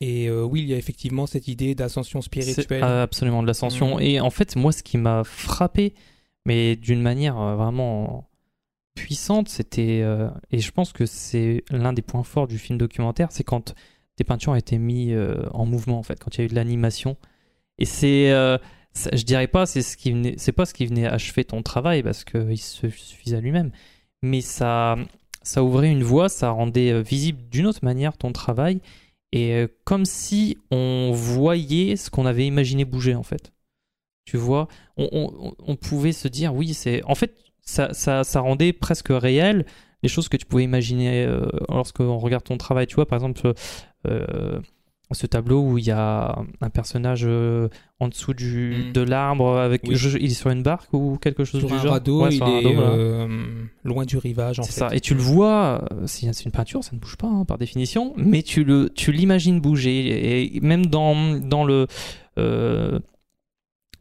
Et 0.00 0.28
oui, 0.30 0.62
il 0.62 0.66
y 0.66 0.74
a 0.74 0.78
effectivement 0.78 1.26
cette 1.26 1.46
idée 1.46 1.76
d'ascension 1.76 2.22
spirituelle. 2.22 2.82
absolument 2.82 3.40
de 3.42 3.46
l'ascension. 3.46 3.96
Mhm. 3.96 4.02
Et 4.02 4.20
en 4.20 4.30
fait, 4.30 4.56
moi, 4.56 4.72
ce 4.72 4.82
qui 4.82 4.98
m'a 4.98 5.22
frappé, 5.24 5.94
mais 6.44 6.74
d'une 6.74 7.02
manière 7.02 7.36
vraiment 7.56 8.28
puissante, 8.94 9.48
c'était. 9.48 10.00
euh, 10.02 10.28
et 10.50 10.58
je 10.58 10.70
pense 10.70 10.92
que 10.92 11.06
c'est 11.06 11.64
l'un 11.70 11.92
des 11.92 12.02
points 12.02 12.22
forts 12.24 12.46
du 12.48 12.58
film 12.58 12.78
documentaire, 12.78 13.32
c'est 13.32 13.44
quand 13.44 13.74
tes 14.16 14.24
peintures 14.24 14.52
ont 14.52 14.56
été 14.56 14.78
mises 14.78 15.12
euh, 15.14 15.46
en 15.52 15.66
mouvement, 15.66 15.98
en 15.98 16.02
fait, 16.02 16.18
quand 16.22 16.36
il 16.36 16.40
y 16.40 16.42
a 16.42 16.44
eu 16.44 16.48
de 16.48 16.54
l'animation. 16.54 17.16
Et 17.78 17.84
c'est. 17.86 18.30
euh, 18.32 18.58
je 19.12 19.22
dirais 19.24 19.46
pas, 19.48 19.64
c'est 19.66 19.82
ce 19.82 19.96
qui 19.96 20.12
venait, 20.12 20.34
c'est 20.36 20.52
pas 20.52 20.66
ce 20.66 20.74
qui 20.74 20.86
venait 20.86 21.06
achever 21.06 21.44
ton 21.44 21.62
travail 21.62 22.02
parce 22.02 22.24
qu'il 22.24 22.58
se 22.58 22.88
suffisait 22.90 23.36
à 23.38 23.40
lui-même, 23.40 23.70
mais 24.22 24.42
ça, 24.42 24.96
ça 25.42 25.64
ouvrait 25.64 25.90
une 25.90 26.02
voie, 26.02 26.28
ça 26.28 26.50
rendait 26.50 26.92
euh, 26.92 27.00
visible 27.00 27.42
d'une 27.50 27.66
autre 27.66 27.80
manière 27.82 28.16
ton 28.18 28.32
travail 28.32 28.80
et 29.32 29.66
comme 29.84 30.04
si 30.04 30.58
on 30.70 31.10
voyait 31.14 31.96
ce 31.96 32.10
qu'on 32.10 32.26
avait 32.26 32.46
imaginé 32.46 32.84
bouger 32.84 33.14
en 33.14 33.22
fait. 33.22 33.52
Tu 34.26 34.36
vois, 34.36 34.68
on 34.98 35.76
pouvait 35.80 36.12
se 36.12 36.28
dire 36.28 36.54
oui, 36.54 36.74
c'est 36.74 37.02
en 37.04 37.14
fait 37.14 37.34
ça, 37.62 37.92
ça, 37.92 38.24
ça 38.24 38.40
rendait 38.40 38.72
presque 38.72 39.08
réel 39.10 39.64
les 40.02 40.08
choses 40.08 40.28
que 40.28 40.36
tu 40.36 40.46
pouvais 40.46 40.64
imaginer 40.64 41.24
euh, 41.24 41.46
lorsqu'on 41.68 42.18
regarde 42.18 42.44
ton 42.44 42.56
travail. 42.58 42.86
Tu 42.86 42.96
vois, 42.96 43.06
par 43.06 43.16
exemple, 43.16 43.52
euh, 44.08 44.58
ce 45.12 45.26
tableau 45.26 45.60
où 45.60 45.76
il 45.76 45.84
y 45.84 45.90
a 45.90 46.38
un 46.62 46.70
personnage 46.70 47.24
euh, 47.26 47.68
en 48.00 48.08
dessous 48.08 48.32
du, 48.32 48.86
Mm. 48.88 48.92
de 48.92 49.00
l'arbre 49.02 49.58
avec 49.58 49.82
Oui. 49.86 49.94
je- 49.94 50.16
il 50.16 50.24
est 50.24 50.34
sur 50.34 50.50
une 50.50 50.62
barque 50.62 50.88
ou 50.94 51.18
quelque 51.20 51.44
chose 51.44 51.60
sur 51.60 51.68
du 51.68 51.74
un 51.74 51.82
genre. 51.82 51.92
radeau, 51.92 52.22
Ouais, 52.22 52.30
il 52.30 52.36
sur 52.36 52.46
un 52.46 52.54
radeau, 52.54 52.72
voilà. 52.72 52.90
euh, 52.90 53.28
loin 53.84 54.04
du 54.06 54.16
rivage 54.16 54.60
C'est 54.64 54.72
ça. 54.72 54.88
Et 54.94 55.00
tu 55.00 55.14
le 55.14 55.20
vois, 55.20 55.84
euh, 55.92 56.06
c'est 56.06 56.44
une 56.44 56.50
peinture, 56.50 56.82
ça 56.82 56.92
ne 56.94 56.98
bouge 56.98 57.16
pas 57.16 57.26
hein, 57.28 57.44
par 57.44 57.58
définition, 57.58 58.14
mais 58.16 58.42
tu 58.42 58.64
le, 58.64 58.88
tu 58.88 59.12
l'imagines 59.12 59.60
bouger. 59.60 60.54
Et 60.56 60.60
même 60.60 60.86
dans, 60.86 61.38
dans 61.38 61.64
le 61.64 61.86
euh, 62.38 62.98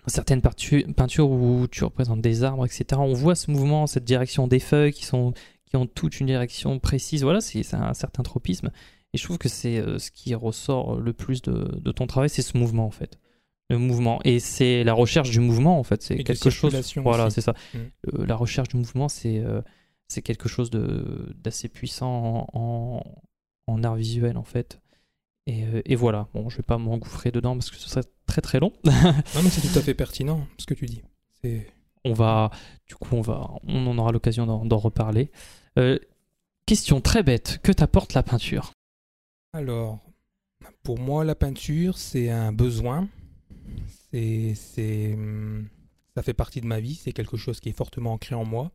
certaines 0.07 0.41
peintu- 0.41 0.91
peintures 0.93 1.29
où 1.29 1.67
tu 1.69 1.83
représentes 1.83 2.21
des 2.21 2.43
arbres, 2.43 2.65
etc. 2.65 2.85
On 2.97 3.13
voit 3.13 3.35
ce 3.35 3.51
mouvement, 3.51 3.87
cette 3.87 4.03
direction 4.05 4.47
des 4.47 4.59
feuilles 4.59 4.93
qui 4.93 5.05
sont 5.05 5.33
qui 5.65 5.77
ont 5.77 5.85
toute 5.85 6.19
une 6.19 6.27
direction 6.27 6.79
précise. 6.79 7.23
Voilà, 7.23 7.39
c'est 7.39 7.73
un 7.73 7.93
certain 7.93 8.23
tropisme. 8.23 8.71
Et 9.13 9.17
je 9.17 9.23
trouve 9.23 9.37
que 9.37 9.47
c'est 9.49 9.77
euh, 9.77 9.99
ce 9.99 10.11
qui 10.11 10.33
ressort 10.35 10.95
le 10.95 11.13
plus 11.13 11.41
de, 11.41 11.79
de 11.79 11.91
ton 11.91 12.07
travail, 12.07 12.29
c'est 12.29 12.41
ce 12.41 12.57
mouvement 12.57 12.85
en 12.85 12.91
fait. 12.91 13.19
Le 13.69 13.77
mouvement. 13.77 14.19
Et 14.25 14.39
c'est 14.39 14.83
la 14.83 14.93
recherche 14.93 15.29
du 15.29 15.39
mouvement 15.39 15.79
en 15.79 15.83
fait. 15.83 16.01
C'est 16.01 16.15
quelque 16.23 16.49
chose. 16.49 16.73
Voilà, 17.03 17.29
c'est 17.29 17.41
ça. 17.41 17.53
Mm. 17.73 17.77
Euh, 17.77 18.25
la 18.25 18.35
recherche 18.35 18.67
du 18.69 18.77
mouvement, 18.77 19.07
c'est 19.07 19.39
euh, 19.39 19.61
c'est 20.09 20.21
quelque 20.21 20.49
chose 20.49 20.69
de 20.71 21.33
d'assez 21.41 21.69
puissant 21.69 22.47
en, 22.53 23.03
en 23.67 23.83
art 23.83 23.95
visuel 23.95 24.37
en 24.37 24.43
fait. 24.43 24.81
Et, 25.47 25.65
euh, 25.65 25.81
et 25.85 25.95
voilà, 25.95 26.27
bon, 26.33 26.49
je 26.49 26.57
vais 26.57 26.63
pas 26.63 26.77
m'engouffrer 26.77 27.31
dedans 27.31 27.55
parce 27.55 27.71
que 27.71 27.77
ce 27.77 27.89
serait 27.89 28.05
très 28.25 28.41
très 28.41 28.59
long. 28.59 28.71
Non, 28.83 29.41
mais 29.43 29.49
c'est 29.49 29.67
tout 29.67 29.77
à 29.77 29.81
fait 29.83 29.93
pertinent 29.93 30.47
ce 30.57 30.65
que 30.65 30.73
tu 30.73 30.85
dis. 30.85 31.01
On 32.03 32.13
va, 32.13 32.51
du 32.87 32.95
coup, 32.95 33.15
on 33.15 33.21
va, 33.21 33.49
on 33.63 33.87
en 33.87 33.97
aura 33.97 34.11
l'occasion 34.11 34.45
d'en 34.45 34.77
reparler. 34.77 35.31
Euh, 35.77 35.97
question 36.65 37.01
très 37.01 37.23
bête, 37.23 37.59
que 37.63 37.71
t'apporte 37.71 38.13
la 38.13 38.23
peinture? 38.23 38.71
Alors, 39.53 39.99
pour 40.83 40.99
moi, 40.99 41.23
la 41.23 41.35
peinture, 41.35 41.97
c'est 41.97 42.29
un 42.29 42.51
besoin. 42.51 43.07
C'est, 44.11 44.53
c'est, 44.55 45.13
hum, 45.13 45.67
ça 46.15 46.23
fait 46.23 46.33
partie 46.33 46.61
de 46.61 46.67
ma 46.67 46.79
vie. 46.79 46.95
C'est 46.95 47.13
quelque 47.13 47.37
chose 47.37 47.59
qui 47.59 47.69
est 47.69 47.73
fortement 47.73 48.13
ancré 48.13 48.35
en 48.35 48.45
moi. 48.45 48.71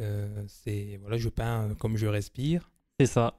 Euh, 0.00 0.44
c'est, 0.46 0.98
voilà, 1.02 1.18
je 1.18 1.28
peins 1.28 1.74
comme 1.78 1.96
je 1.96 2.06
respire. 2.06 2.70
C'est 3.00 3.06
ça. 3.06 3.38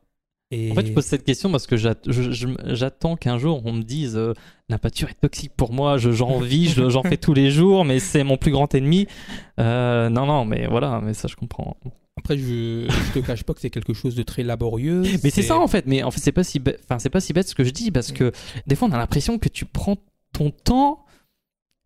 Et 0.52 0.72
En 0.72 0.76
fait, 0.76 0.88
je 0.88 0.94
pose 0.94 1.06
cette 1.06 1.24
question 1.24 1.52
parce 1.52 1.68
que 1.68 1.76
j'attends 1.78 3.16
qu'un 3.16 3.38
jour 3.38 3.62
on 3.66 3.72
me 3.74 3.84
dise 3.84 4.16
euh, 4.18 4.34
la 4.68 4.80
peinture 4.80 5.08
est 5.10 5.20
toxique 5.22 5.52
pour 5.56 5.74
moi, 5.74 5.98
je- 6.00 6.12
j'en 6.12 6.40
vis, 6.40 6.70
je- 6.74 6.90
j'en 6.90 7.04
fais 7.04 7.18
tous 7.18 7.36
les 7.36 7.52
jours, 7.52 7.86
mais 7.86 8.00
c'est 8.00 8.24
mon 8.24 8.36
plus 8.38 8.50
grand 8.52 8.74
ennemi. 8.74 9.06
Euh, 9.60 10.10
non, 10.10 10.26
non, 10.26 10.46
mais 10.46 10.66
voilà, 10.68 11.02
mais 11.04 11.14
ça 11.14 11.28
je 11.28 11.36
comprends. 11.36 11.78
après, 12.18 12.36
je, 12.38 12.86
je 12.90 13.20
te 13.20 13.26
cache 13.26 13.44
pas 13.44 13.54
que 13.54 13.62
c'est 13.62 13.70
quelque 13.70 13.94
chose 13.94 14.16
de 14.16 14.24
très 14.24 14.42
laborieux. 14.44 15.04
Mais 15.24 15.30
c'est 15.30 15.42
ça 15.44 15.58
en 15.58 15.68
fait, 15.68 15.86
mais 15.86 16.04
en 16.04 16.12
fait 16.12 16.20
c'est 16.20 16.32
pas 16.34 16.44
si 16.44 16.60
bête, 16.60 16.80
enfin 16.84 17.00
c'est 17.00 17.10
pas 17.10 17.22
si 17.22 17.32
bête 17.32 17.48
ce 17.48 17.56
que 17.56 17.64
je 17.64 17.70
dis 17.72 17.92
parce 17.92 18.12
Mm. 18.12 18.16
que 18.16 18.32
des 18.68 18.76
fois 18.76 18.88
on 18.90 18.92
a 18.92 18.98
l'impression 18.98 19.38
que 19.38 19.48
tu 19.50 19.64
prends 19.66 19.96
ton 20.34 20.50
temps, 20.52 21.06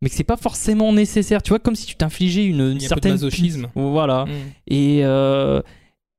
mais 0.01 0.09
que 0.09 0.15
c'est 0.15 0.23
pas 0.23 0.35
forcément 0.37 0.91
nécessaire. 0.93 1.43
Tu 1.43 1.49
vois, 1.49 1.59
comme 1.59 1.75
si 1.75 1.85
tu 1.85 1.95
t'infligeais 1.95 2.45
une, 2.45 2.61
une 2.61 2.61
a 2.61 2.65
un 2.69 2.71
peu 2.71 2.75
de 2.75 2.79
certaine 2.87 3.11
masochisme. 3.11 3.67
Voilà. 3.75 4.23
Hum. 4.23 4.29
Et 4.67 5.01
euh, 5.03 5.61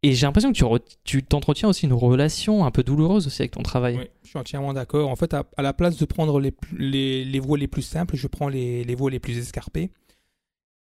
et 0.04 0.12
j'ai 0.12 0.26
l'impression 0.26 0.52
que 0.52 0.58
tu 0.58 0.64
re- 0.64 0.84
tu 1.04 1.22
t'entretiens 1.22 1.66
aussi 1.66 1.86
une 1.86 1.94
relation 1.94 2.66
un 2.66 2.70
peu 2.70 2.82
douloureuse 2.82 3.26
aussi 3.26 3.40
avec 3.40 3.52
ton 3.52 3.62
travail. 3.62 3.96
Oui, 3.96 4.04
je 4.22 4.28
suis 4.28 4.38
entièrement 4.38 4.74
d'accord. 4.74 5.08
En 5.08 5.16
fait, 5.16 5.32
à, 5.32 5.46
la 5.56 5.72
place 5.72 5.96
de 5.96 6.04
prendre 6.04 6.40
les, 6.40 7.40
voies 7.40 7.56
les 7.56 7.68
plus 7.68 7.80
simples, 7.80 8.14
je 8.14 8.26
prends 8.26 8.48
les, 8.48 8.94
voies 8.94 9.10
les 9.10 9.18
plus 9.18 9.38
escarpées. 9.38 9.90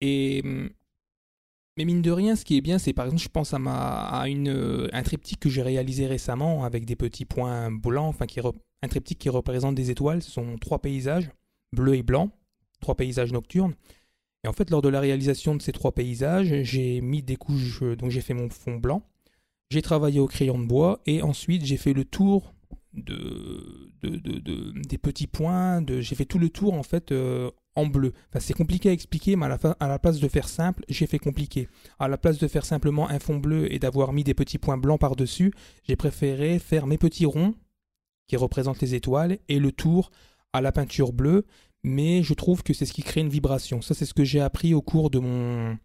Et, 0.00 0.40
hum, 0.42 0.70
mais 1.76 1.84
mine 1.84 2.00
de 2.00 2.10
rien, 2.10 2.34
ce 2.34 2.46
qui 2.46 2.56
est 2.56 2.62
bien, 2.62 2.78
c'est 2.78 2.94
par 2.94 3.04
exemple, 3.04 3.22
je 3.22 3.28
pense 3.28 3.52
à, 3.52 4.24
euh, 4.26 4.88
un 4.90 5.02
triptyque 5.02 5.40
que 5.40 5.50
j'ai 5.50 5.60
réalisé 5.60 6.06
récemment 6.06 6.64
avec 6.64 6.86
des 6.86 6.96
petits 6.96 7.26
points 7.26 7.70
blancs, 7.70 8.08
enfin, 8.08 8.24
qui 8.24 8.40
re- 8.40 8.54
un 8.80 8.88
triptyque 8.88 9.18
qui 9.18 9.28
représente 9.28 9.74
des 9.74 9.90
étoiles. 9.90 10.22
Ce 10.22 10.30
sont 10.30 10.56
trois 10.56 10.78
paysages, 10.78 11.30
bleu 11.74 11.94
et 11.94 12.02
blanc, 12.02 12.30
trois 12.80 12.94
paysages 12.94 13.34
nocturnes. 13.34 13.74
Et 14.44 14.48
en 14.48 14.54
fait, 14.54 14.70
lors 14.70 14.80
de 14.80 14.88
la 14.88 15.00
réalisation 15.00 15.54
de 15.54 15.60
ces 15.60 15.72
trois 15.72 15.92
paysages, 15.92 16.62
j'ai 16.62 17.02
mis 17.02 17.22
des 17.22 17.36
couches, 17.36 17.82
euh, 17.82 17.96
donc 17.96 18.10
j'ai 18.10 18.22
fait 18.22 18.32
mon 18.32 18.48
fond 18.48 18.76
blanc, 18.76 19.02
j'ai 19.70 19.82
travaillé 19.82 20.20
au 20.20 20.26
crayon 20.26 20.58
de 20.58 20.66
bois, 20.66 21.00
et 21.06 21.22
ensuite 21.22 21.64
j'ai 21.64 21.76
fait 21.76 21.92
le 21.92 22.04
tour 22.04 22.52
de, 22.92 23.92
de, 24.02 24.16
de- 24.16 24.38
de- 24.40 24.72
des 24.82 24.98
petits 24.98 25.28
points. 25.28 25.84
J'ai 26.00 26.14
fait 26.16 26.24
tout 26.24 26.38
le 26.38 26.50
tour 26.50 26.74
en 26.74 26.82
fait 26.82 27.12
euh, 27.12 27.50
en 27.76 27.86
bleu. 27.86 28.12
C'est 28.40 28.52
compliqué 28.54 28.88
à 28.88 28.92
expliquer, 28.92 29.36
mais 29.36 29.46
à 29.46 29.48
la, 29.48 29.58
à 29.78 29.86
la 29.88 29.98
place 30.00 30.18
de 30.18 30.26
faire 30.28 30.48
simple, 30.48 30.84
j'ai 30.88 31.06
fait 31.06 31.20
compliqué. 31.20 31.68
À 32.00 32.08
la 32.08 32.18
place 32.18 32.38
de 32.38 32.48
faire 32.48 32.64
simplement 32.64 33.08
un 33.08 33.20
fond 33.20 33.36
bleu 33.38 33.72
et 33.72 33.78
d'avoir 33.78 34.12
mis 34.12 34.24
des 34.24 34.34
petits 34.34 34.58
points 34.58 34.76
blancs 34.78 35.00
par-dessus, 35.00 35.52
j'ai 35.84 35.94
préféré 35.96 36.58
faire 36.58 36.86
mes 36.88 36.98
petits 36.98 37.26
ronds 37.26 37.54
qui 38.26 38.36
représentent 38.36 38.80
les 38.80 38.94
étoiles 38.96 39.38
et 39.48 39.60
le 39.60 39.70
tour 39.72 40.10
à 40.52 40.60
la 40.60 40.72
peinture 40.72 41.12
bleue. 41.12 41.46
Mais 41.82 42.22
je 42.22 42.34
trouve 42.34 42.62
que 42.62 42.74
c'est 42.74 42.84
ce 42.86 42.92
qui 42.92 43.02
crée 43.02 43.20
une 43.22 43.28
vibration. 43.30 43.80
Ça, 43.80 43.94
c'est 43.94 44.04
ce 44.04 44.12
que 44.14 44.24
j'ai 44.24 44.40
appris 44.40 44.74
au 44.74 44.82
cours 44.82 45.08
de 45.10 45.18
mon 45.20 45.78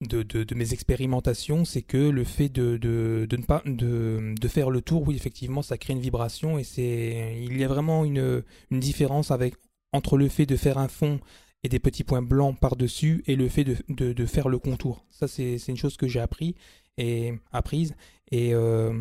de, 0.00 0.22
de, 0.22 0.54
mes 0.54 0.72
expérimentations, 0.72 1.64
c'est 1.64 1.82
que 1.82 1.98
le 1.98 2.24
fait 2.24 2.48
de, 2.48 2.78
de, 2.78 3.26
de 3.28 3.36
ne 3.36 3.42
pas 3.42 3.62
de, 3.66 4.34
de, 4.38 4.48
faire 4.48 4.70
le 4.70 4.80
tour, 4.80 5.06
oui, 5.06 5.14
effectivement, 5.14 5.62
ça 5.62 5.76
crée 5.76 5.92
une 5.92 6.00
vibration 6.00 6.58
et 6.58 6.64
c'est 6.64 7.36
il 7.42 7.58
y 7.58 7.64
a 7.64 7.68
vraiment 7.68 8.04
une, 8.04 8.42
une 8.70 8.80
différence 8.80 9.30
avec 9.30 9.54
entre 9.92 10.16
le 10.16 10.28
fait 10.28 10.46
de 10.46 10.56
faire 10.56 10.78
un 10.78 10.88
fond 10.88 11.20
et 11.62 11.68
des 11.68 11.78
petits 11.78 12.04
points 12.04 12.22
blancs 12.22 12.58
par-dessus 12.58 13.22
et 13.26 13.36
le 13.36 13.48
fait 13.48 13.64
de, 13.64 13.76
de, 13.88 14.12
de 14.14 14.26
faire 14.26 14.48
le 14.48 14.58
contour. 14.58 15.04
Ça, 15.10 15.28
c'est 15.28 15.56
une 15.68 15.76
chose 15.76 15.98
que 15.98 16.08
j'ai 16.08 16.20
appris 16.20 16.54
et 16.96 17.34
apprise. 17.52 17.94
Et 18.30 18.54
euh, 18.54 18.98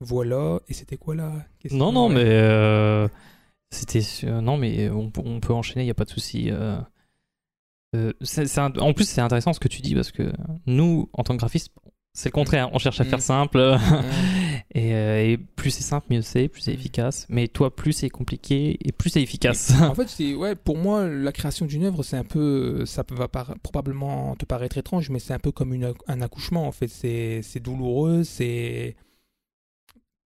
voilà. 0.00 0.60
Et 0.68 0.74
c'était 0.74 0.98
quoi 0.98 1.14
là 1.14 1.32
Non, 1.70 1.92
non, 1.92 2.10
mais 2.10 2.24
euh, 2.26 3.08
c'était. 3.70 4.02
non, 4.26 4.58
mais 4.58 4.90
on, 4.90 5.10
on 5.24 5.40
peut 5.40 5.54
enchaîner, 5.54 5.82
il 5.82 5.86
n'y 5.86 5.90
a 5.90 5.94
pas 5.94 6.04
de 6.04 6.10
souci. 6.10 6.50
Euh. 7.96 8.12
En 8.78 8.92
plus, 8.92 9.08
c'est 9.08 9.20
intéressant 9.20 9.52
ce 9.52 9.60
que 9.60 9.68
tu 9.68 9.80
dis 9.80 9.94
parce 9.94 10.12
que 10.12 10.32
nous, 10.66 11.08
en 11.12 11.22
tant 11.22 11.34
que 11.34 11.38
graphiste, 11.38 11.70
c'est 12.12 12.30
le 12.30 12.32
contraire. 12.32 12.68
On 12.72 12.78
cherche 12.78 13.00
à 13.00 13.04
faire 13.04 13.18
mm. 13.18 13.22
simple. 13.22 13.76
Euh, 14.76 15.18
et, 15.20 15.38
plus 15.38 15.70
c'est 15.70 15.82
simple, 15.82 16.08
mieux 16.10 16.20
c'est, 16.20 16.46
plus 16.46 16.60
c'est 16.60 16.72
mm. 16.72 16.74
efficace. 16.74 17.26
Mais 17.30 17.48
toi, 17.48 17.74
plus 17.74 17.92
c'est 17.94 18.10
compliqué 18.10 18.76
et 18.84 18.92
plus 18.92 19.08
c'est 19.08 19.22
efficace. 19.22 19.72
en 19.80 19.94
fait, 19.94 20.08
c'est 20.08 20.34
ouais, 20.34 20.54
pour 20.54 20.76
moi, 20.76 21.08
la 21.08 21.32
création 21.32 21.64
d'une 21.64 21.84
œuvre, 21.84 22.02
c'est 22.02 22.18
un 22.18 22.24
peu, 22.24 22.84
ça 22.84 23.02
va 23.10 23.28
probablement 23.28 24.36
te 24.36 24.44
paraître 24.44 24.76
étrange, 24.76 25.08
mais 25.08 25.20
c'est 25.20 25.32
un 25.32 25.38
peu 25.38 25.52
comme 25.52 25.72
une, 25.72 25.94
un 26.06 26.20
accouchement. 26.20 26.66
En 26.66 26.72
fait, 26.72 26.88
c'est 26.88 27.60
douloureux, 27.60 28.24
c'est 28.24 28.94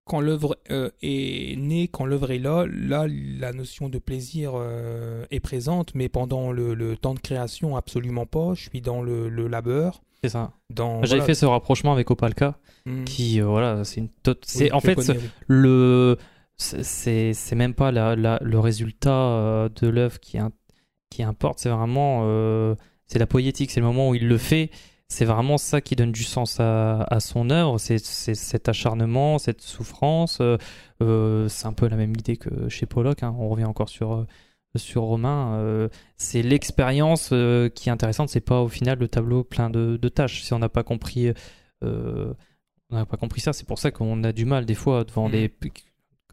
quand 0.10 0.22
l'œuvre 0.22 0.58
euh, 0.72 0.90
est 1.04 1.56
née, 1.56 1.88
quand 1.88 2.04
l'œuvre 2.04 2.32
est 2.32 2.40
là, 2.40 2.66
là, 2.68 3.06
la 3.08 3.54
notion 3.54 3.90
de 3.90 4.00
plaisir 4.00 4.54
euh, 4.56 5.24
est 5.30 5.40
présente, 5.40 5.94
mais 5.94 6.10
pendant 6.10 6.52
le, 6.52 6.98
temps 6.98 7.14
de 7.14 7.20
création, 7.20 7.78
absolument 7.78 8.26
pas. 8.26 8.56
Je 8.56 8.70
suis 8.70 8.82
dans 8.82 9.04
le, 9.04 9.30
labeur. 9.48 10.02
C'est 10.24 10.30
ça. 10.30 10.52
J'avais 11.04 11.22
fait 11.22 11.36
ce 11.36 11.46
rapprochement 11.46 11.94
avec 11.94 12.10
Opalka, 12.10 12.58
hmm. 12.88 13.04
qui, 13.04 13.40
euh, 13.40 13.46
voilà, 13.46 13.84
c'est 13.84 14.02
une. 14.02 14.10
C'est 14.42 14.72
en 14.72 14.80
fait 14.80 15.00
le. 15.48 16.18
C'est 16.58 17.56
même 17.56 17.76
pas 17.76 17.92
la, 17.92 18.16
le 18.16 18.60
résultat 18.60 19.70
de 19.80 19.88
l'œuvre 19.88 20.20
qui, 20.20 20.40
qui 21.12 21.22
importe, 21.22 21.60
c'est 21.60 21.70
vraiment. 21.70 22.76
c'est 23.06 23.20
la 23.20 23.28
poétique, 23.28 23.70
c'est 23.70 23.80
le 23.80 23.86
moment 23.86 24.10
où 24.10 24.16
il 24.16 24.28
le 24.28 24.40
fait 24.40 24.72
c'est 25.10 25.26
vraiment 25.26 25.58
ça 25.58 25.82
qui 25.82 25.96
donne 25.96 26.12
du 26.12 26.24
sens 26.24 26.60
à, 26.60 27.20
son 27.20 27.50
œuvre, 27.50 27.80
c'est 27.80 27.98
cet 27.98 28.70
acharnement, 28.70 29.40
cette 29.40 29.62
souffrance. 29.62 30.38
Euh, 30.40 30.58
euh, 31.02 31.48
c'est 31.50 31.66
un 31.66 31.74
peu 31.74 31.88
la 31.88 31.98
même 31.98 32.12
idée 32.12 32.38
que 32.38 32.70
chez 32.70 32.86
Pollock, 32.86 33.24
hein. 33.24 33.36
on 33.40 33.50
revient 33.50 33.66
encore 33.66 33.90
sur, 33.90 34.14
euh, 34.14 34.28
sur 34.76 35.02
Romain. 35.02 35.90
c'est 36.16 36.44
l'expérience 36.44 37.30
qui 37.30 37.90
est 37.90 37.92
intéressante, 37.92 38.30
c'est 38.30 38.40
pas 38.40 38.62
au 38.62 38.68
final 38.68 39.00
le 39.00 39.08
tableau 39.08 39.44
plein 39.44 39.72
de, 39.72 39.98
tâches. 40.10 40.44
Si 40.44 40.54
on 40.54 40.60
n'a 40.60 40.70
pas 40.70 40.84
compris, 40.84 41.34
on 41.82 42.36
n'a 42.92 43.06
pas 43.06 43.18
compris 43.18 43.42
ça, 43.42 43.52
c'est 43.52 43.68
pour 43.68 43.80
ça 43.80 43.90
qu'on 43.90 44.24
a 44.24 44.32
du 44.32 44.46
mal 44.46 44.66
des 44.66 44.76
fois 44.76 45.04
devant, 45.06 45.28
mm. 45.28 45.32
des, 45.32 45.54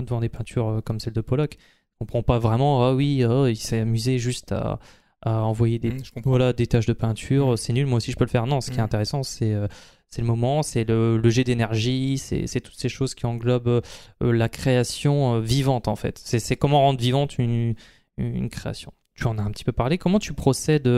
devant 0.01 0.21
des 0.21 0.29
peintures 0.29 0.83
comme 0.85 1.01
celle 1.01 1.15
de 1.15 1.23
Pollock. 1.23 1.57
On 1.99 2.05
comprend 2.05 2.23
pas 2.23 2.39
vraiment, 2.39 2.87
ah 2.87 2.95
oui, 2.95 3.25
oh, 3.25 3.47
il 3.47 3.57
s'est 3.57 3.81
amusé 3.81 4.19
juste 4.19 4.53
à 4.53 4.79
à 5.27 5.43
envoyer 5.43 5.81
des, 5.81 5.91
mmh, 5.91 6.23
voilà, 6.25 6.53
des 6.53 6.69
tâches 6.69 6.87
de 6.87 6.93
peinture. 6.93 7.53
Mmh. 7.53 7.57
C'est 7.57 7.73
nul, 7.73 7.87
moi 7.87 7.97
aussi 7.97 8.13
je 8.13 8.17
peux 8.17 8.25
le 8.25 8.31
faire. 8.31 8.47
Non, 8.47 8.61
ce 8.61 8.71
qui 8.71 8.79
est 8.79 8.81
mmh. 8.81 8.85
intéressant, 8.85 9.23
c'est 9.25 9.53
euh, 9.53 9.67
c'est 10.09 10.23
le 10.23 10.29
moment, 10.29 10.63
c'est 10.63 10.85
le, 10.85 11.19
le, 11.19 11.31
jet 11.31 11.43
d'énergie, 11.43 12.17
c'est 12.17 12.61
toutes 12.61 12.79
ces 12.79 12.89
choses 12.89 13.17
qui 13.17 13.27
englobent 13.27 13.67
euh, 13.67 13.83
la 14.21 14.49
création 14.49 15.35
euh, 15.35 15.41
vivante 15.41 15.89
en 15.89 15.97
fait. 15.97 16.17
C'est 16.19 16.55
comment 16.55 16.81
rendre 16.81 17.01
vivante 17.01 17.39
une, 17.39 17.75
une 18.17 18.49
création. 18.49 18.93
Tu 19.15 19.27
en 19.27 19.37
as 19.39 19.43
un 19.43 19.51
petit 19.51 19.65
peu 19.65 19.73
parlé. 19.73 19.99
Comment 19.99 20.21
tu 20.21 20.33
procèdes 20.33 20.89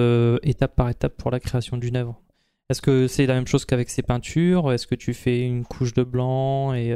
étape 0.42 0.76
par 0.76 0.90
étape 0.90 1.16
pour 1.16 1.30
la 1.30 1.40
création 1.40 1.78
d'une 1.78 1.96
œuvre? 1.96 2.20
Est-ce 2.68 2.82
que 2.82 3.06
c'est 3.06 3.24
la 3.24 3.34
même 3.34 3.46
chose 3.46 3.64
qu'avec 3.64 3.88
ces 3.88 4.02
peintures? 4.02 4.72
Est-ce 4.72 4.86
que 4.86 4.94
tu 4.94 5.14
fais 5.14 5.40
une 5.46 5.64
couche 5.64 5.94
de 5.94 6.02
blanc 6.02 6.74
et 6.74 6.94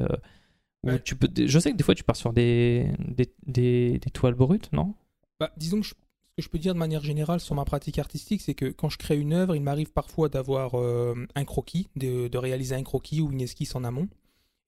tu 1.04 1.14
peux, 1.14 1.28
je 1.34 1.58
sais 1.60 1.70
que 1.70 1.76
des 1.76 1.84
fois 1.84 1.94
tu 1.94 2.02
pars 2.02 2.16
sur 2.16 2.32
des, 2.32 2.88
des, 2.98 3.32
des, 3.46 3.98
des 4.00 4.10
toiles 4.10 4.34
brutes, 4.34 4.70
non? 4.72 4.94
Bah, 5.38 5.52
Disons 5.56 5.80
que 5.80 5.86
je 5.86 5.94
ce 6.32 6.36
que 6.36 6.42
je 6.42 6.48
peux 6.48 6.58
dire 6.58 6.72
de 6.72 6.78
manière 6.78 7.04
générale 7.04 7.40
sur 7.40 7.54
ma 7.54 7.66
pratique 7.66 7.98
artistique, 7.98 8.40
c'est 8.40 8.54
que 8.54 8.64
quand 8.64 8.88
je 8.88 8.96
crée 8.96 9.18
une 9.18 9.34
œuvre, 9.34 9.54
il 9.54 9.60
m'arrive 9.60 9.92
parfois 9.92 10.30
d'avoir 10.30 10.80
euh, 10.80 11.14
un 11.34 11.44
croquis, 11.44 11.88
de, 11.94 12.34
réaliser 12.38 12.74
un 12.74 12.82
croquis 12.82 13.20
ou 13.20 13.30
une 13.30 13.42
esquisse 13.42 13.74
en 13.74 13.84
amont. 13.84 14.08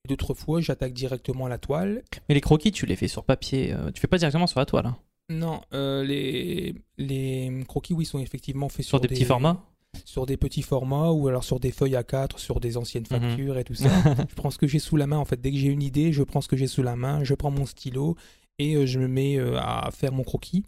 D'autres 0.06 0.34
fois, 0.34 0.60
j'attaque 0.60 0.92
directement 0.92 1.48
la 1.48 1.56
toile. 1.56 2.02
Mais 2.28 2.34
les 2.34 2.42
croquis, 2.42 2.70
tu 2.70 2.84
les 2.84 2.96
fais 2.96 3.08
sur 3.08 3.24
papier, 3.24 3.72
euh, 3.72 3.90
tu 3.92 4.00
fais 4.02 4.06
pas 4.06 4.18
directement 4.18 4.46
sur 4.46 4.60
la 4.60 4.66
toile 4.66 4.84
hein 4.84 4.98
Non, 5.30 5.62
euh, 5.72 6.04
les, 6.04 6.74
les 6.98 7.64
croquis, 7.66 7.94
oui, 7.94 8.04
sont 8.04 8.18
effectivement 8.18 8.68
faits 8.68 8.84
sur, 8.84 9.00
des, 9.00 9.08
petits 9.08 9.24
formats 9.24 9.64
sur 10.04 10.26
des 10.26 10.36
petits 10.36 10.60
formats 10.60 11.12
ou 11.12 11.28
alors 11.28 11.44
sur 11.44 11.60
des 11.60 11.70
feuilles 11.70 11.94
A4, 11.94 12.36
sur 12.36 12.60
des 12.60 12.76
anciennes 12.76 13.06
mhm. 13.10 13.20
factures 13.20 13.56
et 13.56 13.64
tout 13.64 13.76
ça. 13.76 13.88
je 14.28 14.34
prends 14.34 14.50
ce 14.50 14.58
que 14.58 14.66
j'ai 14.66 14.80
sous 14.80 14.96
la 14.96 15.06
main. 15.06 15.16
En 15.16 15.24
fait, 15.24 15.40
dès 15.40 15.50
que 15.50 15.56
j'ai 15.56 15.68
une 15.68 15.82
idée, 15.82 16.12
je 16.12 16.24
prends 16.24 16.42
ce 16.42 16.48
que 16.48 16.56
j'ai 16.56 16.66
sous 16.66 16.82
la 16.82 16.96
main, 16.96 17.24
je 17.24 17.32
prends 17.32 17.50
mon 17.50 17.64
stylo 17.64 18.16
et 18.58 18.86
je 18.86 18.98
me 18.98 19.08
mets 19.08 19.38
à 19.38 19.88
faire 19.92 20.12
mon 20.12 20.24
croquis. 20.24 20.64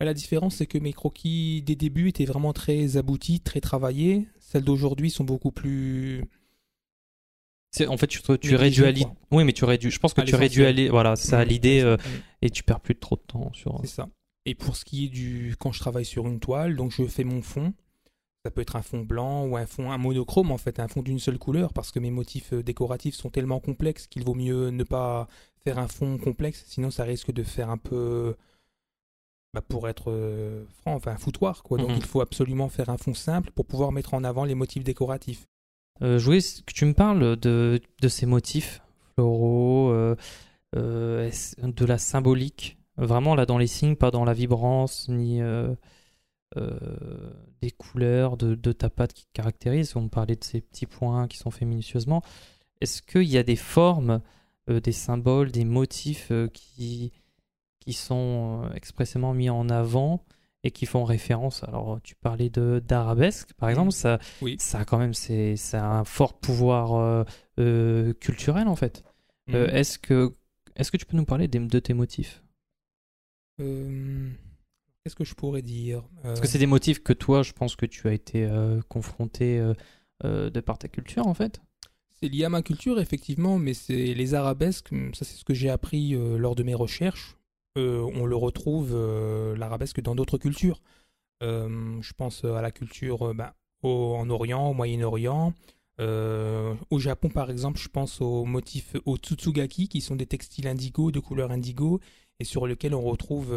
La 0.00 0.12
différence, 0.12 0.56
c'est 0.56 0.66
que 0.66 0.78
mes 0.78 0.92
croquis 0.92 1.62
des 1.62 1.76
débuts 1.76 2.08
étaient 2.08 2.24
vraiment 2.24 2.52
très 2.52 2.96
aboutis, 2.96 3.40
très 3.40 3.60
travaillés. 3.60 4.28
Celles 4.38 4.64
d'aujourd'hui 4.64 5.10
sont 5.10 5.24
beaucoup 5.24 5.50
plus. 5.50 6.24
En 7.88 7.96
fait, 7.96 8.06
tu, 8.06 8.20
tu 8.40 8.54
réduis 8.54 8.84
à 8.84 8.90
l'idée. 8.90 9.10
Oui, 9.30 9.44
mais 9.44 9.52
tu 9.52 9.64
réduis. 9.64 9.90
Je 9.90 9.98
pense 9.98 10.14
que 10.14 10.20
tu 10.20 10.34
réduis 10.34 10.64
à 10.66 10.90
Voilà, 10.90 11.16
ça 11.16 11.40
à 11.40 11.44
l'idée 11.44 11.80
euh, 11.80 11.96
et 12.42 12.50
tu 12.50 12.62
perds 12.62 12.80
plus 12.80 12.94
trop 12.96 13.16
de 13.16 13.22
temps 13.22 13.50
sur. 13.52 13.80
C'est 13.80 13.88
ça. 13.88 14.08
Et 14.46 14.54
pour 14.54 14.76
ce 14.76 14.84
qui 14.84 15.06
est 15.06 15.08
du. 15.08 15.56
Quand 15.58 15.72
je 15.72 15.80
travaille 15.80 16.04
sur 16.04 16.26
une 16.26 16.38
toile, 16.38 16.76
donc 16.76 16.92
je 16.92 17.04
fais 17.06 17.24
mon 17.24 17.40
fond. 17.40 17.72
Ça 18.44 18.50
peut 18.50 18.60
être 18.60 18.76
un 18.76 18.82
fond 18.82 19.00
blanc 19.00 19.46
ou 19.46 19.56
un 19.56 19.64
fond, 19.64 19.90
un 19.90 19.96
monochrome 19.96 20.52
en 20.52 20.58
fait, 20.58 20.78
un 20.78 20.86
fond 20.86 21.00
d'une 21.00 21.18
seule 21.18 21.38
couleur, 21.38 21.72
parce 21.72 21.90
que 21.90 21.98
mes 21.98 22.10
motifs 22.10 22.52
euh, 22.52 22.62
décoratifs 22.62 23.14
sont 23.14 23.30
tellement 23.30 23.58
complexes 23.58 24.06
qu'il 24.06 24.22
vaut 24.22 24.34
mieux 24.34 24.68
ne 24.68 24.84
pas 24.84 25.28
faire 25.64 25.78
un 25.78 25.88
fond 25.88 26.18
complexe, 26.18 26.62
sinon 26.66 26.90
ça 26.90 27.04
risque 27.04 27.32
de 27.32 27.42
faire 27.42 27.70
un 27.70 27.78
peu 27.78 28.36
bah, 29.54 29.62
pour 29.62 29.88
être 29.88 30.10
euh, 30.10 30.64
franc, 30.80 30.94
enfin 30.96 31.12
un 31.12 31.16
foutoir. 31.16 31.62
Quoi. 31.62 31.78
Donc 31.78 31.90
mhm. 31.90 31.96
il 31.96 32.04
faut 32.04 32.20
absolument 32.20 32.68
faire 32.68 32.90
un 32.90 32.96
fond 32.96 33.14
simple 33.14 33.52
pour 33.52 33.64
pouvoir 33.64 33.92
mettre 33.92 34.14
en 34.14 34.24
avant 34.24 34.44
les 34.44 34.56
motifs 34.56 34.82
décoratifs. 34.82 35.46
Euh, 36.02 36.18
je 36.18 36.24
voulais 36.24 36.40
que 36.40 36.72
tu 36.72 36.84
me 36.86 36.92
parles 36.92 37.36
de, 37.36 37.80
de 38.00 38.08
ces 38.08 38.26
motifs 38.26 38.82
floraux, 39.14 39.90
euh, 39.90 40.16
euh, 40.74 41.30
de 41.62 41.84
la 41.84 41.98
symbolique, 41.98 42.78
vraiment 42.96 43.36
là 43.36 43.46
dans 43.46 43.58
les 43.58 43.68
signes, 43.68 43.94
pas 43.94 44.10
dans 44.10 44.24
la 44.24 44.34
vibrance 44.34 45.08
ni 45.08 45.40
des 47.62 47.70
couleurs 47.70 48.36
de, 48.36 48.54
de, 48.54 48.72
ta 48.72 48.90
pâte 48.90 49.12
qui 49.12 49.24
te 49.24 49.32
caractérisent. 49.32 49.94
On 49.96 50.08
parlait 50.08 50.36
de 50.36 50.44
ces 50.44 50.60
petits 50.60 50.86
points 50.86 51.28
qui 51.28 51.38
sont 51.38 51.50
faits 51.50 51.66
minutieusement. 51.66 52.22
Est-ce 52.80 53.02
qu'il 53.02 53.24
y 53.24 53.38
a 53.38 53.42
des 53.44 53.56
formes, 53.56 54.20
des 54.68 54.92
symboles, 54.92 55.52
des 55.52 55.64
motifs 55.64 56.32
qui 56.52 57.12
qui 57.84 57.92
sont 57.92 58.62
euh, 58.64 58.74
expressément 58.74 59.34
mis 59.34 59.50
en 59.50 59.68
avant 59.68 60.24
et 60.62 60.70
qui 60.70 60.86
font 60.86 61.04
référence. 61.04 61.62
Alors, 61.64 62.00
tu 62.02 62.14
parlais 62.14 62.48
de 62.48 62.82
d'arabesque, 62.86 63.52
par 63.54 63.68
exemple, 63.68 63.92
ça, 63.92 64.18
oui. 64.40 64.56
ça 64.58 64.80
a 64.80 64.84
quand 64.84 64.98
même 64.98 65.12
c'est, 65.12 65.56
ça 65.56 65.84
a 65.84 65.98
un 65.98 66.04
fort 66.04 66.38
pouvoir 66.38 66.94
euh, 66.94 67.24
euh, 67.60 68.12
culturel 68.14 68.68
en 68.68 68.76
fait. 68.76 69.04
Mhm. 69.46 69.56
est-ce 69.56 69.98
que 69.98 70.34
est-ce 70.74 70.90
que 70.90 70.96
tu 70.96 71.04
peux 71.04 71.18
nous 71.18 71.26
parler 71.26 71.48
de, 71.48 71.58
de 71.58 71.78
tes 71.78 71.92
motifs? 71.92 72.42
Qu'est-ce 73.58 75.14
que 75.14 75.24
je 75.24 75.34
pourrais 75.34 75.60
dire? 75.60 76.02
Parce 76.22 76.40
que 76.40 76.48
c'est 76.48 76.58
des 76.58 76.66
motifs 76.66 77.02
que 77.02 77.12
toi, 77.12 77.42
je 77.42 77.52
pense 77.52 77.76
que 77.76 77.84
tu 77.84 78.08
as 78.08 78.14
été 78.14 78.48
confronté 78.88 79.62
de 80.24 80.60
par 80.60 80.78
ta 80.78 80.88
culture 80.88 81.26
en 81.26 81.34
fait. 81.34 81.60
C'est 82.18 82.28
lié 82.28 82.44
à 82.44 82.48
ma 82.48 82.62
culture 82.62 82.98
effectivement, 82.98 83.58
mais 83.58 83.74
c'est 83.74 84.14
les 84.14 84.34
arabesques. 84.34 84.88
Ça, 85.12 85.26
c'est 85.26 85.36
ce 85.36 85.44
que 85.44 85.54
j'ai 85.54 85.68
appris 85.68 86.12
lors 86.12 86.54
de 86.54 86.62
mes 86.62 86.74
recherches. 86.74 87.36
Euh, 87.76 88.08
on 88.14 88.24
le 88.24 88.36
retrouve, 88.36 88.92
euh, 88.92 89.56
l'arabesque, 89.56 90.00
dans 90.00 90.14
d'autres 90.14 90.38
cultures. 90.38 90.80
Euh, 91.42 92.00
je 92.00 92.12
pense 92.12 92.44
à 92.44 92.62
la 92.62 92.70
culture 92.70 93.34
ben, 93.34 93.52
en 93.82 94.30
Orient, 94.30 94.70
au 94.70 94.74
Moyen-Orient. 94.74 95.52
au 95.98 96.98
Japon, 96.98 97.28
par 97.28 97.50
exemple, 97.50 97.80
je 97.80 97.88
pense 97.88 98.20
aux 98.20 98.44
motifs, 98.44 98.96
aux 99.04 99.16
tsutsugaki, 99.16 99.88
qui 99.88 100.00
sont 100.00 100.16
des 100.16 100.26
textiles 100.26 100.68
indigo, 100.68 101.10
de 101.10 101.20
couleur 101.20 101.50
indigo, 101.50 102.00
et 102.40 102.44
sur 102.44 102.66
lesquels 102.66 102.94
on 102.94 103.02
retrouve 103.02 103.54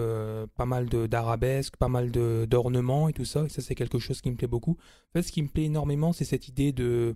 pas 0.55 0.65
mal 0.65 0.89
d'arabesques, 0.89 1.77
pas 1.77 1.87
mal 1.87 2.11
d'ornements 2.11 3.09
et 3.09 3.13
tout 3.13 3.25
ça. 3.25 3.45
Et 3.45 3.49
ça, 3.49 3.61
c'est 3.61 3.75
quelque 3.75 3.99
chose 3.99 4.21
qui 4.21 4.31
me 4.31 4.35
plaît 4.35 4.47
beaucoup. 4.47 4.77
En 5.09 5.11
fait, 5.13 5.23
ce 5.23 5.31
qui 5.31 5.41
me 5.41 5.47
plaît 5.47 5.65
énormément, 5.65 6.13
c'est 6.13 6.25
cette 6.25 6.47
idée 6.47 6.71
de 6.71 7.13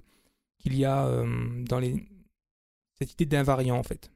qu'il 0.60 0.78
y 0.78 0.86
a 0.86 1.24
dans 1.68 1.80
les 1.80 2.08
cette 3.00 3.14
idée 3.14 3.26
d'invariant 3.26 3.78
en 3.78 3.84
fait. 3.84 4.12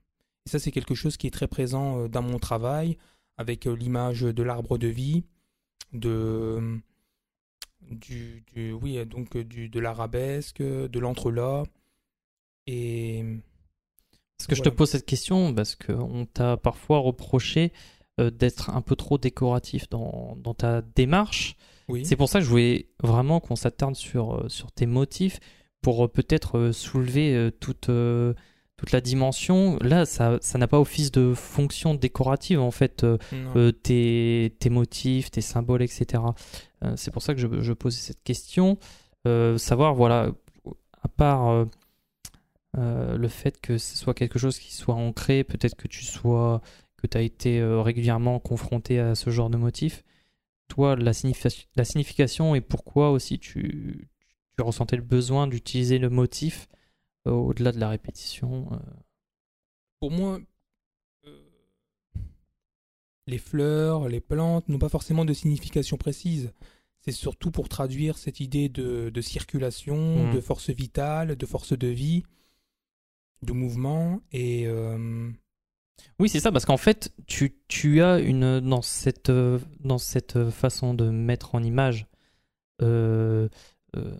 Et 0.45 0.49
ça, 0.49 0.59
c'est 0.59 0.71
quelque 0.71 0.95
chose 0.95 1.17
qui 1.17 1.27
est 1.27 1.31
très 1.31 1.47
présent 1.47 1.99
euh, 1.99 2.07
dans 2.07 2.21
mon 2.21 2.39
travail, 2.39 2.97
avec 3.37 3.67
euh, 3.67 3.75
l'image 3.75 4.21
de 4.21 4.43
l'arbre 4.43 4.77
de 4.77 4.87
vie, 4.87 5.23
de, 5.93 6.79
du, 7.81 8.43
oui, 8.81 9.03
donc 9.05 9.37
du, 9.37 9.69
de 9.69 9.79
l'arabesque, 9.79 10.61
de 10.61 10.99
l'entrelac. 10.99 11.69
Et. 12.67 13.23
Parce 14.37 14.47
que 14.47 14.55
je 14.55 14.63
te 14.63 14.69
pose 14.69 14.89
cette 14.89 15.05
question 15.05 15.53
parce 15.53 15.75
qu'on 15.75 16.25
t'a 16.25 16.57
parfois 16.57 16.99
reproché 16.99 17.71
euh, 18.19 18.29
d'être 18.29 18.69
un 18.69 18.81
peu 18.81 18.95
trop 18.97 19.17
décoratif 19.17 19.89
dans, 19.89 20.35
dans 20.35 20.53
ta 20.53 20.81
démarche. 20.81 21.55
Oui. 21.87 22.05
C'est 22.05 22.17
pour 22.17 22.27
ça 22.27 22.39
que 22.39 22.45
je 22.45 22.49
voulais 22.49 22.89
vraiment 23.01 23.39
qu'on 23.39 23.55
s'attarde 23.55 23.95
sur, 23.95 24.35
euh, 24.35 24.49
sur 24.49 24.71
tes 24.71 24.87
motifs 24.87 25.39
pour 25.81 26.03
euh, 26.03 26.07
peut-être 26.09 26.57
euh, 26.57 26.71
soulever 26.73 27.33
euh, 27.33 27.49
toute, 27.49 27.89
euh, 27.89 28.33
toute 28.77 28.91
la 28.91 29.01
dimension. 29.01 29.77
Là, 29.81 30.05
ça 30.05 30.37
ça 30.41 30.57
n'a 30.57 30.67
pas 30.67 30.79
office 30.79 31.11
de 31.11 31.33
fonction 31.33 31.93
décorative 31.95 32.59
en 32.59 32.71
fait, 32.71 33.03
euh, 33.03 33.17
euh, 33.55 33.71
tes, 33.71 34.53
tes 34.59 34.69
motifs, 34.69 35.31
tes 35.31 35.41
symboles, 35.41 35.81
etc. 35.81 36.23
Euh, 36.83 36.93
c'est 36.97 37.11
pour 37.11 37.21
ça 37.21 37.33
que 37.33 37.39
je, 37.39 37.47
je 37.61 37.73
posais 37.73 37.99
cette 37.99 38.23
question. 38.23 38.77
Euh, 39.27 39.57
savoir, 39.57 39.93
voilà, 39.95 40.31
à 41.01 41.07
part 41.07 41.65
le 42.77 43.27
fait 43.29 43.61
que 43.61 43.77
ce 43.77 43.97
soit 43.97 44.13
quelque 44.13 44.37
chose 44.37 44.59
qui 44.59 44.73
soit 44.73 44.95
ancré, 44.95 45.43
peut-être 45.45 45.75
que 45.75 45.87
tu 45.87 46.03
sois, 46.03 46.61
que 46.97 47.07
tu 47.07 47.17
as 47.17 47.21
été 47.21 47.63
régulièrement 47.63 48.39
confronté 48.39 48.99
à 48.99 49.15
ce 49.15 49.29
genre 49.29 49.49
de 49.49 49.55
motif. 49.57 50.03
Toi, 50.67 50.95
la, 50.97 51.13
signification- 51.13 51.67
la 51.77 51.85
signification 51.85 52.53
et 52.55 52.59
pourquoi 52.61 53.11
aussi 53.11 53.39
tu, 53.39 54.09
tu 54.57 54.61
ressentais 54.63 54.97
le 54.97 55.03
besoin 55.03 55.47
d'utiliser 55.47 55.99
le 55.99 56.09
motif 56.09 56.67
au-delà 57.31 57.71
de 57.71 57.79
la 57.79 57.89
répétition. 57.89 58.67
euh. 58.73 58.77
Pour 59.99 60.11
moi, 60.11 60.39
euh, 61.25 61.43
les 63.27 63.37
fleurs, 63.37 64.07
les 64.07 64.19
plantes 64.21 64.67
n'ont 64.69 64.79
pas 64.79 64.89
forcément 64.89 65.25
de 65.25 65.33
signification 65.33 65.97
précise. 65.97 66.51
C'est 66.99 67.11
surtout 67.11 67.51
pour 67.51 67.69
traduire 67.69 68.17
cette 68.17 68.39
idée 68.39 68.67
de, 68.69 69.09
de 69.09 69.21
circulation, 69.21 70.27
Mhm. 70.27 70.33
de 70.35 70.41
force 70.41 70.69
vitale, 70.69 71.35
de 71.35 71.45
force 71.45 71.73
de 71.77 71.87
vie, 71.87 72.23
de 73.43 73.53
mouvement. 73.53 74.21
Et 74.31 74.67
euh, 74.67 75.29
Oui, 76.19 76.29
c'est 76.29 76.39
ça, 76.39 76.51
parce 76.51 76.65
qu'en 76.65 76.77
fait, 76.77 77.13
tu, 77.27 77.57
tu 77.67 78.01
as 78.01 78.19
une 78.19 78.59
dans 78.59 78.81
cette 78.81 79.29
euh, 79.29 79.59
dans 79.79 79.97
cette 79.97 80.49
façon 80.49 80.93
de 80.93 81.09
mettre 81.09 81.55
en 81.55 81.63
image 81.63 82.07
euh, 82.81 83.47
euh, 83.95 84.17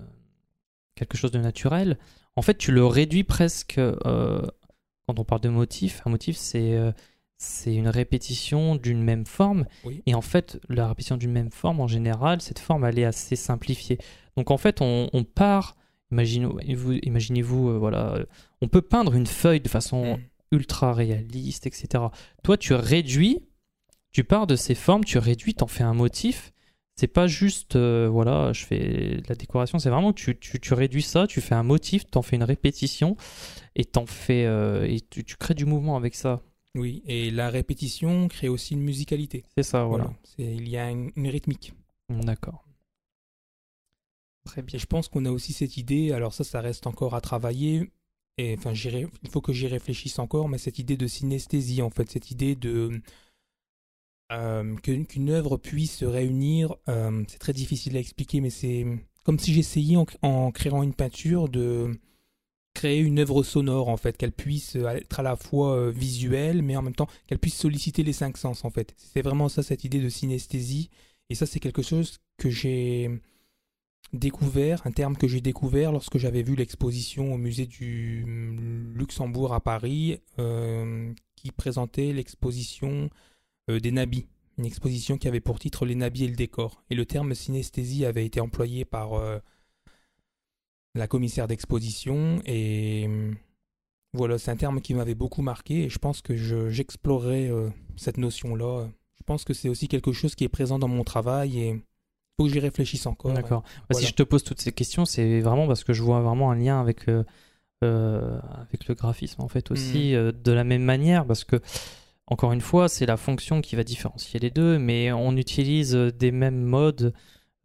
quelque 0.95 1.17
chose 1.17 1.31
de 1.31 1.39
naturel. 1.39 1.97
En 2.35 2.41
fait, 2.41 2.57
tu 2.57 2.71
le 2.71 2.85
réduis 2.85 3.23
presque. 3.23 3.77
euh, 3.77 4.41
quand 5.07 5.19
on 5.19 5.23
parle 5.23 5.41
de 5.41 5.49
motif, 5.49 6.01
un 6.05 6.09
motif, 6.09 6.35
c'est 6.35 6.73
euh, 6.73 6.91
c'est 7.37 7.75
une 7.75 7.89
répétition 7.89 8.75
d'une 8.75 9.03
même 9.03 9.25
forme. 9.25 9.65
Oui. 9.83 10.01
Et 10.05 10.15
en 10.15 10.21
fait, 10.21 10.59
la 10.69 10.87
répétition 10.87 11.17
d'une 11.17 11.31
même 11.31 11.51
forme, 11.51 11.79
en 11.81 11.87
général, 11.87 12.41
cette 12.41 12.59
forme, 12.59 12.85
elle 12.85 12.97
est 12.97 13.05
assez 13.05 13.35
simplifiée. 13.35 13.97
Donc 14.37 14.51
en 14.51 14.57
fait, 14.57 14.81
on, 14.81 15.09
on 15.13 15.23
part. 15.23 15.75
Imaginez-vous, 16.11 17.69
euh, 17.69 17.77
voilà, 17.77 18.19
on 18.61 18.67
peut 18.67 18.81
peindre 18.81 19.13
une 19.15 19.27
feuille 19.27 19.59
de 19.59 19.67
façon 19.69 20.17
mm, 20.17 20.21
ultra 20.51 20.93
réaliste, 20.93 21.67
etc. 21.67 22.05
Toi, 22.43 22.57
tu 22.57 22.73
réduis, 22.73 23.39
tu 24.11 24.23
pars 24.23 24.47
de 24.47 24.55
ces 24.55 24.75
formes, 24.75 25.03
tu 25.03 25.17
réduis, 25.17 25.55
t'en 25.55 25.67
fais 25.67 25.83
un 25.83 25.93
motif. 25.93 26.53
C'est 26.97 27.07
pas 27.07 27.27
juste, 27.27 27.75
euh, 27.75 28.07
voilà, 28.09 28.53
je 28.53 28.65
fais 28.65 29.21
la 29.27 29.35
décoration, 29.35 29.79
c'est 29.79 29.89
vraiment 29.89 30.13
que 30.13 30.19
tu, 30.19 30.37
tu, 30.39 30.59
tu 30.61 30.73
réduis 30.73 31.01
ça, 31.01 31.27
tu 31.27 31.41
fais 31.41 31.53
un 31.55 31.63
motif, 31.63 32.09
t'en 32.09 32.21
fais 32.21 32.37
une 32.37 32.43
répétition 32.43 33.17
et 33.75 33.83
t'en 33.83 34.05
fais, 34.05 34.45
euh, 34.45 34.87
et 34.87 35.01
tu, 35.01 35.25
tu 35.25 35.35
crées 35.35 35.55
du 35.55 35.65
mouvement 35.65 35.97
avec 35.97 36.15
ça. 36.15 36.41
oui, 36.75 37.03
et 37.05 37.31
la 37.31 37.49
répétition 37.49 38.27
crée 38.29 38.47
aussi 38.49 38.75
une 38.75 38.81
musicalité. 38.81 39.43
C'est 39.57 39.63
ça, 39.63 39.83
voilà. 39.83 40.13
Il 40.37 40.69
y 40.69 40.77
a 40.77 40.89
une, 40.89 41.11
une 41.17 41.27
rythmique. 41.27 41.73
D'accord. 42.09 42.63
Très 44.45 44.61
bien. 44.61 44.77
Et 44.77 44.79
je 44.79 44.85
pense 44.85 45.07
qu'on 45.07 45.25
a 45.25 45.31
aussi 45.31 45.53
cette 45.53 45.75
idée, 45.77 46.11
alors 46.11 46.33
ça, 46.33 46.43
ça 46.43 46.61
reste 46.61 46.87
encore 46.87 47.15
à 47.15 47.21
travailler, 47.21 47.91
et 48.37 48.55
enfin, 48.57 48.73
il 48.73 49.29
faut 49.29 49.41
que 49.41 49.53
j'y 49.53 49.67
réfléchisse 49.67 50.19
encore, 50.19 50.49
mais 50.49 50.57
cette 50.57 50.79
idée 50.79 50.97
de 50.97 51.07
synesthésie, 51.07 51.81
en 51.81 51.89
fait, 51.89 52.09
cette 52.09 52.31
idée 52.31 52.55
de 52.55 53.01
euh, 54.31 54.75
qu'une 54.77 55.29
œuvre 55.29 55.57
puisse 55.57 55.97
se 55.97 56.05
réunir, 56.05 56.75
euh, 56.89 57.23
c'est 57.27 57.37
très 57.37 57.53
difficile 57.53 57.95
à 57.95 57.99
expliquer, 57.99 58.41
mais 58.41 58.49
c'est 58.49 58.85
comme 59.23 59.37
si 59.37 59.53
j'essayais 59.53 59.97
en, 60.23 60.51
créant 60.51 60.81
une 60.81 60.95
peinture 60.95 61.47
de 61.47 61.91
créer 62.73 62.99
une 62.99 63.19
œuvre 63.19 63.43
sonore, 63.43 63.87
en 63.87 63.97
fait, 63.97 64.17
qu'elle 64.17 64.31
puisse 64.31 64.75
être 64.75 65.19
à 65.19 65.23
la 65.23 65.35
fois 65.35 65.75
euh, 65.75 65.91
visuelle, 65.91 66.63
mais 66.63 66.75
en 66.75 66.81
même 66.81 66.95
temps 66.95 67.07
qu'elle 67.27 67.37
puisse 67.37 67.55
solliciter 67.55 68.03
les 68.03 68.13
cinq 68.13 68.37
sens, 68.37 68.65
en 68.65 68.71
fait. 68.71 68.95
C'est 68.97 69.21
vraiment 69.21 69.47
ça, 69.47 69.61
cette 69.61 69.83
idée 69.83 70.01
de 70.01 70.09
synesthésie, 70.09 70.89
et 71.29 71.35
ça, 71.35 71.45
c'est 71.45 71.59
quelque 71.59 71.83
chose 71.83 72.19
que 72.37 72.49
j'ai 72.49 73.11
découvert, 74.11 74.85
un 74.85 74.91
terme 74.91 75.17
que 75.17 75.27
j'ai 75.27 75.41
découvert 75.41 75.91
lorsque 75.91 76.17
j'avais 76.17 76.43
vu 76.43 76.55
l'exposition 76.55 77.33
au 77.33 77.37
musée 77.37 77.65
du 77.67 78.25
Luxembourg 78.93 79.53
à 79.53 79.59
Paris, 79.61 80.19
qui 81.35 81.51
présentait 81.51 82.13
l'exposition 82.13 83.09
euh, 83.69 83.79
des 83.79 83.91
nabis. 83.91 84.27
Une 84.57 84.65
exposition 84.65 85.17
qui 85.17 85.27
avait 85.27 85.41
pour 85.41 85.59
titre 85.59 85.85
Les 85.85 85.95
nabis 85.95 86.23
et 86.23 86.27
le 86.29 86.35
décor. 86.35 86.83
Et 86.89 86.95
le 86.95 87.05
terme 87.05 87.33
synesthésie 87.35 88.05
avait 88.05 88.25
été 88.25 88.39
employé 88.39 88.85
par 88.85 89.13
euh, 89.13 89.39
la 90.93 91.07
commissaire 91.07 91.47
d'exposition. 91.47 92.41
Et 92.45 93.05
euh, 93.09 93.31
voilà, 94.13 94.37
c'est 94.37 94.51
un 94.51 94.55
terme 94.55 94.79
qui 94.81 94.93
m'avait 94.93 95.15
beaucoup 95.15 95.41
marqué. 95.41 95.83
Et 95.83 95.89
je 95.89 95.97
pense 95.99 96.21
que 96.21 96.35
je- 96.35 96.69
j'explorerai 96.69 97.49
euh, 97.49 97.69
cette 97.97 98.17
notion-là. 98.17 98.87
Je 99.17 99.23
pense 99.25 99.43
que 99.43 99.53
c'est 99.53 99.69
aussi 99.69 99.87
quelque 99.87 100.13
chose 100.13 100.35
qui 100.35 100.43
est 100.43 100.49
présent 100.49 100.79
dans 100.79 100.87
mon 100.87 101.03
travail 101.03 101.59
et 101.59 101.83
faut 102.37 102.45
que 102.45 102.51
j'y 102.53 102.59
réfléchisse 102.59 103.05
encore. 103.07 103.33
D'accord. 103.33 103.61
Bah, 103.63 103.69
Voilà. 103.91 104.05
Si 104.05 104.11
je 104.11 104.15
te 104.15 104.23
pose 104.23 104.43
toutes 104.43 104.61
ces 104.61 104.71
questions, 104.71 105.03
c'est 105.05 105.41
vraiment 105.41 105.67
parce 105.67 105.83
que 105.83 105.91
je 105.93 106.01
vois 106.03 106.21
vraiment 106.21 106.51
un 106.51 106.55
lien 106.55 106.79
avec, 106.79 107.09
euh, 107.09 107.23
avec 107.81 108.87
le 108.87 108.95
graphisme, 108.95 109.41
en 109.41 109.47
fait, 109.49 109.71
aussi, 109.71 110.15
euh, 110.15 110.31
de 110.31 110.51
la 110.51 110.63
même 110.63 110.83
manière, 110.83 111.25
parce 111.25 111.43
que, 111.43 111.57
encore 112.27 112.53
une 112.53 112.61
fois, 112.61 112.89
c'est 112.89 113.05
la 113.05 113.17
fonction 113.17 113.61
qui 113.61 113.75
va 113.75 113.83
différencier 113.83 114.39
les 114.39 114.49
deux, 114.49 114.79
mais 114.79 115.11
on 115.11 115.35
utilise 115.37 115.95
euh, 115.95 116.11
des 116.11 116.31
mêmes 116.31 116.61
modes, 116.63 117.13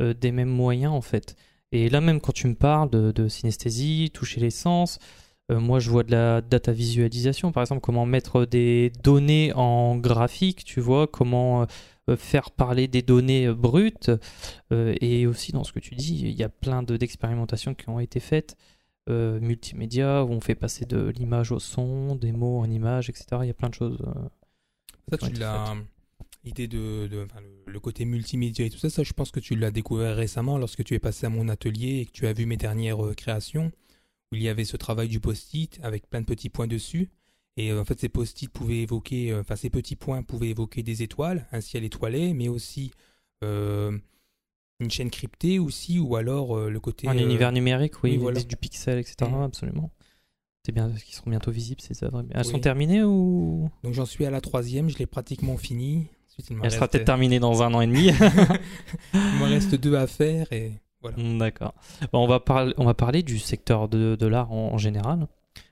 euh, 0.03 0.13
des 0.15 0.33
mêmes 0.33 0.51
moyens, 0.51 0.93
en 0.93 1.01
fait. 1.01 1.35
Et 1.73 1.89
là, 1.89 2.01
même 2.01 2.21
quand 2.21 2.33
tu 2.33 2.47
me 2.47 2.55
parles 2.55 2.91
de, 2.91 3.29
synesthésie, 3.29 4.11
toucher 4.13 4.41
les 4.41 4.51
sens, 4.51 4.99
euh, 5.51 5.61
moi, 5.61 5.79
je 5.81 5.91
vois 5.91 6.03
de 6.05 6.13
la 6.13 6.41
data 6.43 6.73
visualisation, 6.73 7.53
par 7.53 7.63
exemple, 7.63 7.81
comment 7.81 8.07
mettre 8.07 8.45
des 8.45 8.93
données 9.03 9.53
en 9.55 9.97
graphique, 9.97 10.65
tu 10.65 10.81
vois, 10.81 11.07
comment 11.07 11.67
faire 12.17 12.51
parler 12.51 12.89
des 12.89 13.03
données 13.03 13.49
brutes. 13.53 14.11
Et 14.73 15.27
aussi, 15.27 15.53
dans 15.53 15.65
ce 15.65 15.73
que 15.73 15.79
tu 15.81 15.95
dis, 15.95 16.21
il 16.23 16.33
y 16.33 16.43
a 16.43 16.49
plein 16.49 16.83
de- 16.83 16.97
d'expérimentations 16.97 17.75
qui 17.75 17.89
ont 17.89 18.01
été 18.01 18.21
faites, 18.21 18.57
multimédia, 19.09 20.25
où 20.25 20.31
on 20.31 20.41
fait 20.41 20.55
passer 20.57 20.87
de 20.87 21.09
l'image 21.09 21.53
au 21.53 21.61
son, 21.61 22.17
des 22.17 22.33
mots 22.33 22.59
en 22.61 22.71
image, 22.71 23.11
etc. 23.11 23.27
Il 23.43 23.47
y 23.47 23.51
a 23.51 23.55
plein 23.55 23.69
de 23.71 23.75
choses. 23.75 23.99
Ça, 25.11 25.19
tu 25.29 25.35
l'as. 25.41 25.75
L'idée 26.43 26.69
de, 26.69 27.07
de- 27.07 27.27
enfin, 27.31 27.41
le, 27.43 27.71
le 27.73 27.81
côté 27.81 28.07
multimédia 28.07 28.65
et 28.65 28.71
tout 28.71 28.79
ça, 28.79 28.89
ça, 28.89 29.03
je 29.03 29.13
pense 29.13 29.31
que 29.31 29.41
tu 29.41 29.57
l'as 29.57 29.71
découvert 29.71 30.17
récemment 30.17 30.57
lorsque 30.57 30.83
tu 30.85 30.95
es 30.95 30.99
passé 30.99 31.27
à 31.27 31.29
mon 31.29 31.49
atelier 31.51 31.99
et 32.01 32.07
que 32.07 32.13
tu 32.13 32.27
as 32.27 32.33
vu 32.33 32.47
mes 32.47 32.57
dernières 32.57 33.05
euh, 33.05 33.13
créations, 33.15 33.71
où 34.33 34.37
il 34.37 34.43
y 34.43 34.49
avait 34.49 34.65
ce 34.65 34.79
travail 34.79 35.09
du 35.09 35.21
post-it 35.21 35.79
avec 35.83 36.09
plein 36.09 36.23
de 36.23 36.27
petits 36.27 36.49
points 36.49 36.67
dessus. 36.67 37.11
Et 37.59 37.73
euh, 37.73 37.81
en 37.83 37.85
fait, 37.85 38.01
ces 38.01 38.09
post-it 38.09 38.51
pouvaient 38.51 38.79
évoquer, 38.79 39.33
euh, 39.33 39.41
enfin, 39.41 39.55
ces 39.57 39.69
petits 39.69 39.97
points 39.97 40.23
pouvaient 40.23 40.49
évoquer 40.49 40.83
des 40.83 41.03
étoiles, 41.03 41.47
un 41.53 41.61
ciel 41.61 41.85
étoilé, 41.85 42.33
mais 42.33 42.49
aussi 42.49 42.91
euh, 43.45 43.99
une 44.79 44.91
chaîne 44.91 45.11
cryptée 45.11 45.59
aussi, 45.59 45.99
ou 45.99 46.17
alors 46.17 46.57
euh, 46.57 46.71
le 46.71 46.81
côté. 46.81 47.07
Un 47.07 47.19
euh, 47.19 47.23
univers 47.23 47.53
numérique, 47.53 48.03
oui, 48.03 48.13
oui, 48.13 48.17
voilà. 48.17 48.43
du 48.43 48.57
pixel, 48.57 48.99
etc. 48.99 49.31
Absolument. 49.43 49.91
C'est 50.65 50.73
bien, 50.73 50.91
qui 50.91 51.15
seront 51.15 51.31
bientôt 51.31 51.51
visibles 51.51 51.81
ces 51.81 52.05
œuvres. 52.05 52.23
Elles 52.33 52.45
sont 52.45 52.59
terminées 52.59 53.03
ou? 53.03 53.71
Donc 53.83 53.95
j'en 53.95 54.05
suis 54.05 54.27
à 54.27 54.31
la 54.31 54.41
troisième, 54.41 54.91
je 54.91 54.99
l'ai 54.99 55.07
pratiquement 55.07 55.57
fini. 55.57 56.09
Ensuite, 56.29 56.51
il 56.51 56.57
me 56.57 56.65
Elle 56.65 56.71
sera 56.71 56.87
peut-être 56.87 57.07
terminée 57.07 57.41
dans 57.41 57.63
un 57.63 57.73
an 57.73 57.81
et 57.81 57.87
demi. 57.87 58.09
il 59.15 59.21
me 59.41 59.45
reste 59.45 59.75
deux 59.75 59.97
à 59.97 60.07
faire 60.07 60.53
et 60.53 60.73
voilà. 61.01 61.17
Mm, 61.17 61.39
D'accord. 61.39 61.75
Bon, 62.13 62.25
on, 62.25 62.27
va 62.27 62.41
parler, 62.41 62.75
on 62.77 62.85
va 62.85 62.95
parler 62.95 63.23
du 63.23 63.39
secteur 63.39 63.89
de, 63.89 64.17
de 64.17 64.27
l'art 64.27 64.53
en, 64.53 64.75
en 64.75 64.79
général, 64.79 65.27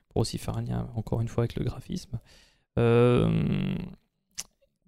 pour 0.09 0.21
aussi 0.21 0.37
faire 0.37 0.57
un 0.57 0.63
lien, 0.63 0.89
encore 0.95 1.21
une 1.21 1.27
fois, 1.27 1.43
avec 1.43 1.55
le 1.55 1.63
graphisme. 1.63 2.19
Euh, 2.77 3.75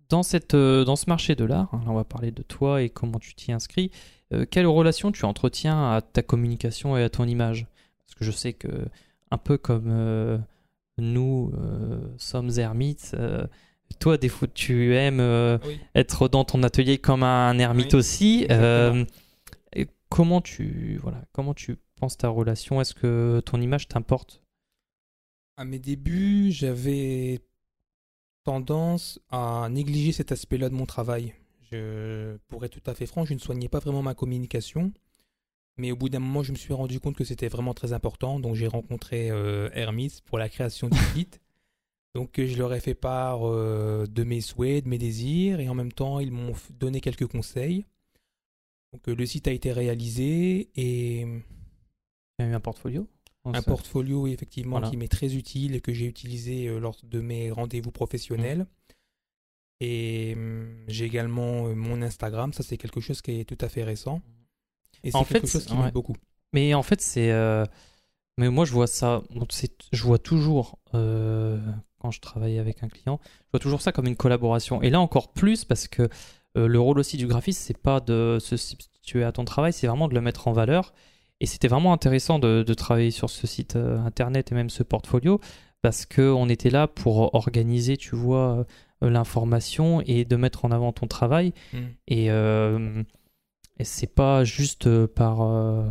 dans, 0.10 0.24
cette, 0.24 0.54
euh, 0.56 0.84
dans 0.84 0.96
ce 0.96 1.06
marché 1.10 1.36
de 1.36 1.46
l'art, 1.46 1.70
hein, 1.74 1.84
on 1.88 1.94
va 1.94 2.04
parler 2.04 2.32
de 2.32 2.42
toi 2.42 2.82
et 2.82 2.90
comment 2.90 3.20
tu 3.20 3.36
t'y 3.36 3.52
inscris. 3.52 3.92
Euh, 4.34 4.46
quelle 4.50 4.68
relation 4.68 5.12
tu 5.12 5.26
entretiens 5.26 5.92
à 5.92 6.02
ta 6.02 6.24
communication 6.24 6.98
et 6.98 7.04
à 7.04 7.10
ton 7.10 7.26
image? 7.26 7.68
Parce 8.06 8.16
que 8.16 8.26
je 8.26 8.32
sais 8.32 8.54
que, 8.54 8.88
un 9.32 9.38
peu 9.38 9.58
comme 9.58 9.88
euh, 9.90 10.38
nous 10.98 11.52
euh, 11.58 12.00
sommes 12.18 12.52
ermites, 12.58 13.12
euh, 13.16 13.46
toi, 14.00 14.18
des 14.18 14.30
fois, 14.30 14.48
tu 14.54 14.96
aimes 14.96 15.20
euh, 15.20 15.58
Oui. 15.66 15.80
être 15.96 16.30
dans 16.30 16.46
ton 16.46 16.64
atelier 16.64 16.98
comme 16.98 17.24
un 17.24 17.58
ermite 17.60 17.94
Oui, 17.94 18.00
aussi. 18.00 18.48
Euh, 18.50 19.04
et 19.74 19.88
comment 20.10 20.40
tu 20.42 20.98
voilà 21.04 21.24
comment 21.34 21.54
tu 21.54 21.78
penses 22.00 22.18
ta 22.18 22.30
relation? 22.30 22.80
Est-ce 22.80 22.94
que 22.94 23.42
ton 23.46 23.60
image 23.60 23.88
t'importe? 23.90 24.42
À 25.58 25.66
mes 25.66 25.78
débuts, 25.78 26.52
j'avais 26.52 27.40
tendance 28.44 29.20
à 29.30 29.68
négliger 29.70 30.12
cet 30.14 30.32
aspect-là 30.32 30.70
de 30.70 30.74
mon 30.74 30.86
travail. 30.86 31.36
Je, 31.72 32.38
pour 32.48 32.66
être 32.66 32.72
tout 32.82 32.90
à 32.90 32.94
fait 32.96 33.06
franc, 33.06 33.26
je 33.26 33.34
ne 33.34 33.40
soignais 33.40 33.68
pas 33.70 33.80
vraiment 33.80 34.02
ma 34.02 34.14
communication. 34.16 34.92
Mais 35.82 35.92
au 35.92 35.96
bout 35.96 36.10
d'un 36.10 36.20
moment, 36.20 36.44
je 36.44 36.52
me 36.52 36.58
suis 36.58 36.74
rendu 36.74 37.00
compte 37.00 37.16
que 37.16 37.24
c'était 37.24 37.48
vraiment 37.48 37.74
très 37.74 37.92
important. 37.92 38.40
Donc 38.40 38.54
j'ai 38.56 38.68
rencontré 38.68 39.32
euh, 39.32 39.70
Hermès 39.74 40.22
pour 40.22 40.38
la 40.38 40.48
création 40.48 40.88
du 40.90 40.98
site. 41.16 41.42
Donc 42.14 42.38
euh, 42.40 42.46
je 42.46 42.56
leur 42.58 42.72
ai 42.74 42.80
fait 42.80 42.94
part 42.94 43.48
euh, 43.48 44.06
de 44.08 44.24
mes 44.24 44.42
souhaits, 44.42 44.84
de 44.84 44.90
mes 44.90 45.00
désirs. 45.00 45.60
Et 45.60 45.68
en 45.70 45.74
même 45.74 45.92
temps, 45.92 46.20
ils 46.20 46.32
m'ont 46.32 46.54
donné 46.70 47.02
quelques 47.02 47.26
conseils. 47.26 47.86
Donc 48.94 49.08
le 49.08 49.26
site 49.26 49.48
a 49.48 49.52
été 49.52 49.72
réalisé 49.72 50.70
et 50.76 51.22
Il 51.22 51.42
y 52.40 52.44
a 52.44 52.48
eu 52.48 52.54
un 52.54 52.60
portfolio 52.60 53.08
un 53.44 53.56
Ça- 53.56 53.64
portfolio 53.64 54.28
effectivement 54.28 54.78
Voilà. 54.78 54.90
qui 54.92 54.98
m'est 54.98 55.08
très 55.08 55.34
utile 55.36 55.74
et 55.74 55.82
que 55.82 55.92
j'ai 55.94 56.06
utilisé 56.06 56.68
euh, 56.68 56.78
lors 56.80 56.96
de 57.04 57.22
mes 57.22 57.50
rendez-vous 57.50 57.90
professionnels. 57.90 58.68
Et 59.80 60.34
hum, 60.36 60.70
j'ai 60.88 61.06
également 61.06 61.66
euh, 61.68 61.74
mon 61.74 62.04
Instagram, 62.04 62.54
ça 62.54 62.62
c'est 62.62 62.78
quelque 62.78 63.00
chose 63.02 63.20
qui 63.24 63.40
est 63.40 63.46
tout 63.46 63.58
à 63.60 63.68
fait 63.68 63.84
récent. 63.84 64.22
Et 65.04 65.12
c'est 65.12 65.18
En 65.18 65.24
quelque 65.24 65.48
fait, 65.48 65.52
chose 65.54 65.66
qui 65.66 65.74
ouais. 65.74 65.84
m'aide 65.86 65.94
beaucoup. 65.94 66.16
Mais 66.54 66.74
en 66.74 66.84
fait, 66.84 67.02
c'est. 67.02 67.32
euh, 67.32 67.66
Mais 68.38 68.50
moi, 68.50 68.66
je 68.66 68.72
vois 68.72 68.88
ça. 68.88 69.22
Je 69.92 70.04
vois 70.04 70.20
toujours, 70.20 70.80
euh, 70.94 71.60
quand 72.00 72.12
je 72.12 72.20
travaille 72.22 72.60
avec 72.60 72.84
un 72.84 72.88
client, 72.90 73.20
je 73.24 73.52
vois 73.54 73.60
toujours 73.60 73.82
ça 73.82 73.92
comme 73.92 74.08
une 74.08 74.16
collaboration. 74.16 74.82
Et 74.82 74.90
là, 74.90 75.00
encore 75.00 75.32
plus, 75.34 75.66
parce 75.66 75.88
que 75.88 76.04
euh, 76.58 76.68
le 76.68 76.80
rôle 76.80 77.00
aussi 77.00 77.18
du 77.18 77.28
graphiste, 77.28 77.62
c'est 77.62 77.78
pas 77.78 78.00
de 78.00 78.38
se 78.42 78.58
substituer 78.58 79.24
à 79.24 79.32
ton 79.32 79.46
travail, 79.46 79.72
c'est 79.74 79.88
vraiment 79.88 80.08
de 80.08 80.14
le 80.14 80.22
mettre 80.22 80.48
en 80.48 80.54
valeur. 80.54 80.94
Et 81.40 81.46
c'était 81.46 81.68
vraiment 81.68 81.94
intéressant 81.94 82.38
de, 82.40 82.62
de 82.64 82.74
travailler 82.74 83.12
sur 83.12 83.30
ce 83.30 83.48
site 83.48 83.76
euh, 83.76 83.98
internet 84.06 84.52
et 84.52 84.56
même 84.56 84.70
ce 84.70 84.84
portfolio, 84.84 85.40
parce 85.82 86.06
qu'on 86.06 86.50
était 86.50 86.70
là 86.70 86.88
pour 86.88 87.34
organiser, 87.34 87.98
tu 87.98 88.16
vois, 88.16 88.66
euh, 89.04 89.10
l'information 89.10 90.02
et 90.06 90.26
de 90.26 90.36
mettre 90.36 90.66
en 90.66 90.72
avant 90.72 90.92
ton 90.92 91.08
travail. 91.08 91.54
Hum. 91.74 91.88
Et, 92.08 92.30
euh, 92.30 93.02
et 93.82 93.84
c'est 93.84 94.14
pas 94.14 94.44
juste 94.44 94.86
euh, 94.86 95.08
par. 95.08 95.42
euh, 95.42 95.90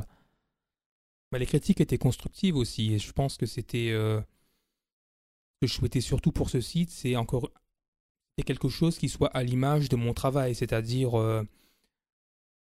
Bah, 1.32 1.38
les 1.38 1.46
critiques 1.46 1.80
étaient 1.80 1.98
constructives 1.98 2.56
aussi, 2.56 2.94
et 2.94 2.98
je 2.98 3.12
pense 3.12 3.36
que 3.36 3.46
c'était 3.46 3.90
euh, 3.90 4.20
ce 4.20 5.60
que 5.60 5.66
je 5.66 5.74
souhaitais 5.74 6.00
surtout 6.00 6.30
pour 6.32 6.50
ce 6.50 6.60
site, 6.60 6.90
c'est 6.90 7.16
encore 7.16 7.50
quelque 8.46 8.68
chose 8.70 8.96
qui 8.96 9.08
soit 9.10 9.28
à 9.36 9.42
l'image 9.42 9.88
de 9.90 9.96
mon 9.96 10.14
travail, 10.14 10.54
c'est-à-dire 10.54 11.14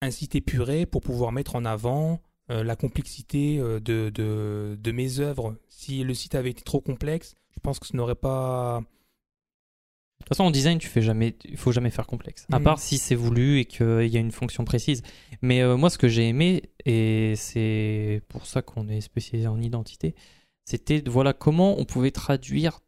un 0.01 0.11
site 0.11 0.35
épuré 0.35 0.85
pour 0.85 0.99
pouvoir 0.99 1.31
mettre 1.31 1.55
en 1.55 1.63
avant 1.63 2.21
la 2.49 2.75
complexité 2.75 3.57
de, 3.57 4.09
de 4.09 4.91
mes 4.91 5.19
œuvres. 5.21 5.55
Si 5.69 6.03
le 6.03 6.13
site 6.13 6.35
avait 6.35 6.49
été 6.49 6.63
trop 6.63 6.81
complexe, 6.81 7.35
je 7.51 7.59
pense 7.61 7.79
que 7.79 7.87
ce 7.87 7.95
n'aurait 7.95 8.15
pas. 8.15 8.83
De 10.21 10.25
toute 10.25 10.37
façon, 10.37 10.43
en 10.45 10.51
design, 10.51 10.77
tu 10.79 10.87
fais 10.87 11.01
jamais, 11.01 11.35
il 11.45 11.57
faut 11.57 11.71
jamais 11.71 11.89
faire 11.89 12.07
complexe. 12.07 12.45
À 12.51 12.59
Mhm. 12.59 12.63
part 12.63 12.79
si 12.79 12.97
c'est 12.97 13.15
voulu 13.15 13.59
et 13.59 13.65
qu'il 13.65 14.07
y 14.07 14.17
a 14.17 14.19
une 14.19 14.31
fonction 14.31 14.63
précise. 14.65 15.01
Mais 15.41 15.61
euh, 15.61 15.75
moi, 15.77 15.89
ce 15.89 15.97
que 15.97 16.07
j'ai 16.07 16.27
aimé, 16.27 16.63
et 16.85 17.33
c'est 17.35 18.21
pour 18.29 18.45
ça 18.45 18.61
qu'on 18.61 18.87
est 18.87 19.01
spécialisé 19.01 19.47
en 19.47 19.59
identité, 19.59 20.15
c'était 20.63 21.03
voilà 21.07 21.33
comment 21.33 21.77
on 21.79 21.85
pouvait 21.85 22.11
traduire 22.11 22.79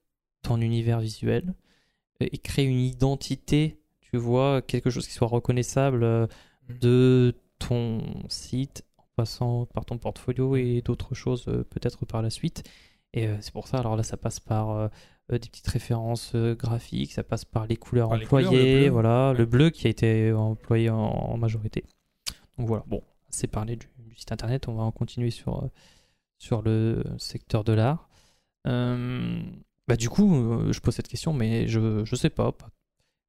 ton 0.44 0.62
univers 0.62 1.00
visuel 1.00 1.54
euh, 2.22 2.28
et 2.32 2.38
créer 2.38 2.66
une 2.66 2.80
identité, 2.80 3.80
tu 4.02 4.18
vois, 4.18 4.62
quelque 4.62 4.90
chose 4.90 5.08
qui 5.08 5.14
soit 5.14 5.28
reconnaissable 5.28 6.04
euh, 6.04 6.28
Mhm. 6.70 6.78
de 6.80 7.36
ton 7.60 8.02
site 8.30 8.84
en 8.98 9.04
passant 9.16 9.66
par 9.66 9.86
ton 9.86 9.98
portfolio 9.98 10.56
et 10.56 10.82
d'autres 10.86 11.14
choses 11.16 11.46
euh, 11.48 11.64
peut-être 11.70 12.06
par 12.06 12.22
la 12.22 12.30
suite. 12.30 12.64
Et 13.14 13.28
euh, 13.28 13.36
c'est 13.42 13.52
pour 13.54 13.68
ça, 13.68 13.78
alors 13.80 13.96
là, 13.96 14.04
ça 14.04 14.18
passe 14.18 14.40
par 14.40 14.70
euh, 14.72 14.84
euh, 14.86 14.90
des 15.30 15.40
petites 15.40 15.68
références 15.68 16.32
euh, 16.36 16.54
graphiques, 16.56 17.14
ça 17.14 17.24
passe 17.24 17.46
par 17.46 17.66
les 17.68 17.78
couleurs 17.78 18.10
Par 18.10 18.18
les 18.18 18.26
employées, 18.26 18.48
couleurs, 18.48 18.64
le 18.64 18.82
bleu. 18.82 18.90
voilà, 18.90 19.32
Ouais. 19.32 19.38
le 19.38 19.46
bleu 19.46 19.70
qui 19.70 19.88
a 19.88 19.90
été 19.90 20.32
employé 20.34 20.90
en, 20.90 20.98
en 20.98 21.38
majorité. 21.38 21.84
Donc 22.58 22.68
voilà, 22.68 22.84
bon, 22.88 23.02
c'est 23.30 23.48
parlé 23.48 23.76
du, 23.76 23.88
du 24.00 24.16
site 24.16 24.32
internet, 24.32 24.68
on 24.68 24.76
va 24.76 24.84
en 24.84 24.92
continuer 24.92 25.32
sur, 25.32 25.64
euh, 25.64 25.68
sur 26.40 26.62
le 26.62 27.04
secteur 27.18 27.64
de 27.64 27.74
l'art. 27.74 28.10
Euh, 28.68 29.42
bah, 29.88 29.96
du 29.96 30.10
coup, 30.10 30.36
euh, 30.36 30.72
je 30.72 30.80
pose 30.80 30.94
cette 30.94 31.08
question, 31.08 31.34
mais 31.34 31.68
je, 31.68 32.06
je 32.06 32.16
sais 32.16 32.30
pas. 32.30 32.54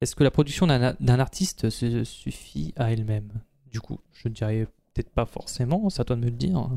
Est-ce 0.00 0.14
que 0.16 0.24
la 0.24 0.30
production 0.30 0.66
d'un 0.66 0.94
d'un 1.00 1.18
artiste 1.20 1.70
se 1.70 2.04
suffit 2.04 2.72
à 2.76 2.92
elle-même? 2.92 3.30
Du 3.70 3.80
coup, 3.80 3.98
je 4.12 4.28
dirais 4.28 4.66
peut-être 4.92 5.10
pas 5.10 5.24
forcément, 5.26 5.88
c'est 5.90 6.02
à 6.02 6.04
toi 6.04 6.16
de 6.16 6.20
me 6.20 6.26
le 6.26 6.32
dire. 6.36 6.68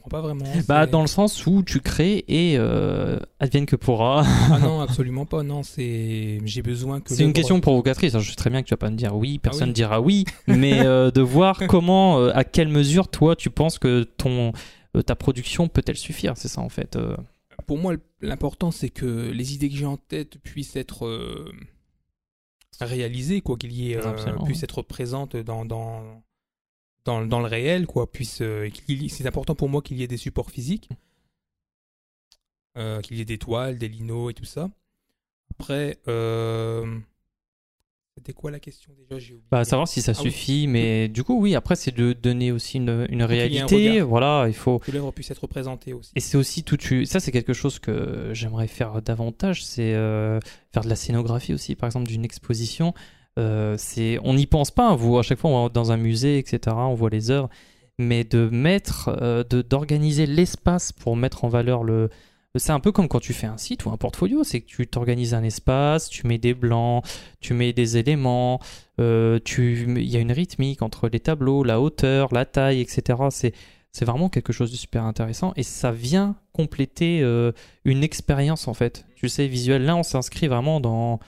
Comprends 0.00 0.20
pas 0.20 0.20
vraiment. 0.20 0.44
Bah, 0.68 0.86
dans 0.86 1.00
le 1.00 1.08
sens 1.08 1.44
où 1.46 1.62
tu 1.64 1.80
crées 1.80 2.24
et 2.28 2.54
euh, 2.56 3.18
advienne 3.40 3.66
que 3.66 3.74
pourra. 3.74 4.22
Ah 4.24 4.58
non, 4.62 4.80
absolument 4.80 5.26
pas. 5.26 5.42
Non, 5.42 5.62
c'est. 5.64 6.38
J'ai 6.44 6.62
besoin 6.62 7.00
que. 7.00 7.12
C'est 7.14 7.24
une 7.24 7.32
question 7.32 7.60
provocatrice. 7.60 8.14
hein. 8.14 8.20
Je 8.20 8.30
sais 8.30 8.36
très 8.36 8.50
bien 8.50 8.62
que 8.62 8.68
tu 8.68 8.74
vas 8.74 8.78
pas 8.78 8.90
me 8.90 8.96
dire 8.96 9.16
oui, 9.16 9.38
personne 9.38 9.70
oui. 9.70 9.74
dira 9.74 10.00
oui, 10.00 10.24
mais 10.46 10.80
euh, 10.86 11.10
de 11.10 11.20
voir 11.20 11.60
comment, 11.68 12.20
euh, 12.20 12.30
à 12.34 12.44
quelle 12.44 12.68
mesure 12.68 13.08
toi 13.08 13.34
tu 13.34 13.50
penses 13.50 13.78
que 13.78 14.04
ton 14.04 14.52
ta 15.04 15.14
production 15.14 15.68
peut-elle 15.68 15.96
suffire, 15.96 16.36
c'est 16.36 16.48
ça 16.48 16.60
en 16.60 16.68
fait. 16.68 16.98
Pour 17.66 17.78
moi, 17.78 17.94
l'important, 18.20 18.70
c'est 18.70 18.88
que 18.88 19.30
les 19.30 19.54
idées 19.54 19.68
que 19.68 19.76
j'ai 19.76 19.84
en 19.84 19.96
tête 19.96 20.38
puissent 20.38 20.76
être 20.76 21.44
réalisées, 22.80 23.40
quoi, 23.40 23.56
qu'il 23.56 23.72
y 23.72 23.92
ait, 23.92 24.00
puissent 24.44 24.62
être 24.62 24.82
présentes 24.82 25.36
dans, 25.36 25.64
dans, 25.64 26.22
dans, 27.08 27.24
dans 27.24 27.40
le 27.40 27.46
réel, 27.46 27.86
quoi. 27.86 28.10
Puisse, 28.10 28.42
euh, 28.42 28.68
c'est 29.08 29.26
important 29.26 29.54
pour 29.54 29.68
moi 29.68 29.80
qu'il 29.82 29.96
y 29.96 30.02
ait 30.02 30.06
des 30.08 30.18
supports 30.18 30.50
physiques, 30.50 30.90
euh, 32.76 33.00
qu'il 33.00 33.16
y 33.16 33.20
ait 33.20 33.24
des 33.24 33.38
toiles, 33.38 33.78
des 33.78 33.88
linos 33.88 34.30
et 34.30 34.34
tout 34.34 34.44
ça. 34.44 34.68
Après, 35.50 35.98
euh, 36.06 36.98
c'était 38.14 38.34
quoi 38.34 38.50
la 38.50 38.60
question 38.60 38.92
déjà? 38.94 39.18
J'ai 39.18 39.32
oublié. 39.32 39.46
Bah, 39.50 39.64
savoir 39.64 39.88
si 39.88 40.02
ça 40.02 40.12
Ah 40.14 40.20
oui. 40.22 40.30
suffit, 40.30 40.66
mais 40.66 41.08
du 41.08 41.24
coup 41.24 41.40
oui. 41.40 41.54
Après 41.54 41.76
c'est 41.76 41.94
de 41.96 42.12
donner 42.12 42.52
aussi 42.52 42.76
une, 42.76 43.06
une 43.08 43.22
un 43.22 43.26
réalité. 43.26 44.00
Voilà, 44.02 44.44
il 44.46 44.54
faut. 44.54 44.78
Que 44.78 44.92
l'œuvre 44.92 45.10
puisse 45.12 45.30
être 45.30 45.38
représentée 45.42 45.94
aussi. 45.94 46.12
Et 46.14 46.20
c'est 46.20 46.36
aussi 46.36 46.62
tout. 46.62 46.76
Ça 47.06 47.20
c'est 47.20 47.32
quelque 47.32 47.54
chose 47.54 47.78
que 47.78 48.30
j'aimerais 48.34 48.68
faire 48.68 49.00
davantage. 49.02 49.64
C'est 49.64 49.92
faire 49.92 50.82
de 50.84 50.88
la 50.88 50.96
scénographie 50.96 51.54
aussi, 51.54 51.74
par 51.74 51.86
exemple 51.86 52.06
d'une 52.06 52.24
exposition. 52.24 52.92
Euh, 53.38 53.76
on 54.24 54.34
n'y 54.34 54.46
pense 54.46 54.70
pas. 54.70 54.94
Vous 54.94 55.18
à 55.18 55.22
chaque 55.22 55.38
fois 55.38 55.50
on 55.50 55.64
va 55.64 55.68
dans 55.68 55.92
un 55.92 55.96
musée, 55.96 56.38
etc. 56.38 56.76
On 56.76 56.94
voit 56.94 57.10
les 57.10 57.30
œuvres, 57.30 57.48
mais 57.98 58.24
de 58.24 58.48
mettre, 58.48 59.16
euh, 59.20 59.44
d'organiser 59.44 60.26
l'espace 60.26 60.92
pour 60.92 61.16
mettre 61.16 61.44
en 61.44 61.48
valeur 61.48 61.84
le. 61.84 62.10
C'est 62.54 62.72
un 62.72 62.80
peu 62.80 62.92
comme 62.92 63.08
quand 63.08 63.20
tu 63.20 63.34
fais 63.34 63.46
un 63.46 63.58
site 63.58 63.84
ou 63.84 63.90
un 63.90 63.96
portfolio, 63.96 64.42
c'est 64.42 64.62
que 64.62 64.66
tu 64.66 64.86
t'organises 64.86 65.34
un 65.34 65.44
espace, 65.44 66.08
tu 66.08 66.26
mets 66.26 66.38
des 66.38 66.54
blancs, 66.54 67.04
tu 67.40 67.54
mets 67.54 67.72
des 67.72 67.98
éléments, 67.98 68.58
euh, 69.00 69.38
il 69.58 70.10
y 70.10 70.16
a 70.16 70.20
une 70.20 70.32
rythmique 70.32 70.82
entre 70.82 71.08
les 71.08 71.20
tableaux, 71.20 71.62
la 71.62 71.80
hauteur, 71.80 72.32
la 72.32 72.46
taille, 72.46 72.80
etc. 72.80 73.18
C'est, 73.30 73.54
vraiment 74.04 74.28
quelque 74.28 74.52
chose 74.52 74.70
de 74.70 74.76
super 74.76 75.02
intéressant 75.04 75.52
et 75.56 75.64
ça 75.64 75.90
vient 75.90 76.36
compléter 76.52 77.20
euh, 77.20 77.52
une 77.84 78.02
expérience 78.02 78.66
en 78.68 78.74
fait. 78.74 79.04
Tu 79.16 79.28
sais, 79.28 79.46
visuel, 79.48 79.84
là 79.84 79.96
on 79.96 80.04
s'inscrit 80.04 80.46
vraiment 80.46 80.80
dans, 80.80 81.18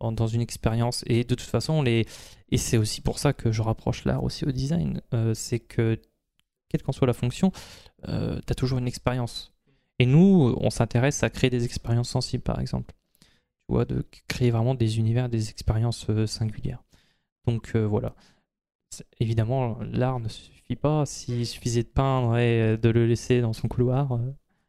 dans, 0.00 0.12
dans 0.12 0.26
une 0.26 0.40
expérience 0.40 1.04
et 1.06 1.24
de 1.24 1.34
toute 1.34 1.40
façon, 1.48 1.82
les, 1.82 2.06
et 2.50 2.56
c'est 2.56 2.76
aussi 2.78 3.00
pour 3.00 3.18
ça 3.18 3.32
que 3.32 3.52
je 3.52 3.62
rapproche 3.62 4.04
l'art 4.04 4.24
aussi 4.24 4.44
au 4.44 4.50
design, 4.52 5.00
euh, 5.14 5.34
c'est 5.34 5.58
que 5.60 6.00
quelle 6.68 6.82
qu'en 6.82 6.92
soit 6.92 7.06
la 7.06 7.12
fonction, 7.12 7.52
euh, 8.08 8.38
tu 8.46 8.50
as 8.52 8.54
toujours 8.54 8.78
une 8.78 8.86
expérience. 8.88 9.52
Et 9.98 10.06
nous, 10.06 10.54
on 10.58 10.70
s'intéresse 10.70 11.22
à 11.22 11.30
créer 11.30 11.50
des 11.50 11.64
expériences 11.64 12.08
sensibles 12.08 12.42
par 12.42 12.60
exemple. 12.60 12.94
Tu 13.68 13.74
vois, 13.74 13.84
de 13.84 14.04
créer 14.28 14.50
vraiment 14.50 14.74
des 14.74 14.98
univers, 14.98 15.28
des 15.28 15.50
expériences 15.50 16.06
euh, 16.10 16.26
singulières. 16.26 16.82
Donc 17.46 17.72
euh, 17.74 17.86
voilà. 17.86 18.14
Évidemment, 19.20 19.78
l'art 19.92 20.18
ne 20.20 20.28
suffit 20.28 20.76
pas. 20.76 21.06
S'il 21.06 21.46
suffisait 21.46 21.82
de 21.84 21.88
peindre 21.88 22.36
et 22.38 22.76
de 22.76 22.88
le 22.88 23.06
laisser 23.06 23.40
dans 23.40 23.52
son 23.52 23.68
couloir, 23.68 24.18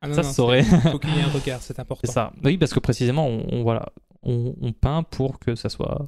Ah 0.01 0.07
non, 0.07 0.13
ça 0.13 0.21
non, 0.21 0.29
se 0.29 0.35
saurait. 0.35 0.63
c'est- 0.63 0.79
faut 0.91 0.99
qu'il 0.99 1.13
y 1.15 1.17
ait 1.19 1.23
un 1.23 1.29
regard, 1.29 1.61
c'est 1.61 1.79
important. 1.79 2.01
c'est 2.05 2.11
ça. 2.13 2.31
Oui, 2.43 2.57
parce 2.57 2.73
que 2.73 2.79
précisément, 2.79 3.27
on, 3.27 3.45
on- 3.51 3.63
voilà, 3.63 3.89
on, 4.23 4.55
on 4.61 4.73
peint 4.73 5.03
pour 5.03 5.39
que 5.39 5.55
ça 5.55 5.69
soit 5.69 6.05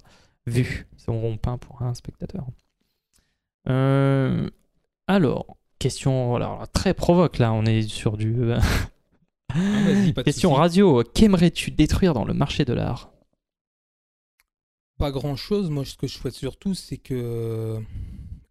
vu. 0.48 0.88
On, 1.08 1.14
on 1.14 1.38
peint 1.38 1.58
pour 1.58 1.82
un 1.82 1.94
spectateur. 1.94 2.46
Euh, 3.70 4.50
alors, 5.08 5.58
question 5.80 6.28
voilà, 6.30 6.64
très 6.74 6.94
provoque 6.94 7.38
là. 7.38 7.54
On 7.54 7.66
est 7.66 7.88
sur 7.88 8.18
du. 8.18 8.36
euh, 8.42 8.60
Ah, 9.56 10.24
question 10.24 10.54
radio. 10.54 11.04
Qu'aimerais-tu 11.04 11.72
détruire 11.72 12.14
dans 12.14 12.26
le 12.26 12.34
marché 12.34 12.66
de 12.66 12.74
l'art? 12.74 13.12
Pas 14.98 15.12
grand 15.12 15.36
chose. 15.36 15.70
Moi, 15.70 15.86
ce 15.86 15.96
que 15.96 16.08
je 16.08 16.18
souhaite 16.18 16.34
surtout, 16.34 16.74
c'est 16.74 16.98
que 16.98 17.80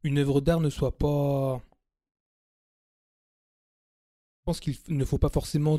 une 0.05 0.19
œuvre 0.19 0.41
d'art 0.41 0.61
ne 0.61 0.71
soit 0.71 0.97
pas. 0.97 1.61
Je 4.41 4.45
pense 4.45 4.61
qu'il 4.61 4.77
ne 4.89 5.05
faut 5.05 5.19
pas 5.19 5.29
forcément 5.29 5.79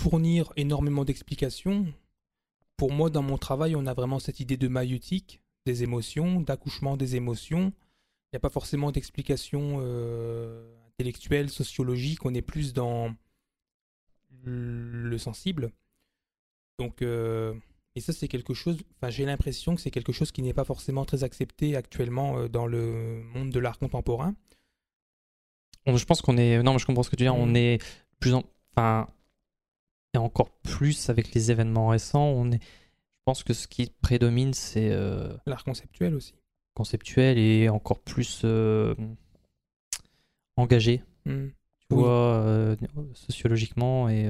fournir 0.00 0.52
énormément 0.56 1.04
d'explications. 1.04 1.86
Pour 2.76 2.92
moi, 2.92 3.10
dans 3.10 3.22
mon 3.22 3.38
travail, 3.38 3.76
on 3.76 3.86
a 3.86 3.94
vraiment 3.94 4.18
cette 4.18 4.40
idée 4.40 4.56
de 4.56 4.68
maïeutique, 4.68 5.40
des 5.66 5.82
émotions, 5.82 6.40
d'accouchement 6.40 6.96
des 6.96 7.16
émotions. 7.16 7.72
Il 8.32 8.34
n'y 8.34 8.36
a 8.38 8.40
pas 8.40 8.50
forcément 8.50 8.90
d'explications 8.90 9.78
euh, 9.80 10.74
intellectuelles, 10.88 11.50
sociologiques. 11.50 12.24
On 12.24 12.34
est 12.34 12.42
plus 12.42 12.72
dans 12.72 13.14
le 14.42 15.16
sensible. 15.18 15.70
Donc, 16.78 17.02
euh, 17.02 17.54
et 17.94 18.00
ça, 18.00 18.12
c'est 18.12 18.26
quelque 18.28 18.54
chose. 18.54 18.78
Enfin, 18.96 19.10
j'ai 19.10 19.24
l'impression 19.24 19.76
que 19.76 19.80
c'est 19.80 19.92
quelque 19.92 20.12
chose 20.12 20.32
qui 20.32 20.42
n'est 20.42 20.52
pas 20.52 20.64
forcément 20.64 21.04
très 21.04 21.22
accepté 21.22 21.76
actuellement 21.76 22.38
euh, 22.38 22.48
dans 22.48 22.66
le 22.66 23.22
monde 23.34 23.50
de 23.50 23.58
l'art 23.60 23.78
contemporain. 23.78 24.34
On- 25.86 25.96
Je 25.96 26.04
pense 26.04 26.20
qu'on 26.20 26.36
est. 26.36 26.62
Non, 26.62 26.72
mais 26.72 26.78
je 26.80 26.86
comprends 26.86 27.04
ce 27.04 27.10
que 27.10 27.16
tu 27.16 27.22
dire. 27.22 27.34
On 27.36 27.46
Mm. 27.46 27.56
est 27.56 27.78
plus 28.18 28.34
en. 28.34 28.42
Enfin. 28.76 29.08
Et 30.14 30.18
encore 30.18 30.50
plus 30.62 31.10
avec 31.10 31.34
les 31.34 31.50
événements 31.50 31.88
récents. 31.88 32.24
On 32.26 32.50
est. 32.52 32.62
Je 32.62 33.22
pense 33.26 33.42
que 33.42 33.52
ce 33.54 33.66
qui 33.68 33.90
prédomine, 34.02 34.54
c'est. 34.54 34.90
euh, 34.90 35.34
L'art 35.46 35.64
conceptuel 35.64 36.14
aussi. 36.14 36.34
conceptuel 36.74 37.38
et 37.38 37.68
encore 37.68 38.00
plus 38.00 38.42
euh, 38.44 38.94
engagé, 40.56 41.02
Hmm. 41.26 41.46
tu 41.88 41.94
Oui. 41.94 42.02
vois, 42.02 42.34
euh, 42.44 42.76
sociologiquement 43.14 44.08
et 44.08 44.28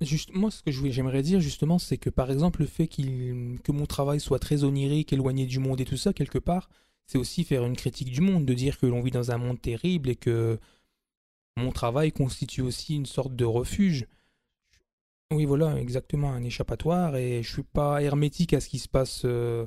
Juste, 0.00 0.34
moi, 0.34 0.50
ce 0.50 0.60
que 0.62 0.72
j'aimerais 0.72 1.22
dire 1.22 1.40
justement, 1.40 1.78
c'est 1.78 1.98
que 1.98 2.10
par 2.10 2.32
exemple, 2.32 2.60
le 2.62 2.66
fait 2.66 2.88
qu'il, 2.88 3.58
que 3.62 3.70
mon 3.70 3.86
travail 3.86 4.18
soit 4.18 4.40
très 4.40 4.64
onirique, 4.64 5.12
éloigné 5.12 5.46
du 5.46 5.60
monde 5.60 5.80
et 5.80 5.84
tout 5.84 5.96
ça, 5.96 6.12
quelque 6.12 6.40
part, 6.40 6.68
c'est 7.06 7.16
aussi 7.16 7.44
faire 7.44 7.64
une 7.64 7.76
critique 7.76 8.10
du 8.10 8.20
monde, 8.20 8.44
de 8.44 8.54
dire 8.54 8.76
que 8.78 8.86
l'on 8.86 9.00
vit 9.00 9.12
dans 9.12 9.30
un 9.30 9.38
monde 9.38 9.60
terrible 9.62 10.08
et 10.08 10.16
que 10.16 10.58
mon 11.56 11.70
travail 11.70 12.10
constitue 12.10 12.62
aussi 12.62 12.96
une 12.96 13.06
sorte 13.06 13.36
de 13.36 13.44
refuge. 13.44 14.06
Oui, 15.32 15.44
voilà, 15.46 15.78
exactement, 15.80 16.32
un 16.32 16.42
échappatoire. 16.42 17.16
Et 17.16 17.42
je 17.42 17.52
suis 17.52 17.62
pas 17.62 18.02
hermétique 18.02 18.52
à 18.52 18.60
ce 18.60 18.68
qui 18.68 18.78
se 18.78 18.88
passe 18.88 19.22
euh, 19.24 19.66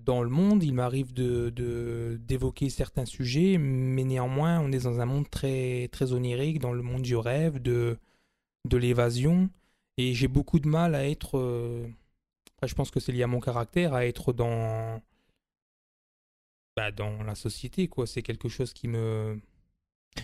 dans 0.00 0.22
le 0.22 0.30
monde. 0.30 0.62
Il 0.62 0.74
m'arrive 0.74 1.12
de, 1.12 2.18
d'évoquer 2.20 2.70
certains 2.70 3.04
sujets, 3.06 3.58
mais 3.58 4.04
néanmoins, 4.04 4.60
on 4.60 4.72
est 4.72 4.84
dans 4.84 5.00
un 5.00 5.06
monde 5.06 5.28
très, 5.28 5.88
très 5.92 6.12
onirique, 6.12 6.58
dans 6.58 6.72
le 6.72 6.82
monde 6.82 7.02
du 7.02 7.16
rêve, 7.16 7.60
de 7.60 7.98
de 8.68 8.76
l'évasion 8.76 9.50
et 9.96 10.14
j'ai 10.14 10.28
beaucoup 10.28 10.58
de 10.60 10.68
mal 10.68 10.94
à 10.94 11.08
être 11.08 11.38
euh, 11.38 11.86
je 12.62 12.74
pense 12.74 12.90
que 12.90 13.00
c'est 13.00 13.12
lié 13.12 13.22
à 13.22 13.26
mon 13.26 13.40
caractère 13.40 13.94
à 13.94 14.06
être 14.06 14.32
dans 14.32 15.02
bah, 16.76 16.92
dans 16.92 17.22
la 17.22 17.34
société 17.34 17.88
quoi 17.88 18.06
c'est 18.06 18.22
quelque 18.22 18.48
chose 18.48 18.72
qui 18.72 18.88
me 18.88 19.40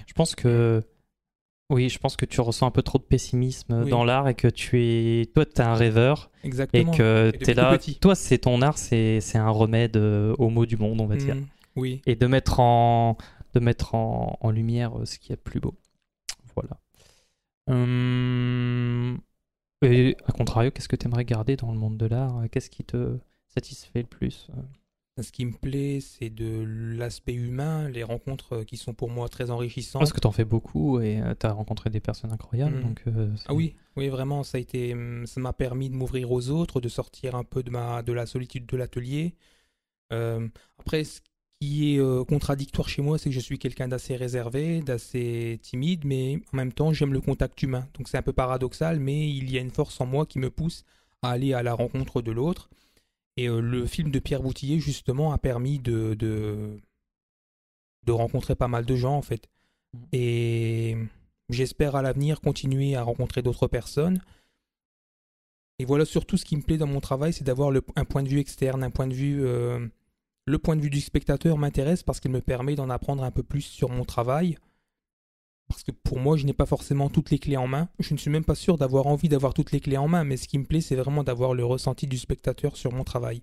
je 0.07 0.12
pense 0.14 0.34
que 0.34 0.82
oui, 1.70 1.88
je 1.88 1.98
pense 1.98 2.16
que 2.16 2.26
tu 2.26 2.40
ressens 2.40 2.66
un 2.66 2.70
peu 2.70 2.82
trop 2.82 2.98
de 2.98 3.04
pessimisme 3.04 3.82
Oui. 3.84 3.90
dans 3.90 4.04
l'art 4.04 4.28
et 4.28 4.34
que 4.34 4.48
tu 4.48 4.82
es 4.82 5.26
toi 5.34 5.46
t'es 5.46 5.62
un 5.62 5.74
rêveur. 5.74 6.30
Et 6.42 6.46
exactement. 6.46 6.92
que 6.92 7.26
depuis 7.32 7.44
t'es 7.46 7.54
là 7.54 7.76
petit. 7.76 7.98
toi 7.98 8.14
c'est 8.14 8.38
ton 8.38 8.60
art 8.62 8.76
c'est 8.78 9.20
un 9.36 9.48
remède 9.50 9.96
euh, 9.96 10.34
aux 10.38 10.50
maux 10.50 10.66
du 10.66 10.76
monde 10.76 11.00
on 11.00 11.06
va 11.06 11.16
dire. 11.16 11.36
Mm, 11.36 11.46
oui. 11.76 12.02
Et 12.06 12.16
de 12.16 12.26
mettre 12.26 12.60
en 12.60 13.16
de 13.54 13.60
mettre 13.60 13.94
en, 13.94 14.36
en 14.40 14.50
lumière 14.50 14.98
euh, 14.98 15.04
ce 15.06 15.18
qu'il 15.18 15.30
y 15.30 15.32
a 15.32 15.36
de 15.36 15.40
plus 15.40 15.60
beau. 15.60 15.74
Voilà. 16.54 16.78
Hum, 17.66 19.18
et 19.82 20.16
à 20.26 20.32
contrario 20.32 20.70
qu'est-ce 20.70 20.88
que 20.88 20.96
tu 20.96 21.06
aimerais 21.06 21.24
garder 21.24 21.56
dans 21.56 21.72
le 21.72 21.78
monde 21.78 21.96
de 21.96 22.06
l'art? 22.06 22.42
Qu'est-ce 22.52 22.68
qui 22.70 22.84
te 22.84 23.16
satisfait 23.48 24.00
le 24.00 24.06
plus 24.06 24.48
ce 25.22 25.30
qui 25.30 25.44
me 25.44 25.52
plaît 25.52 26.00
c'est 26.00 26.30
de 26.30 26.64
l'aspect 26.96 27.34
humain 27.34 27.88
les 27.88 28.02
rencontres 28.02 28.52
euh, 28.56 28.64
qui 28.64 28.76
sont 28.76 28.94
pour 28.94 29.10
moi 29.10 29.28
très 29.28 29.50
enrichissantes 29.50 30.00
parce 30.00 30.12
que 30.12 30.20
t'en 30.20 30.32
fais 30.32 30.44
beaucoup 30.44 31.00
et 31.00 31.20
tu 31.38 31.46
as 31.46 31.52
rencontré 31.52 31.88
des 31.90 32.00
personnes 32.00 32.32
incroyables 32.32 32.78
Mm. 32.78 32.82
donc 32.82 33.02
euh, 33.06 33.28
Ah 33.46 33.54
oui, 33.54 33.74
oui, 33.96 34.08
vraiment, 34.08 34.42
ça 34.42 34.58
a 34.58 34.60
été, 34.60 34.92
hum, 34.92 35.26
ça 35.26 35.40
m'a 35.40 35.52
permis 35.52 35.88
de 35.90 35.94
m'ouvrir 35.94 36.30
aux 36.32 36.50
autres, 36.50 36.80
de 36.80 36.88
sortir 36.88 37.34
un 37.34 37.44
peu 37.44 37.62
de 37.62 37.70
ma, 37.70 38.02
de 38.02 38.12
la 38.12 38.26
solitude 38.26 38.66
de 38.66 38.76
l'atelier. 38.76 39.34
Euh, 40.12 40.48
après, 40.78 41.04
ce 41.04 41.20
qui 41.60 41.94
est 41.94 41.98
euh, 42.00 42.24
contradictoire 42.24 42.88
chez 42.88 43.02
moi, 43.02 43.18
c'est 43.18 43.28
que 43.30 43.34
je 43.34 43.40
suis 43.40 43.58
quelqu'un 43.58 43.88
d'assez 43.88 44.16
réservé, 44.16 44.80
d'assez 44.82 45.58
timide, 45.62 46.04
mais 46.04 46.40
en 46.52 46.56
même 46.56 46.72
temps, 46.72 46.92
j'aime 46.92 47.12
le 47.12 47.20
contact 47.20 47.62
humain. 47.62 47.86
Donc 47.96 48.08
c'est 48.08 48.18
un 48.18 48.22
peu 48.22 48.32
paradoxal, 48.32 48.98
mais 48.98 49.28
il 49.30 49.50
y 49.50 49.58
a 49.58 49.60
une 49.60 49.70
force 49.70 50.00
en 50.00 50.06
moi 50.06 50.26
qui 50.26 50.38
me 50.38 50.50
pousse 50.50 50.84
à 51.22 51.30
aller 51.30 51.54
à 51.54 51.62
la 51.62 51.74
rencontre 51.74 52.20
de 52.22 52.32
l'autre. 52.32 52.68
Et 53.37 53.49
euh, 53.49 53.61
le 53.61 53.87
film 53.87 54.11
de 54.11 54.18
Pierre 54.18 54.43
Boutillier, 54.43 54.80
justement, 54.80 55.32
a 55.32 55.39
permis 55.39 55.78
de, 55.78 56.14
de, 56.14 56.80
de 58.05 58.12
rencontrer 58.12 58.55
pas 58.55 58.68
mal 58.68 58.85
de 58.85 58.97
gens, 58.97 59.16
en 59.16 59.22
fait. 59.22 59.49
Mhm. 59.93 60.01
Et 60.12 60.97
j'espère 61.49 61.97
à 61.97 62.03
l'avenir 62.03 62.41
continuer 62.41 62.97
à 62.97 63.03
rencontrer 63.03 63.43
d'autres 63.43 63.66
personnes. 63.66 64.20
Et 65.78 65.85
voilà, 65.85 66.05
surtout 66.05 66.37
ce 66.37 66.45
qui 66.45 66.57
me 66.57 66.62
plaît 66.62 66.78
dans 66.78 66.87
mon 66.87 67.01
travail, 67.01 67.32
c'est 67.32 67.45
d'avoir 67.45 67.72
un 67.97 68.05
point 68.05 68.22
de 68.22 68.28
vue 68.28 68.39
externe, 68.39 68.82
un 68.82 68.91
point 68.91 69.07
de 69.07 69.14
vue... 69.14 69.45
euh, 69.45 69.87
le 70.47 70.59
point 70.59 70.76
de 70.76 70.82
vue 70.82 70.91
du 70.91 71.01
spectateur 71.01 71.57
m'intéresse 71.57 72.03
parce 72.03 72.20
qu'il 72.20 72.30
me 72.30 72.43
permet 72.43 72.74
d'en 72.74 72.91
apprendre 72.91 73.24
un 73.24 73.30
peu 73.30 73.43
plus 73.43 73.62
sur 73.62 73.89
mon 73.89 74.05
travail. 74.05 74.59
Parce 75.68 75.82
que 75.82 75.90
pour 75.92 76.18
moi, 76.20 76.36
je 76.36 76.44
n'ai 76.44 76.52
pas 76.52 76.66
forcément 76.66 77.08
toutes 77.08 77.30
les 77.30 77.38
clés 77.38 77.56
en 77.56 77.66
main. 77.66 77.88
Je 77.98 78.12
ne 78.14 78.18
suis 78.18 78.30
même 78.30 78.44
pas 78.44 78.54
sûr 78.54 78.76
d'avoir 78.78 79.06
envie 79.06 79.28
d'avoir 79.28 79.54
toutes 79.54 79.72
les 79.72 79.80
clés 79.80 79.96
en 79.96 80.08
main, 80.08 80.22
mais 80.24 80.36
ce 80.36 80.46
qui 80.46 80.58
me 80.58 80.64
plaît, 80.64 80.80
c'est 80.80 80.94
vraiment 80.96 81.24
d'avoir 81.24 81.54
le 81.54 81.64
ressenti 81.64 82.06
du 82.06 82.18
spectateur 82.18 82.76
sur 82.76 82.92
mon 82.92 83.02
travail. 83.04 83.40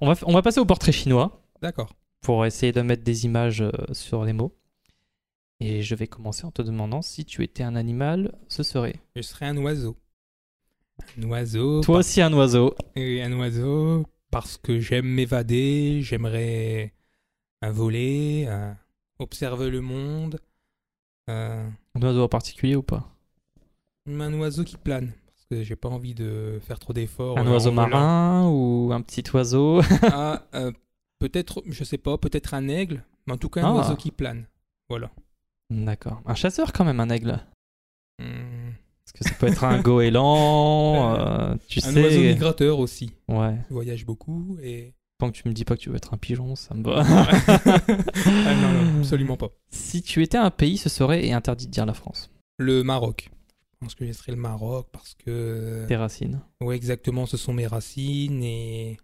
on 0.00 0.06
va 0.08 0.14
f- 0.14 0.24
on 0.26 0.32
va 0.32 0.42
passer 0.42 0.60
au 0.60 0.66
portrait 0.66 0.92
chinois 0.92 1.40
D'accord. 1.62 1.94
pour 2.20 2.44
essayer 2.44 2.72
de 2.72 2.82
mettre 2.82 3.04
des 3.04 3.24
images 3.24 3.60
euh, 3.62 3.70
sur 3.92 4.24
les 4.24 4.32
mots 4.32 4.52
et 5.60 5.82
je 5.82 5.94
vais 5.94 6.08
commencer 6.08 6.44
en 6.44 6.50
te 6.50 6.60
demandant 6.62 7.00
si 7.00 7.24
tu 7.24 7.44
étais 7.44 7.62
un 7.62 7.76
animal 7.76 8.36
ce 8.48 8.64
serait 8.64 8.96
Je 9.14 9.22
serai 9.22 9.46
un 9.46 9.56
oiseau. 9.58 9.96
Un 11.18 11.22
oiseau. 11.28 11.80
toi 11.80 11.98
aussi 11.98 12.20
un 12.20 12.32
oiseau 12.32 12.74
Et 12.96 13.22
un 13.22 13.32
oiseau 13.38 14.04
parce 14.32 14.56
que 14.58 14.80
j'aime 14.80 15.06
m'évader, 15.06 16.00
j'aimerais 16.02 16.92
un 17.62 17.70
voler, 17.70 18.48
observer 19.20 19.70
le 19.70 19.80
monde. 19.80 20.40
Euh, 21.30 21.68
un 21.94 22.02
oiseau 22.02 22.22
en 22.24 22.28
particulier 22.28 22.76
ou 22.76 22.82
pas? 22.82 23.10
un 24.08 24.34
oiseau 24.34 24.64
qui 24.64 24.76
plane 24.76 25.12
parce 25.26 25.46
que 25.50 25.62
j'ai 25.62 25.76
pas 25.76 25.88
envie 25.88 26.14
de 26.14 26.58
faire 26.66 26.78
trop 26.78 26.92
d'efforts. 26.92 27.38
un 27.38 27.46
euh, 27.46 27.50
oiseau 27.52 27.72
marin 27.72 28.46
ou 28.48 28.90
un 28.92 29.00
petit 29.00 29.24
oiseau? 29.32 29.80
Ah, 30.02 30.42
euh, 30.54 30.72
peut-être, 31.18 31.62
je 31.66 31.84
sais 31.84 31.98
pas, 31.98 32.18
peut-être 32.18 32.52
un 32.54 32.68
aigle, 32.68 33.02
mais 33.26 33.32
en 33.32 33.38
tout 33.38 33.48
cas 33.48 33.62
un 33.62 33.70
Ah. 33.74 33.78
oiseau 33.78 33.96
qui 33.96 34.10
plane. 34.10 34.46
Voilà. 34.90 35.10
d'accord 35.70 36.20
un 36.26 36.34
chasseur 36.34 36.72
quand 36.72 36.84
même 36.84 37.00
un 37.00 37.08
aigle 37.10 37.40
Hmm. 38.20 38.70
parce 39.04 39.12
que 39.12 39.24
ça 39.28 39.34
peut 39.34 39.48
être 39.48 39.64
un 39.64 39.80
goéland 39.80 41.14
euh, 41.18 41.56
tu 41.66 41.80
Un 41.82 41.90
sais 41.92 42.02
oiseau 42.04 42.20
migrateur 42.20 42.78
aussi. 42.78 43.12
ouais 43.28 43.56
Il 43.70 43.74
voyage 43.74 44.04
beaucoup 44.06 44.56
et. 44.62 44.94
Tant 45.26 45.32
que 45.32 45.38
tu 45.38 45.48
me 45.48 45.54
dis 45.54 45.64
pas 45.64 45.76
que 45.76 45.80
tu 45.80 45.88
veux 45.90 45.96
être 45.96 46.12
un 46.12 46.18
pigeon 46.18 46.54
ça 46.54 46.74
me 46.74 46.82
va 46.84 47.02
Ah 47.06 48.54
non, 48.54 48.72
non, 48.72 48.98
absolument 49.00 49.36
pas. 49.36 49.48
si 49.70 50.02
tu 50.02 50.22
étais 50.22 50.36
un 50.38 50.50
pays 50.50 50.76
ce 50.76 50.88
serait 50.88 51.26
et 51.26 51.32
interdit 51.32 51.66
de 51.66 51.72
dire 51.72 51.86
la 51.86 51.94
France 51.94 52.30
Le 52.58 52.82
Maroc. 52.82 53.30
Je 53.72 53.78
pense 53.86 53.94
que 53.94 54.06
je 54.06 54.12
serai 54.12 54.32
le 54.32 54.38
Maroc 54.38 54.88
parce 54.92 55.14
que. 55.14 55.84
tes 55.88 55.96
racines 55.96 56.40
Oui, 56.62 56.74
exactement, 56.74 57.26
ce 57.26 57.36
sont 57.36 57.52
mes 57.52 57.66
racines 57.66 58.42
et 58.42 58.98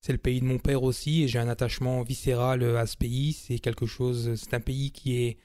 c'est 0.00 0.12
le 0.12 0.18
pays 0.18 0.40
de 0.40 0.44
mon 0.46 0.58
père 0.58 0.82
aussi 0.82 1.22
et 1.22 1.28
j'ai 1.28 1.38
un 1.38 1.48
attachement 1.48 2.02
viscéral 2.02 2.62
à 2.76 2.86
ce 2.86 2.96
pays. 2.96 3.32
C'est 3.32 3.58
quelque 3.58 3.86
chose, 3.86 4.34
c'est 4.36 4.54
un 4.54 4.60
pays 4.60 4.90
qui 4.90 5.16
est 5.16 5.38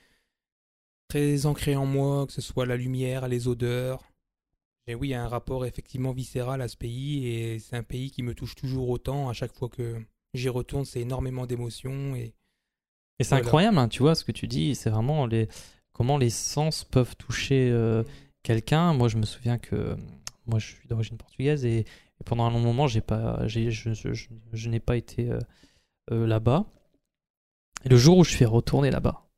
très 1.09 1.45
ancré 1.45 1.75
en 1.75 1.85
moi, 1.85 2.25
que 2.27 2.33
ce 2.33 2.41
soit 2.41 2.65
la 2.65 2.75
lumière, 2.77 3.27
les 3.27 3.47
odeurs. 3.47 4.03
Et 4.89 4.95
oui, 4.95 5.09
il 5.09 5.11
y 5.11 5.13
a 5.13 5.23
un 5.23 5.27
rapport 5.27 5.65
effectivement 5.67 6.11
viscéral 6.13 6.63
à 6.63 6.67
ce 6.67 6.75
pays 6.75 7.27
et 7.27 7.59
c'est 7.59 7.75
un 7.75 7.83
pays 7.83 8.09
qui 8.09 8.23
me 8.23 8.33
touche 8.33 8.55
toujours 8.55 8.89
autant. 8.89 9.29
À 9.29 9.33
chaque 9.33 9.53
fois 9.53 9.69
que 9.69 10.01
j'y 10.33 10.49
retourne, 10.49 10.83
c'est 10.83 11.01
énormément 11.01 11.45
d'émotions 11.45 12.15
et 12.15 12.33
Et 13.19 13.23
c'est 13.23 13.29
Voilà. 13.29 13.45
incroyable, 13.45 13.77
hein, 13.77 13.87
tu 13.87 13.99
vois, 14.01 14.15
ce 14.15 14.23
que 14.23 14.31
tu 14.31 14.47
dis, 14.47 14.73
c'est 14.73 14.89
vraiment 14.89 15.27
les... 15.27 15.47
comment 15.93 16.17
les 16.17 16.31
sens 16.31 16.83
peuvent 16.85 17.15
toucher 17.17 17.69
euh, 17.69 18.03
quelqu'un. 18.41 18.93
Moi, 18.93 19.09
je 19.09 19.17
me 19.17 19.25
souviens 19.25 19.59
que 19.59 19.95
moi, 20.47 20.57
je 20.57 20.67
suis 20.73 20.87
d'origine 20.87 21.17
portugaise 21.17 21.65
et, 21.65 21.79
et 21.81 22.23
pendant 22.25 22.45
un 22.45 22.49
long 22.49 22.59
moment, 22.59 22.87
j'ai 22.87 23.01
pas, 23.01 23.45
j'ai, 23.47 23.69
je, 23.69 23.93
je- 23.93 24.13
je- 24.13 24.29
je 24.51 24.69
n'ai 24.69 24.79
pas 24.79 24.97
été 24.97 25.29
euh, 25.29 25.39
euh, 26.11 26.25
là-bas. 26.25 26.65
Et 27.85 27.89
le 27.89 27.97
jour 27.97 28.17
où 28.17 28.23
je 28.23 28.31
suis 28.31 28.45
retourné 28.45 28.89
là-bas, 28.89 29.28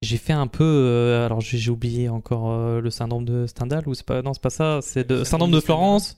j'ai 0.00 0.16
fait 0.16 0.32
un 0.32 0.46
peu, 0.46 0.64
euh, 0.64 1.26
alors 1.26 1.40
j'ai, 1.40 1.70
oublié 1.70 2.08
encore 2.08 2.50
euh, 2.50 2.80
le 2.80 2.90
syndrome 2.90 3.24
de 3.24 3.46
Stendhal 3.46 3.88
ou 3.88 3.94
c'est 3.94 4.06
pas, 4.06 4.22
non, 4.22 4.32
c'est 4.32 4.42
pas 4.42 4.50
ça, 4.50 4.80
c'est 4.80 5.06
de 5.08 5.16
Le 5.16 5.24
syndrome 5.24 5.50
de 5.50 5.56
syndrome 5.58 5.60
de 5.60 5.60
Florence. 5.60 6.16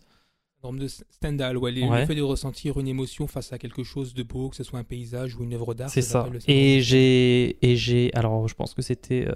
Norme 0.62 0.78
de 0.78 0.88
Stendhal, 0.88 1.56
ouais, 1.56 1.72
les- 1.72 1.84
Ouais. 1.88 2.00
le 2.00 2.06
fait 2.06 2.14
de 2.14 2.22
ressentir 2.22 2.78
une 2.78 2.88
émotion 2.88 3.26
face 3.26 3.52
à 3.54 3.58
quelque 3.58 3.82
chose 3.82 4.12
de 4.12 4.22
beau, 4.22 4.50
que 4.50 4.56
ce 4.56 4.64
soit 4.64 4.78
un 4.78 4.84
paysage 4.84 5.34
ou 5.36 5.44
une 5.44 5.54
œuvre 5.54 5.72
d'art. 5.72 5.88
C'est 5.88 6.02
ça. 6.02 6.24
syndrome 6.24 6.38
Et 6.48 6.82
j'ai, 6.82 7.56
et 7.66 7.76
j'ai, 7.76 8.12
alors 8.12 8.46
je 8.46 8.54
pense 8.54 8.74
que 8.74 8.82
c'était 8.82 9.26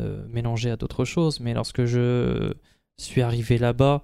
euh, 0.00 0.26
mélangé 0.28 0.70
à 0.70 0.76
d'autres 0.76 1.04
choses, 1.04 1.38
mais 1.38 1.54
lorsque 1.54 1.84
je 1.84 2.52
suis 2.98 3.22
arrivé 3.22 3.58
là-bas, 3.58 4.02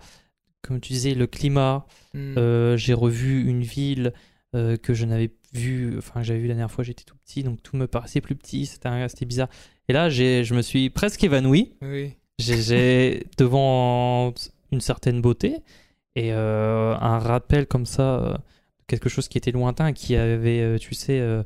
comme 0.62 0.80
tu 0.80 0.92
disais, 0.92 1.14
le 1.14 1.26
climat. 1.26 1.86
Hmm. 2.14 2.76
j'ai 2.76 2.94
revu 2.94 3.46
une 3.46 3.62
ville 3.62 4.12
que 4.54 4.94
je 4.94 5.04
n'avais 5.04 5.28
enfin 5.98 6.22
j'avais 6.22 6.40
vue 6.40 6.48
la 6.48 6.54
dernière 6.54 6.70
fois, 6.70 6.84
j'étais 6.84 7.04
tout 7.04 7.16
petit, 7.24 7.42
donc 7.42 7.62
tout 7.62 7.76
me 7.76 7.86
paraissait 7.86 8.20
plus 8.20 8.34
petit, 8.34 8.66
c'était, 8.66 9.26
bizarre. 9.26 9.48
Et 9.88 9.92
là, 9.92 10.08
je 10.08 10.54
me 10.54 10.62
suis 10.62 10.90
presque 10.90 11.22
évanoui. 11.24 11.74
Oui. 11.82 12.14
J'ai, 12.38 13.26
devant 13.38 14.34
une 14.72 14.80
certaine 14.80 15.20
beauté 15.20 15.62
et 16.16 16.32
euh, 16.32 16.94
un 17.00 17.18
rappel 17.18 17.66
comme 17.66 17.86
ça, 17.86 18.16
euh, 18.16 18.36
quelque 18.86 19.08
chose 19.08 19.28
qui 19.28 19.38
était 19.38 19.52
lointain, 19.52 19.92
qui 19.92 20.16
avait, 20.16 20.60
euh, 20.60 20.78
tu 20.78 20.94
sais, 20.94 21.20
euh, 21.20 21.42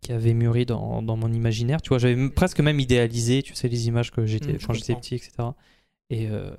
qui 0.00 0.12
avait 0.12 0.34
mûri 0.34 0.66
dans, 0.66 1.02
dans 1.02 1.16
mon 1.16 1.32
imaginaire. 1.32 1.80
Tu 1.80 1.90
vois, 1.90 1.98
j'avais 1.98 2.28
presque 2.30 2.60
même 2.60 2.80
idéalisé, 2.80 3.42
tu 3.42 3.54
sais, 3.54 3.68
les 3.68 3.86
images 3.86 4.10
que 4.10 4.26
j'étais 4.26 4.54
Mm, 4.54 4.60
je 4.60 4.66
quand 4.66 4.72
j'étais 4.72 4.94
petit, 4.94 5.14
etc. 5.14 5.32
Et, 6.10 6.28
euh, 6.28 6.54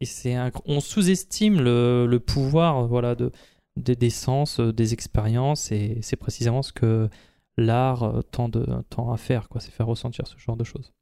et 0.00 0.04
c'est 0.04 0.36
on 0.66 0.80
sous-estime 0.80 1.60
le, 1.60 2.06
le 2.06 2.20
pouvoir, 2.20 2.86
voilà, 2.86 3.14
de, 3.14 3.30
des, 3.76 3.96
des 3.96 4.10
sens, 4.10 4.60
euh, 4.60 4.72
des 4.72 4.92
expériences, 4.92 5.72
et 5.72 5.98
c'est 6.02 6.16
précisément 6.16 6.62
ce 6.62 6.72
que 6.72 7.08
l'art 7.56 8.02
euh, 8.04 8.22
tend, 8.22 8.48
de, 8.48 8.66
tend 8.90 9.12
à 9.12 9.16
faire, 9.16 9.48
quoi, 9.48 9.60
c'est 9.60 9.70
faire 9.70 9.86
ressentir 9.86 10.26
ce 10.26 10.38
genre 10.38 10.56
de 10.56 10.64
choses. 10.64 10.92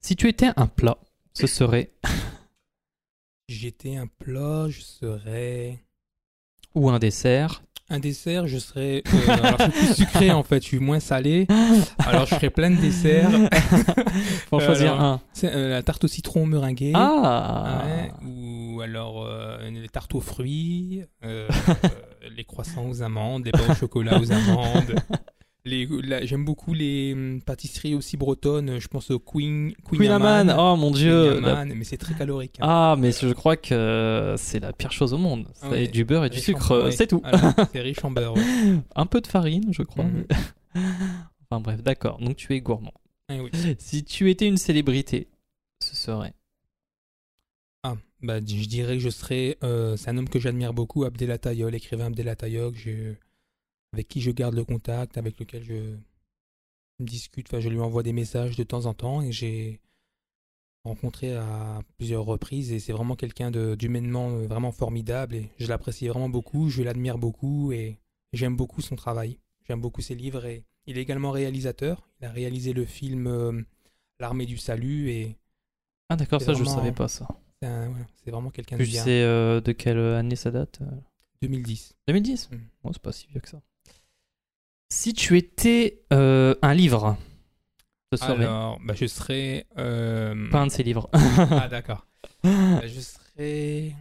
Si 0.00 0.16
tu 0.16 0.28
étais 0.28 0.50
un 0.56 0.66
plat, 0.66 0.98
ce 1.32 1.46
serait 1.46 1.92
j'étais 3.48 3.96
un 3.96 4.06
plat, 4.06 4.68
je 4.68 4.80
serais 4.80 5.84
ou 6.74 6.90
un 6.90 6.98
dessert, 6.98 7.62
Un 7.90 7.98
dessert, 7.98 8.46
je 8.46 8.58
serais. 8.58 9.02
euh, 9.06 9.30
alors, 9.32 9.58
je 9.58 9.64
suis 9.64 9.72
plus 9.86 9.94
sucré 9.94 10.30
en 10.30 10.42
fait, 10.42 10.62
je 10.62 10.68
suis 10.68 10.78
moins 10.78 11.00
salé. 11.00 11.46
Alors, 11.98 12.26
je 12.26 12.34
ferais 12.34 12.50
plein 12.50 12.70
de 12.70 12.76
desserts. 12.76 13.30
Euh, 14.52 14.60
choisir 14.60 14.92
alors, 14.92 15.04
un. 15.04 15.20
C'est 15.32 15.50
euh, 15.54 15.70
la 15.70 15.82
tarte 15.82 16.04
au 16.04 16.08
citron 16.08 16.44
meringuée. 16.44 16.92
Ah 16.94 17.82
Ouais, 17.86 18.10
ou 18.28 18.80
alors 18.82 19.24
euh, 19.26 19.56
les 19.70 19.88
tartes 19.88 20.14
aux 20.14 20.20
fruits, 20.20 21.02
les 21.22 22.44
croissants 22.44 22.86
aux 22.86 23.02
amandes, 23.02 23.46
les 23.46 23.52
pains 23.52 23.70
au 23.70 23.74
chocolat 23.74 24.18
aux 24.20 24.30
amandes. 24.30 24.94
J'aime 25.64 26.44
beaucoup 26.44 26.74
les 26.74 27.12
hum, 27.12 27.40
pâtisseries 27.40 27.94
aussi 27.94 28.16
bretonnes. 28.16 28.80
Je 28.80 28.88
pense 28.88 29.10
au 29.12 29.20
Queen, 29.20 29.72
Queen, 29.84 30.00
Queen 30.00 30.10
Amman, 30.10 30.52
oh 30.58 30.74
mon 30.76 30.90
dieu 30.90 31.32
Queen 31.34 31.42
la- 31.44 31.60
Amman, 31.60 31.74
mais 31.76 31.84
c'est 31.84 31.96
très 31.98 32.14
calorique. 32.14 32.56
hein. 32.60 32.66
Ah, 32.68 32.96
mais 32.98 33.12
je 33.12 33.32
crois 33.32 33.56
que 33.56 34.34
c'est 34.38 34.58
la 34.60 34.72
pire 34.72 34.90
chose 34.90 35.12
au 35.14 35.18
monde. 35.18 35.46
C'est 35.54 35.68
Ouais. 35.68 35.86
du 35.88 36.04
beurre 36.04 36.24
et 36.24 36.30
du 36.30 36.40
sucre, 36.40 36.90
c'est 36.90 37.06
tout. 37.06 37.20
voilà, 37.22 37.54
c'est 37.72 37.80
riche 37.80 38.04
en 38.04 38.10
beurre. 38.10 38.34
ouais. 38.34 38.42
Un 38.96 39.06
peu 39.06 39.20
de 39.20 39.26
farine, 39.28 39.72
je 39.72 39.82
crois. 39.82 40.04
Mhm. 40.04 40.24
enfin 41.50 41.60
bref, 41.60 41.82
d'accord. 41.82 42.18
Donc 42.18 42.36
tu 42.36 42.54
es 42.54 42.60
gourmand. 42.60 42.94
Ah 43.28 43.36
oui. 43.36 43.50
Si 43.78 44.02
tu 44.04 44.30
étais 44.30 44.48
une 44.48 44.56
célébrité, 44.56 45.28
ce 45.80 45.94
serait? 45.94 46.34
Ah, 47.84 47.94
bah, 48.20 48.38
je 48.40 48.66
dirais 48.66 48.94
que 48.94 49.00
je 49.02 49.10
serais. 49.10 49.58
euh, 49.62 49.96
c'est 49.96 50.10
un 50.10 50.16
homme 50.18 50.28
que 50.28 50.40
j'admire 50.40 50.72
beaucoup, 50.74 51.04
Abdel 51.04 51.38
Tayob, 51.38 51.70
l'écrivain 51.70 52.06
Abdel 52.06 52.34
Tayob, 52.36 52.74
je- 52.74 53.14
avec 53.92 54.08
qui 54.08 54.20
je 54.20 54.30
garde 54.30 54.54
le 54.54 54.64
contact, 54.64 55.18
avec 55.18 55.38
lequel 55.38 55.62
je 55.64 55.96
discute. 56.98 57.46
Enfin, 57.48 57.60
je 57.60 57.68
lui 57.68 57.80
envoie 57.80 58.02
des 58.02 58.12
messages 58.12 58.56
de 58.56 58.62
temps 58.62 58.86
en 58.86 58.94
temps 58.94 59.22
et 59.22 59.32
j'ai 59.32 59.80
rencontré 60.84 61.34
à 61.36 61.80
plusieurs 61.96 62.24
reprises 62.24 62.72
et 62.72 62.80
c'est 62.80 62.92
vraiment 62.92 63.14
quelqu'un 63.16 63.50
d'humainement 63.76 64.30
euh, 64.30 64.46
vraiment 64.46 64.72
formidable 64.72 65.36
et 65.36 65.48
je 65.58 65.66
l'apprécie 65.68 66.08
vraiment 66.08 66.28
beaucoup, 66.28 66.68
je 66.70 66.82
l'admire 66.82 67.18
beaucoup 67.18 67.70
et 67.72 67.98
j'aime 68.32 68.56
beaucoup 68.56 68.80
son 68.80 68.96
travail. 68.96 69.38
J'aime 69.68 69.80
beaucoup 69.80 70.00
ses 70.00 70.16
livres 70.16 70.44
et 70.44 70.64
il 70.86 70.98
est 70.98 71.02
également 71.02 71.30
réalisateur. 71.30 72.08
Il 72.20 72.26
a 72.26 72.30
réalisé 72.32 72.72
le 72.72 72.84
film 72.84 73.26
euh, 73.28 73.62
L'armée 74.18 74.46
du 74.46 74.56
salut 74.58 75.10
et 75.10 75.36
Ah 76.08 76.16
d'accord, 76.16 76.40
ça 76.40 76.52
je 76.52 76.62
vraiment- 76.62 76.76
savais 76.76 76.92
pas 76.92 77.08
ça. 77.08 77.26
c'est 77.60 77.68
voilà, 77.68 78.06
vraiment 78.26 78.50
quelqu'un 78.50 78.76
de 78.76 78.84
Tu 78.84 78.90
bien. 78.90 79.02
sais 79.04 79.22
euh, 79.22 79.60
de 79.60 79.72
quelle 79.72 79.98
année 79.98 80.36
ça 80.36 80.50
date 80.52 80.80
euh? 80.82 80.86
2010. 81.42 81.94
2010 82.08 82.50
Mm. 82.50 82.56
Bon, 82.84 82.92
c'est 82.92 83.02
pas 83.02 83.12
si 83.12 83.26
vieux 83.28 83.40
que 83.40 83.48
ça. 83.48 83.60
Si 84.94 85.14
tu 85.14 85.38
étais 85.38 86.02
euh, 86.12 86.54
un 86.60 86.74
livre, 86.74 87.16
ce 88.12 88.18
serait 88.18 88.44
Alors, 88.44 88.78
bah, 88.84 88.92
je 88.94 89.06
serais. 89.06 89.66
euh, 89.78 90.50
pas 90.50 90.60
un 90.60 90.66
de 90.66 90.70
ces 90.70 90.82
livres. 90.82 91.08
Ah, 91.50 91.66
d'accord. 91.66 92.06
Bah, 92.42 92.86
je 92.86 93.00
serais. 93.00 93.94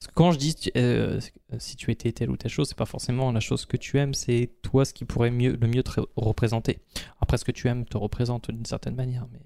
Parce 0.00 0.08
que 0.08 0.14
quand 0.14 0.32
je 0.32 0.38
dis 0.38 0.54
tu- 0.54 0.70
euh, 0.76 1.20
si 1.58 1.76
tu 1.76 1.90
étais 1.90 2.10
telle 2.12 2.30
ou 2.30 2.38
telle 2.38 2.50
chose, 2.50 2.68
c'est 2.70 2.76
pas 2.78 2.86
forcément 2.86 3.30
la 3.30 3.40
chose 3.40 3.66
que 3.66 3.76
tu 3.76 3.98
aimes, 3.98 4.14
c'est 4.14 4.50
toi 4.62 4.86
ce 4.86 4.94
qui 4.94 5.04
pourrait 5.04 5.30
mieux, 5.30 5.56
le 5.60 5.66
mieux 5.68 5.82
te 5.82 5.90
ré- 6.00 6.06
représenter. 6.16 6.78
Après, 7.20 7.36
ce 7.36 7.44
que 7.44 7.52
tu 7.52 7.68
aimes 7.68 7.84
te 7.84 7.98
représente 7.98 8.50
d'une 8.50 8.64
certaine 8.64 8.94
manière, 8.94 9.26
mais 9.30 9.40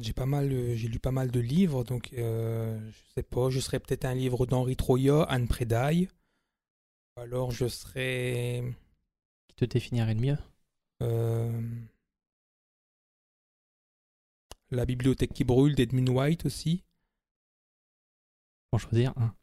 J'ai 0.00 0.14
pas 0.14 0.26
mal, 0.26 0.50
euh, 0.50 0.74
j'ai 0.74 0.88
lu 0.88 0.98
pas 1.00 1.10
mal 1.12 1.30
de 1.30 1.38
livres, 1.40 1.84
donc 1.84 2.10
euh, 2.14 2.80
je 2.90 2.96
sais 3.14 3.22
pas. 3.22 3.50
Je 3.50 3.60
serais 3.60 3.78
peut-être 3.78 4.06
un 4.06 4.14
livre 4.14 4.46
d'Henri 4.46 4.74
Troya, 4.74 5.22
Anne 5.24 5.46
Prédaille. 5.48 6.08
Alors, 7.16 7.50
je 7.50 7.66
serais. 7.68 8.62
qui 9.48 9.56
te 9.56 9.64
définirait 9.64 10.14
le 10.14 10.20
mieux? 10.20 10.38
euh, 11.02 11.62
La 14.70 14.84
bibliothèque 14.84 15.32
qui 15.32 15.42
brûle 15.42 15.74
d'Edmund 15.74 16.10
White 16.10 16.44
aussi. 16.44 16.82
Pour 18.70 18.80
choisir 18.80 19.14
un. 19.16 19.34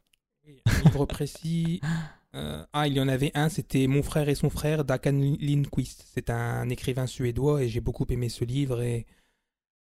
Un 0.66 0.82
livre 0.84 1.06
précis. 1.06 1.80
Euh, 2.34 2.64
ah, 2.72 2.88
il 2.88 2.94
y 2.94 3.00
en 3.00 3.08
avait 3.08 3.30
un, 3.34 3.50
c'était 3.50 3.86
Mon 3.86 4.02
frère 4.02 4.30
et 4.30 4.34
son 4.34 4.48
frère 4.48 4.86
d'Akan 4.86 5.36
Lindquist. 5.38 6.06
C'est 6.14 6.30
un 6.30 6.66
écrivain 6.70 7.06
suédois 7.06 7.62
et 7.62 7.68
j'ai 7.68 7.82
beaucoup 7.82 8.06
aimé 8.08 8.30
ce 8.30 8.46
livre. 8.46 8.80
Et 8.80 9.04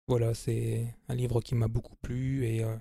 voilà, 0.08 0.34
c'est 0.34 0.94
un 1.08 1.14
livre 1.14 1.40
qui 1.40 1.54
m'a 1.54 1.68
beaucoup 1.68 1.96
plu. 2.02 2.44
Et 2.46 2.64
euh, 2.64 2.76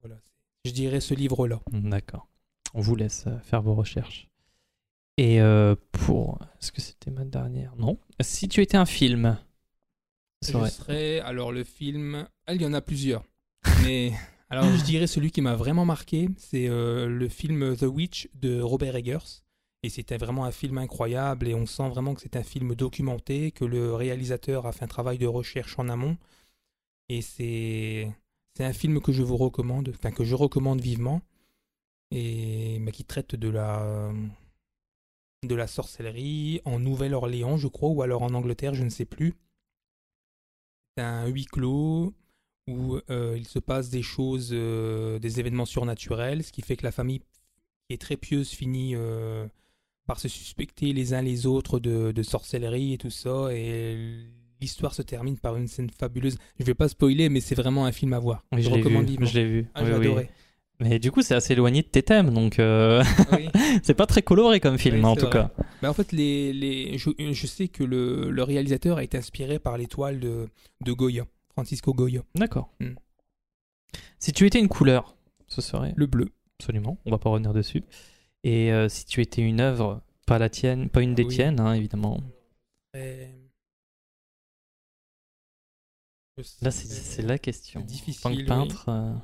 voilà, 0.00 0.20
je 0.64 0.72
dirais 0.72 1.00
ce 1.00 1.14
livre-là. 1.14 1.60
D'accord. 1.72 2.28
On 2.74 2.80
vous 2.80 2.96
laisse 2.96 3.24
euh, 3.26 3.38
faire 3.40 3.62
vos 3.62 3.74
recherches. 3.74 4.28
Et 5.16 5.40
euh, 5.40 5.74
pour. 5.92 6.38
Est-ce 6.60 6.72
que 6.72 6.80
c'était 6.80 7.10
ma 7.10 7.24
dernière? 7.24 7.74
Non. 7.76 7.98
Si 8.20 8.48
tu 8.48 8.62
étais 8.62 8.76
un 8.76 8.86
film, 8.86 9.38
ce 10.42 10.52
serait. 10.52 10.70
serais. 10.70 11.20
Alors, 11.20 11.52
le 11.52 11.64
film. 11.64 12.26
ah, 12.46 12.54
il 12.54 12.62
y 12.62 12.66
en 12.66 12.72
a 12.72 12.80
plusieurs. 12.80 13.24
Mais. 13.82 14.12
Alors, 14.52 14.64
je 14.64 14.82
dirais 14.82 15.06
celui 15.06 15.30
qui 15.30 15.42
m'a 15.42 15.54
vraiment 15.54 15.84
marqué, 15.84 16.28
c'est 16.36 16.68
euh, 16.68 17.06
le 17.06 17.28
film 17.28 17.76
The 17.76 17.84
Witch 17.84 18.28
de 18.34 18.60
Robert 18.60 18.96
Eggers. 18.96 19.44
Et 19.84 19.88
c'était 19.88 20.16
vraiment 20.16 20.44
un 20.44 20.50
film 20.50 20.78
incroyable 20.78 21.46
et 21.46 21.54
on 21.54 21.66
sent 21.66 21.88
vraiment 21.88 22.14
que 22.14 22.20
c'est 22.20 22.34
un 22.34 22.42
film 22.42 22.74
documenté, 22.74 23.52
que 23.52 23.64
le 23.64 23.94
réalisateur 23.94 24.66
a 24.66 24.72
fait 24.72 24.84
un 24.84 24.88
travail 24.88 25.18
de 25.18 25.26
recherche 25.26 25.78
en 25.78 25.88
amont. 25.88 26.18
Et 27.08 27.22
c'est 27.22 28.10
c'est 28.56 28.64
un 28.64 28.72
film 28.72 29.00
que 29.00 29.12
je 29.12 29.22
vous 29.22 29.36
recommande, 29.36 29.92
enfin 29.94 30.10
que 30.10 30.24
je 30.24 30.34
recommande 30.34 30.80
vivement, 30.80 31.22
et 32.10 32.78
mais 32.80 32.92
qui 32.92 33.04
traite 33.04 33.34
de 33.36 33.48
la 33.48 34.12
de 35.42 35.54
la 35.54 35.66
sorcellerie 35.66 36.60
en 36.64 36.78
Nouvelle-Orléans, 36.78 37.56
je 37.56 37.66
crois, 37.68 37.88
ou 37.90 38.02
alors 38.02 38.22
en 38.22 38.34
Angleterre, 38.34 38.74
je 38.74 38.84
ne 38.84 38.90
sais 38.90 39.06
plus. 39.06 39.34
C'est 40.96 41.02
un 41.02 41.26
huis 41.26 41.46
clos 41.46 42.12
où 42.66 42.98
euh, 43.08 43.34
il 43.36 43.46
se 43.46 43.58
passe 43.58 43.88
des 43.88 44.02
choses, 44.02 44.50
euh, 44.52 45.18
des 45.18 45.40
événements 45.40 45.64
surnaturels, 45.64 46.44
ce 46.44 46.52
qui 46.52 46.62
fait 46.62 46.76
que 46.76 46.84
la 46.84 46.92
famille 46.92 47.20
qui 47.20 47.94
est 47.94 48.00
très 48.00 48.16
pieuse 48.16 48.50
finit 48.50 48.94
euh, 48.94 49.46
par 50.06 50.20
se 50.20 50.28
suspecter 50.28 50.92
les 50.92 51.14
uns 51.14 51.22
les 51.22 51.46
autres 51.46 51.80
de, 51.80 52.12
de 52.12 52.22
sorcellerie 52.22 52.92
et 52.92 52.98
tout 52.98 53.10
ça, 53.10 53.48
et 53.52 54.26
l'histoire 54.60 54.94
se 54.94 55.02
termine 55.02 55.38
par 55.38 55.56
une 55.56 55.68
scène 55.68 55.88
fabuleuse. 55.90 56.36
Je 56.58 56.64
vais 56.64 56.74
pas 56.74 56.88
spoiler, 56.88 57.30
mais 57.30 57.40
c'est 57.40 57.54
vraiment 57.54 57.86
un 57.86 57.92
film 57.92 58.12
à 58.12 58.18
voir. 58.18 58.44
Oui, 58.52 58.62
je 58.62 58.68
recommande 58.68 59.04
vu. 59.04 59.12
vivement. 59.12 59.26
Je 59.26 59.38
l'ai 59.38 59.46
vu. 59.46 59.66
Ah, 59.74 59.80
Oui, 59.82 59.86
j'ai 59.88 59.96
oui. 59.96 60.06
adoré. 60.06 60.30
Mais 60.80 60.98
du 60.98 61.12
coup, 61.12 61.20
c'est 61.22 61.34
assez 61.34 61.52
éloigné 61.52 61.82
de 61.82 61.86
tes 61.88 62.02
thèmes, 62.02 62.32
donc 62.32 62.58
euh, 62.58 63.02
Oui. 63.32 63.48
c'est 63.82 63.94
pas 63.94 64.06
très 64.06 64.22
coloré 64.22 64.60
comme 64.60 64.78
film, 64.78 64.96
Oui, 64.96 65.04
en 65.04 65.14
tout 65.14 65.26
vrai. 65.26 65.32
cas. 65.32 65.50
Bah, 65.82 65.90
en 65.90 65.94
fait, 65.94 66.10
les, 66.12 66.52
les, 66.54 66.96
je, 66.96 67.10
je 67.18 67.46
sais 67.46 67.68
que 67.68 67.84
le, 67.84 68.30
le 68.30 68.42
réalisateur 68.42 68.96
a 68.96 69.04
été 69.04 69.18
inspiré 69.18 69.58
par 69.58 69.76
les 69.76 69.86
toiles 69.86 70.20
de, 70.20 70.48
de 70.84 70.92
Goya, 70.92 71.26
Francisco 71.52 71.92
Goya, 71.92 72.22
D'accord. 72.34 72.70
Hmm. 72.80 72.94
Si 74.18 74.32
tu 74.32 74.46
étais 74.46 74.58
une 74.58 74.68
couleur, 74.68 75.16
ce 75.48 75.60
serait 75.60 75.92
le 75.96 76.06
bleu. 76.06 76.28
absolument. 76.58 76.98
On 77.04 77.10
va 77.10 77.18
pas 77.18 77.28
revenir 77.30 77.52
dessus. 77.52 77.82
Et 78.44 78.72
euh, 78.72 78.88
si 78.88 79.04
tu 79.04 79.20
étais 79.20 79.42
une 79.42 79.60
œuvre, 79.60 80.00
pas 80.26 80.38
la 80.38 80.48
tienne, 80.48 80.88
pas 80.88 81.02
une 81.02 81.14
des 81.14 81.24
Oui. 81.24 81.34
tiennes, 81.34 81.60
hein, 81.60 81.74
évidemment. 81.74 82.20
Et- 82.94 83.26
Je 86.38 86.42
Là, 86.62 86.70
c'est 86.70 87.22
la 87.22 87.38
question. 87.38 87.80
difficile, 87.82 88.26
En 88.26 88.30
tant 88.30 88.36
que 88.36 88.44
peintre, 88.46 88.88
euh, 88.88 89.12
Euh, 89.12 89.14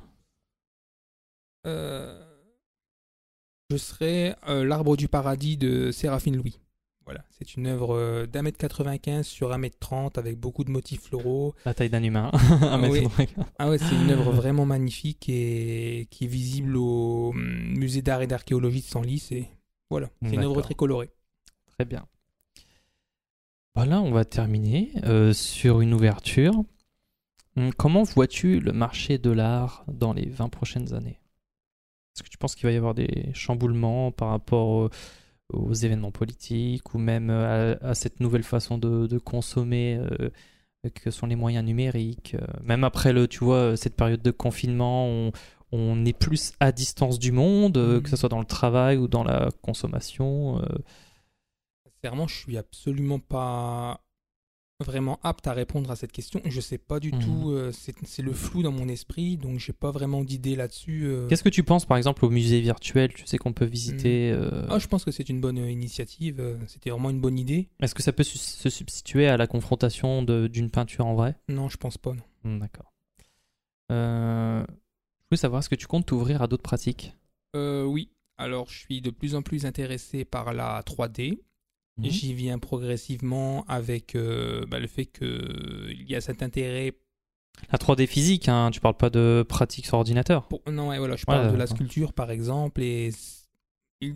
je 3.69 3.77
serais 3.77 4.35
euh, 4.47 4.63
L'arbre 4.63 4.95
du 4.97 5.07
paradis 5.07 5.57
de 5.57 5.91
Séraphine 5.91 6.37
Louis. 6.37 6.59
Voilà, 7.07 7.23
c'est 7.29 7.55
une 7.55 7.67
œuvre 7.67 7.95
euh, 7.95 8.25
d'un 8.25 8.41
mètre 8.41 8.57
95 8.57 9.25
sur 9.25 9.53
un 9.53 9.57
mètre 9.57 9.77
30 9.79 10.17
avec 10.17 10.37
beaucoup 10.37 10.65
de 10.65 10.71
motifs 10.71 11.03
floraux. 11.03 11.55
la 11.63 11.73
taille 11.73 11.89
d'un 11.89 12.03
humain. 12.03 12.31
Mètre. 12.81 13.09
Ah 13.57 13.69
ouais, 13.69 13.77
c'est 13.77 13.95
une 13.95 14.11
œuvre 14.11 14.31
vraiment 14.33 14.65
magnifique 14.65 15.29
et 15.29 16.07
qui 16.11 16.25
est 16.25 16.27
visible 16.27 16.75
au 16.75 17.29
hum, 17.29 17.77
musée 17.77 18.01
d'art 18.01 18.21
et 18.21 18.27
d'archéologie 18.27 18.81
de 18.81 18.85
Senlis. 18.85 19.25
Et 19.31 19.47
voilà, 19.89 20.09
c'est 20.21 20.35
une 20.35 20.43
œuvre 20.43 20.61
très 20.61 20.75
colorée. 20.75 21.09
Très 21.77 21.85
bien. 21.85 22.05
Voilà, 23.73 24.01
on 24.01 24.11
va 24.11 24.25
terminer 24.25 24.91
euh, 25.05 25.31
sur 25.31 25.79
une 25.79 25.93
ouverture. 25.93 26.61
Hum, 27.55 27.73
Comment 27.73 28.03
vois-tu 28.03 28.59
le 28.59 28.73
marché 28.73 29.17
de 29.17 29.29
l'art 29.31 29.85
dans 29.87 30.11
les 30.11 30.27
20 30.27 30.49
prochaines 30.49 30.93
années? 30.93 31.21
Est-ce 32.17 32.23
que 32.23 32.29
tu 32.29 32.37
penses 32.39 32.55
qu'il 32.55 32.65
va 32.67 32.73
y 32.73 32.77
avoir 32.77 32.95
des 32.95 33.31
chamboulements 33.33 34.11
par 34.11 34.29
rapport 34.29 34.67
au- 34.67 34.89
aux 35.53 35.73
événements 35.73 36.11
politiques 36.11 36.93
ou 36.93 36.97
même 36.97 37.29
euh, 37.29 37.75
à, 37.81 37.89
à 37.89 37.95
cette 37.95 38.19
nouvelle 38.19 38.43
façon 38.43 38.77
de, 38.77 39.07
de 39.07 39.17
consommer 39.19 39.97
euh, 39.97 40.29
que 40.95 41.11
sont 41.11 41.27
les 41.27 41.35
moyens 41.35 41.63
numériques 41.65 42.35
euh, 42.41 42.45
Même 42.63 42.83
après 42.83 43.13
le, 43.13 43.27
tu 43.27 43.43
vois, 43.43 43.77
cette 43.77 43.95
période 43.95 44.21
de 44.21 44.31
confinement, 44.31 45.05
on, 45.07 45.31
on 45.71 46.05
est 46.05 46.17
plus 46.17 46.53
à 46.59 46.71
distance 46.71 47.19
du 47.19 47.31
monde, 47.31 47.73
que 48.01 48.09
ce 48.09 48.15
soit 48.15 48.29
dans 48.29 48.39
le 48.39 48.45
travail 48.45 48.97
ou 48.97 49.07
dans 49.07 49.23
la 49.23 49.49
consommation. 49.61 50.61
Sincèrement, 51.85 52.27
je 52.27 52.35
suis 52.35 52.57
absolument 52.57 53.19
pas 53.19 54.01
vraiment 54.85 55.19
apte 55.23 55.47
à 55.47 55.53
répondre 55.53 55.89
à 55.89 55.95
cette 55.95 56.11
question. 56.11 56.39
Je 56.45 56.61
sais 56.61 56.77
pas 56.77 56.99
du 56.99 57.11
Mhm. 57.13 57.19
tout, 57.19 57.49
euh, 57.51 57.71
c'est 57.71 58.21
le 58.21 58.33
flou 58.33 58.61
dans 58.61 58.71
mon 58.71 58.87
esprit, 58.87 59.37
donc 59.37 59.59
j'ai 59.59 59.73
pas 59.73 59.91
vraiment 59.91 60.23
d'idée 60.23 60.55
là-dessus. 60.55 61.05
euh. 61.05 61.27
Qu'est-ce 61.27 61.43
que 61.43 61.49
tu 61.49 61.63
penses 61.63 61.85
par 61.85 61.97
exemple 61.97 62.23
au 62.25 62.29
musée 62.29 62.61
virtuel? 62.61 63.11
Tu 63.13 63.25
sais 63.25 63.37
qu'on 63.37 63.53
peut 63.53 63.65
visiter. 63.65 64.31
euh, 64.31 64.67
Ah, 64.69 64.77
je 64.79 64.87
pense 64.87 65.03
que 65.03 65.11
c'est 65.11 65.29
une 65.29 65.41
bonne 65.41 65.57
initiative, 65.57 66.57
c'était 66.67 66.91
vraiment 66.91 67.09
une 67.09 67.19
bonne 67.21 67.39
idée. 67.39 67.69
Est-ce 67.79 67.95
que 67.95 68.03
ça 68.03 68.13
peut 68.13 68.23
su- 68.23 68.37
se 68.37 68.69
substituer 68.69 69.27
à 69.27 69.37
la 69.37 69.47
confrontation 69.47 70.21
d'une 70.23 70.69
peinture 70.69 71.05
en 71.07 71.15
vrai? 71.15 71.35
Non, 71.49 71.69
je 71.69 71.77
pense 71.77 71.97
pas. 71.97 72.13
Hmm, 72.43 72.59
D'accord. 72.59 72.93
Je 73.89 74.65
voulais 75.31 75.37
savoir, 75.37 75.59
est-ce 75.59 75.69
que 75.69 75.75
tu 75.75 75.87
comptes 75.87 76.05
t'ouvrir 76.05 76.41
à 76.41 76.47
d'autres 76.47 76.63
pratiques? 76.63 77.13
Oui. 77.55 78.11
Alors, 78.37 78.69
je 78.69 78.77
suis 78.77 79.01
de 79.01 79.09
plus 79.09 79.33
en 79.33 79.41
plus 79.41 79.65
intéressé 79.65 80.23
par 80.23 80.53
la 80.53 80.83
3D. 80.83 81.39
Mhm. 81.97 82.09
J'y 82.09 82.33
viens 82.33 82.59
progressivement 82.59 83.65
avec 83.67 84.15
euh, 84.15 84.65
bah, 84.67 84.79
le 84.79 84.87
fait 84.87 85.05
qu'il 85.05 86.05
y 86.07 86.15
a 86.15 86.21
cet 86.21 86.43
intérêt. 86.43 86.93
La 87.71 87.79
3D 87.79 88.05
physique, 88.05 88.49
hein, 88.49 88.69
tu 88.71 88.79
parles 88.79 88.97
pas 88.97 89.09
de 89.09 89.43
pratique 89.47 89.87
sur 89.87 89.97
ordinateur. 89.97 90.47
Pour... 90.47 90.61
Non, 90.71 90.89
ouais, 90.89 90.99
voilà, 90.99 91.15
je 91.15 91.25
parle 91.25 91.47
Ouais, 91.47 91.51
de 91.51 91.57
la 91.57 91.65
sculpture 91.65 92.13
par 92.13 92.29
exemple. 92.29 92.81
Et 92.81 93.11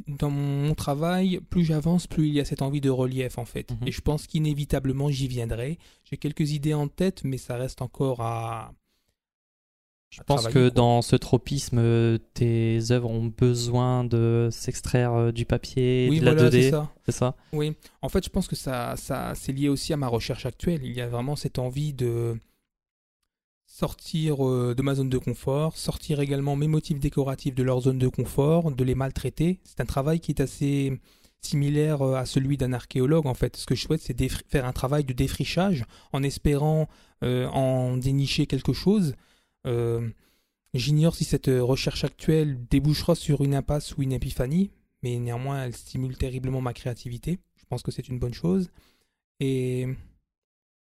dans 0.08 0.30
mon 0.30 0.76
travail, 0.76 1.40
plus 1.50 1.66
j'avance, 1.66 2.06
plus 2.06 2.28
il 2.28 2.34
y 2.34 2.40
a 2.40 2.46
cette 2.46 2.62
envie 2.62 2.82
de 2.82 2.90
relief 2.92 3.38
en 3.40 3.46
fait. 3.46 3.72
Mhm. 3.72 3.88
Et 3.88 3.92
je 3.92 4.02
pense 4.02 4.28
qu'inévitablement 4.28 5.10
j'y 5.10 5.28
viendrai. 5.28 5.80
J'ai 6.04 6.18
quelques 6.18 6.52
idées 6.52 6.76
en 6.76 6.88
tête, 6.88 7.24
mais 7.24 7.38
ça 7.38 7.58
reste 7.58 7.82
encore 7.82 8.22
à. 8.22 8.74
Je 10.12 10.22
pense 10.24 10.48
que 10.50 10.70
dans 10.70 11.02
ce 11.02 11.16
tropisme, 11.16 12.20
tes 12.34 12.92
œuvres 12.92 13.10
ont 13.10 13.26
besoin 13.26 14.04
de 14.04 14.50
s'extraire 14.52 15.14
euh, 15.14 15.32
du 15.32 15.46
papier, 15.46 16.08
Oui, 16.10 16.20
de 16.20 16.26
la 16.26 16.34
voilà, 16.34 16.50
2D, 16.50 16.62
c'est 16.62 16.70
ça. 16.70 16.92
c'est 17.06 17.12
ça? 17.14 17.36
Oui, 17.54 17.76
en 18.02 18.10
fait, 18.10 18.24
je 18.24 18.30
pense 18.30 18.50
que 18.50 18.58
ça, 18.58 18.96
ça, 18.98 19.34
c'est 19.36 19.54
lié 19.54 19.70
aussi 19.70 19.94
à 19.94 19.98
ma 19.98 20.10
recherche 20.10 20.46
actuelle. 20.46 20.82
Il 20.84 20.92
y 20.92 21.00
a 21.02 21.08
vraiment 21.08 21.38
cette 21.38 21.60
envie 21.60 21.94
de 21.94 22.38
sortir 23.66 24.46
euh, 24.46 24.76
de 24.76 24.82
ma 24.82 24.96
zone 24.96 25.10
de 25.10 25.18
confort, 25.18 25.78
sortir 25.78 26.20
également 26.20 26.58
mes 26.58 26.68
motifs 26.68 27.00
décoratifs 27.00 27.56
de 27.56 27.64
leur 27.64 27.80
zone 27.80 27.98
de 27.98 28.10
confort, 28.10 28.70
de 28.72 28.84
les 28.84 28.96
maltraiter. 28.96 29.60
C'est 29.64 29.80
un 29.80 29.86
travail 29.86 30.20
qui 30.20 30.32
est 30.32 30.42
assez 30.42 31.00
similaire 31.42 32.02
euh, 32.02 32.16
à 32.16 32.26
celui 32.26 32.58
d'un 32.58 32.74
archéologue 32.74 33.28
en 33.28 33.34
fait. 33.34 33.56
Ce 33.56 33.66
que 33.66 33.76
je 33.76 33.82
souhaite, 33.82 34.02
c'est 34.02 34.30
faire 34.50 34.66
un 34.66 34.74
travail 34.74 35.06
de 35.06 35.14
défrichage 35.14 35.86
en 36.12 36.22
espérant 36.22 36.90
euh, 37.24 37.48
en 37.48 37.98
dénicher 37.98 38.46
quelque 38.46 38.74
chose. 38.74 39.16
Euh, 39.68 40.10
J'ignore 40.74 41.16
si 41.16 41.26
cette 41.26 41.48
recherche 41.48 42.06
actuelle 42.06 42.66
débouchera 42.70 43.16
sur 43.16 43.42
une 43.42 43.56
impasse 43.56 43.98
ou 43.98 44.04
une 44.04 44.14
épiphanie, 44.14 44.72
mais 45.04 45.20
néanmoins 45.20 45.66
elle 45.66 45.76
stimule 45.76 46.18
terriblement 46.18 46.62
ma 46.62 46.74
créativité. 46.74 47.40
Je 47.58 47.66
pense 47.66 47.82
que 47.84 47.92
c'est 47.92 48.08
une 48.08 48.20
bonne 48.20 48.34
chose. 48.34 48.70
Et 49.42 49.88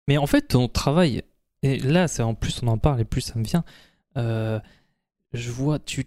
Mais 0.07 0.17
en 0.17 0.27
fait, 0.27 0.49
ton 0.49 0.67
travail, 0.67 1.23
et 1.63 1.79
là, 1.79 2.07
c'est 2.07 2.21
en 2.21 2.35
plus 2.35 2.61
on 2.61 2.67
en 2.67 2.77
parle 2.77 3.01
et 3.01 3.05
plus 3.05 3.21
ça 3.21 3.39
me 3.39 3.43
vient. 3.43 3.63
euh, 4.17 4.59
je 5.33 5.49
vois, 5.49 5.79
tu, 5.79 6.05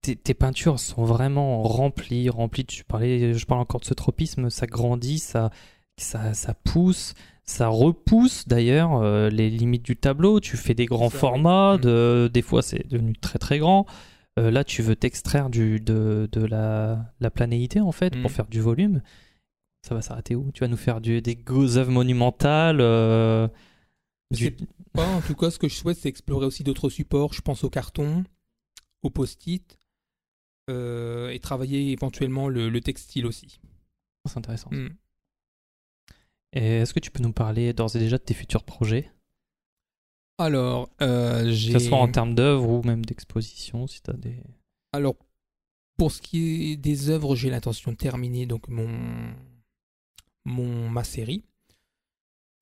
tes, 0.00 0.16
tes 0.16 0.32
peintures 0.34 0.78
sont 0.80 1.04
vraiment 1.04 1.62
remplies, 1.62 2.30
remplies. 2.30 2.64
Tu 2.64 2.84
parlais, 2.84 3.34
je 3.34 3.46
parle 3.46 3.60
encore 3.60 3.80
de 3.80 3.84
ce 3.86 3.94
tropisme, 3.94 4.48
ça 4.48 4.66
grandit, 4.66 5.18
ça, 5.18 5.50
ça, 6.02 6.34
ça 6.34 6.54
pousse, 6.54 7.14
ça 7.44 7.68
repousse 7.68 8.46
d'ailleurs 8.48 8.94
euh, 8.96 9.28
les 9.30 9.50
limites 9.50 9.84
du 9.84 9.96
tableau. 9.96 10.40
Tu 10.40 10.56
fais 10.56 10.74
des 10.74 10.86
grands 10.86 11.10
formats, 11.10 11.76
Mm. 11.76 11.80
de, 11.80 12.30
des 12.32 12.42
fois 12.42 12.62
c'est 12.62 12.86
devenu 12.88 13.14
très 13.16 13.38
très 13.38 13.58
grand. 13.58 13.86
Euh, 14.38 14.50
là, 14.50 14.62
tu 14.64 14.82
veux 14.82 14.94
t'extraire 14.96 15.50
du, 15.50 15.80
de, 15.80 16.28
de 16.30 16.44
la, 16.44 17.12
la 17.20 17.30
planéité 17.30 17.80
en 17.80 17.92
fait 17.92 18.10
pour 18.20 18.30
Mm. 18.30 18.34
faire 18.34 18.46
du 18.46 18.60
volume. 18.60 19.02
Ça 19.86 19.94
va 19.94 20.02
s'arrêter 20.02 20.34
où? 20.36 20.50
Tu 20.52 20.60
vas 20.60 20.68
nous 20.68 20.76
faire 20.76 21.00
du, 21.00 21.20
des 21.22 21.34
grosses 21.36 21.76
œuvres 21.76 21.90
monumentales 21.90 22.80
euh, 22.80 23.48
du- 24.30 24.54
pas, 24.92 25.06
en 25.06 25.20
tout 25.20 25.34
cas, 25.34 25.50
ce 25.50 25.58
que 25.58 25.68
je 25.68 25.74
souhaite, 25.74 25.96
c'est 25.98 26.08
explorer 26.08 26.46
aussi 26.46 26.62
d'autres 26.64 26.88
supports. 26.90 27.32
Je 27.32 27.40
pense 27.40 27.64
au 27.64 27.70
carton, 27.70 28.24
au 29.02 29.10
post-it, 29.10 29.78
euh, 30.68 31.30
et 31.30 31.38
travailler 31.40 31.92
éventuellement 31.92 32.48
le, 32.48 32.68
le 32.68 32.80
textile 32.80 33.26
aussi. 33.26 33.60
C'est 34.28 34.36
intéressant. 34.38 34.70
Est-ce 36.52 36.92
que 36.94 37.00
tu 37.00 37.10
peux 37.10 37.22
nous 37.22 37.32
parler 37.32 37.72
d'ores 37.72 37.94
et 37.96 37.98
déjà 37.98 38.18
de 38.18 38.22
tes 38.22 38.34
futurs 38.34 38.64
projets? 38.64 39.10
Alors, 40.38 40.88
euh, 41.02 41.50
j'ai. 41.52 41.72
Que 41.74 41.78
ce 41.78 41.88
soit 41.88 41.98
en 41.98 42.08
termes 42.10 42.34
d'œuvres 42.34 42.68
ou 42.68 42.82
même 42.82 43.04
d'exposition, 43.04 43.86
si 43.86 44.00
tu 44.02 44.10
as 44.10 44.14
des. 44.14 44.36
Alors, 44.92 45.16
pour 45.98 46.10
ce 46.12 46.22
qui 46.22 46.72
est 46.72 46.76
des 46.76 47.10
œuvres, 47.10 47.36
j'ai 47.36 47.50
l'intention 47.50 47.92
de 47.92 47.96
terminer 47.96 48.46
donc 48.46 48.68
mon, 48.68 48.88
mon 50.44 50.88
ma 50.88 51.04
série. 51.04 51.44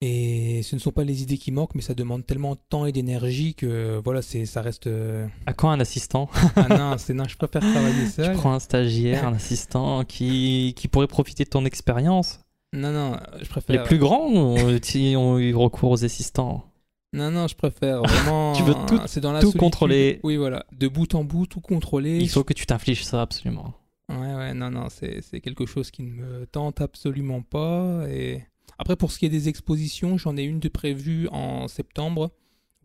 Et 0.01 0.61
ce 0.63 0.75
ne 0.75 0.79
sont 0.79 0.91
pas 0.93 1.03
les 1.03 1.23
idées 1.23 1.37
qui 1.37 1.51
manquent, 1.51 1.75
mais 1.75 1.81
ça 1.81 1.93
demande 1.93 2.25
tellement 2.25 2.55
de 2.55 2.59
temps 2.69 2.85
et 2.85 2.93
d'énergie 2.93 3.53
que 3.53 3.99
voilà, 4.01 4.21
c'est 4.21 4.45
ça 4.45 4.61
reste. 4.61 4.87
euh, 4.87 5.27
À 5.45 5.51
quand 5.53 5.69
un 5.69 5.79
assistant? 5.81 6.29
Ah 6.55 6.67
non, 6.69 6.97
c'est 6.97 7.13
non, 7.13 7.25
je 7.27 7.35
préfère 7.35 7.61
travailler 7.61 8.03
Tu 8.05 8.11
seul. 8.11 8.33
prends 8.37 8.53
un 8.53 8.59
stagiaire, 8.59 9.27
un 9.27 9.33
assistant 9.33 10.05
qui, 10.05 10.73
qui 10.77 10.87
pourrait 10.87 11.07
profiter 11.07 11.43
de 11.43 11.49
ton 11.49 11.65
expérience 11.65 12.39
Non, 12.73 12.91
non, 12.91 13.17
je 13.41 13.47
préfère. 13.49 13.81
Les 13.81 13.87
plus 13.87 13.97
grands 13.97 14.27
ont, 14.27 14.55
ont 14.57 15.39
eu 15.39 15.55
recours 15.55 15.91
aux 15.91 16.05
assistants. 16.05 16.65
Non, 17.13 17.31
non, 17.31 17.47
je 17.47 17.55
préfère 17.55 18.03
vraiment. 18.03 18.53
Tu 18.57 18.61
veux 18.63 18.75
tout- 18.87 18.99
c'est 19.07 19.21
dans 19.21 19.31
la 19.31 19.39
tout 19.39 19.47
solitude. 19.47 19.59
contrôler. 19.59 20.19
Oui, 20.23 20.35
voilà, 20.37 20.65
de 20.77 20.87
bout 20.87 21.15
en 21.15 21.23
bout, 21.23 21.47
tout 21.47 21.61
contrôler. 21.61 22.19
Il 22.19 22.29
faut 22.29 22.43
que 22.43 22.53
tu 22.53 22.65
t'infliges 22.67 23.03
ça 23.03 23.21
absolument. 23.21 23.73
Ouais, 24.09 24.35
ouais, 24.35 24.53
non, 24.53 24.69
non, 24.71 24.87
c'est 24.89 25.21
c'est 25.21 25.39
quelque 25.41 25.65
chose 25.65 25.89
qui 25.91 26.03
ne 26.03 26.11
me 26.11 26.45
tente 26.45 26.81
absolument 26.81 27.41
pas. 27.41 28.05
Et 28.09 28.43
après, 28.77 28.95
pour 28.95 29.11
ce 29.11 29.17
qui 29.19 29.25
est 29.25 29.29
des 29.29 29.49
expositions, 29.49 30.17
j'en 30.17 30.37
ai 30.37 30.43
une 30.43 30.59
de 30.59 30.69
prévue 30.69 31.27
en 31.31 31.67
septembre. 31.67 32.31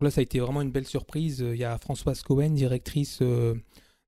Là, 0.01 0.09
ça 0.11 0.19
a 0.19 0.23
été 0.23 0.39
vraiment 0.39 0.61
une 0.61 0.71
belle 0.71 0.87
surprise. 0.87 1.45
Il 1.53 1.57
y 1.59 1.63
a 1.63 1.77
Françoise 1.77 2.21
Cohen, 2.21 2.49
directrice 2.49 3.19
euh, 3.21 3.53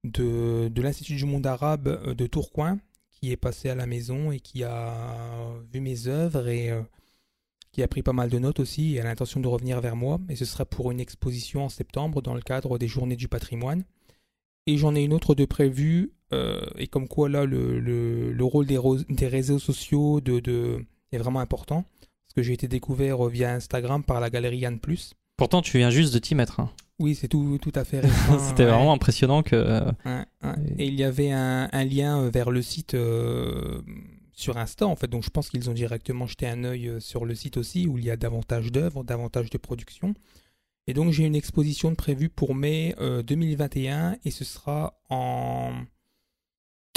de, 0.04 0.68
de 0.68 0.82
l'Institut 0.82 1.16
du 1.16 1.26
monde 1.26 1.46
arabe 1.48 1.88
euh, 1.88 2.14
de 2.14 2.28
Tourcoing, 2.28 2.78
qui 3.20 3.32
est 3.32 3.38
passée 3.38 3.70
à 3.70 3.76
la 3.76 3.86
maison 3.86 4.32
et 4.32 4.40
qui 4.40 4.64
a 4.64 5.54
vu 5.74 5.80
mes 5.80 6.08
œuvres 6.08 6.48
et 6.48 6.70
euh, 6.70 6.82
qui 7.72 7.82
a 7.82 7.88
pris 7.88 8.04
pas 8.04 8.14
mal 8.14 8.30
de 8.30 8.40
notes 8.40 8.60
aussi. 8.60 8.96
Et 8.96 9.00
a 9.02 9.04
l'intention 9.04 9.40
de 9.40 9.48
revenir 9.48 9.82
vers 9.82 9.96
moi. 9.96 10.20
Et 10.30 10.36
ce 10.36 10.46
sera 10.46 10.66
pour 10.66 10.92
une 10.92 11.00
exposition 11.00 11.66
en 11.66 11.70
septembre 11.70 12.22
dans 12.22 12.36
le 12.36 12.42
cadre 12.42 12.78
des 12.78 12.88
Journées 12.88 13.16
du 13.16 13.28
patrimoine. 13.28 13.84
Et 14.68 14.78
j'en 14.78 14.96
ai 14.96 15.04
une 15.04 15.14
autre 15.14 15.34
de 15.34 15.46
prévue. 15.46 16.12
euh, 16.34 16.62
et 16.78 16.88
comme 16.88 17.08
quoi, 17.08 17.30
là, 17.30 17.46
le, 17.46 17.80
le, 17.80 18.34
le 18.34 18.44
rôle 18.44 18.66
des, 18.68 18.80
des 19.10 19.28
réseaux 19.28 19.60
sociaux 19.60 20.22
de, 20.22 20.40
de, 20.40 20.86
est 21.12 21.18
vraiment 21.18 21.40
important. 21.40 21.86
Parce 22.02 22.34
que 22.36 22.44
j'ai 22.44 22.54
été 22.54 22.68
découvert 22.68 23.26
euh, 23.26 23.30
via 23.30 23.54
Instagram 23.54 24.04
par 24.04 24.20
la 24.20 24.30
galerie 24.30 24.60
Yann 24.60 24.80
Plus. 24.80 25.14
Pourtant, 25.38 25.62
tu 25.62 25.78
viens 25.78 25.90
juste 25.90 26.14
de 26.14 26.20
t'y 26.20 26.36
mettre. 26.36 26.60
hein. 26.60 26.70
Oui, 27.00 27.14
c'est 27.16 27.28
tout, 27.28 27.60
tout 27.62 27.72
à 27.76 27.84
fait 27.86 28.00
récent. 28.00 28.40
C'était 28.40 28.66
ouais. 28.66 28.72
vraiment 28.72 28.94
impressionnant 28.94 29.44
que. 29.44 29.56
euh, 29.56 29.92
Ouais, 30.06 30.26
ouais. 30.44 30.56
Et- 30.78 30.88
il 30.88 30.96
y 30.96 31.04
avait 31.04 31.32
un, 31.32 31.70
un 31.72 31.84
lien 31.86 32.22
euh, 32.22 32.30
vers 32.30 32.50
le 32.50 32.62
site 32.62 32.96
euh, 32.96 33.82
sur 34.34 34.58
Insta, 34.58 34.88
en 34.88 34.96
fait. 34.96 35.08
Donc 35.08 35.24
je 35.24 35.30
pense 35.30 35.50
qu'ils 35.50 35.70
ont 35.70 35.74
directement 35.74 36.26
jeté 36.26 36.48
un 36.48 36.64
œil 36.64 36.96
sur 37.00 37.26
le 37.26 37.36
site 37.36 37.58
aussi, 37.58 37.88
où 37.88 37.98
il 37.98 38.06
y 38.06 38.12
a 38.12 38.18
davantage 38.18 38.72
d'œuvres, 38.72 39.04
davantage 39.04 39.50
de 39.52 39.58
production. 39.58 40.14
Et 40.88 40.94
donc 40.94 41.12
j'ai 41.12 41.26
une 41.26 41.36
exposition 41.36 41.94
prévue 41.96 42.30
pour 42.30 42.56
mai 42.56 42.96
euh, 43.00 43.22
2021, 43.22 44.18
et 44.26 44.32
ce 44.32 44.44
sera 44.46 45.00
en 45.10 45.74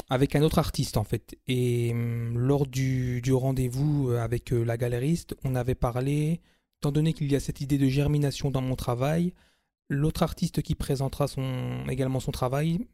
avec 0.09 0.35
un 0.35 0.41
autre 0.41 0.59
artiste 0.59 0.97
en 0.97 1.03
fait. 1.03 1.35
Et 1.47 1.91
hum, 1.91 2.37
lors 2.37 2.65
du, 2.67 3.21
du 3.21 3.33
rendez-vous 3.33 4.09
avec 4.11 4.51
la 4.51 4.77
galeriste, 4.77 5.35
on 5.43 5.55
avait 5.55 5.75
parlé, 5.75 6.41
étant 6.79 6.91
donné 6.91 7.13
qu'il 7.13 7.31
y 7.31 7.35
a 7.35 7.39
cette 7.39 7.61
idée 7.61 7.77
de 7.77 7.87
germination 7.87 8.51
dans 8.51 8.61
mon 8.61 8.75
travail, 8.75 9.33
l'autre 9.89 10.23
artiste 10.23 10.61
qui 10.61 10.75
présentera 10.75 11.27
son, 11.27 11.85
également 11.89 12.19
son 12.19 12.31
travail 12.31 12.87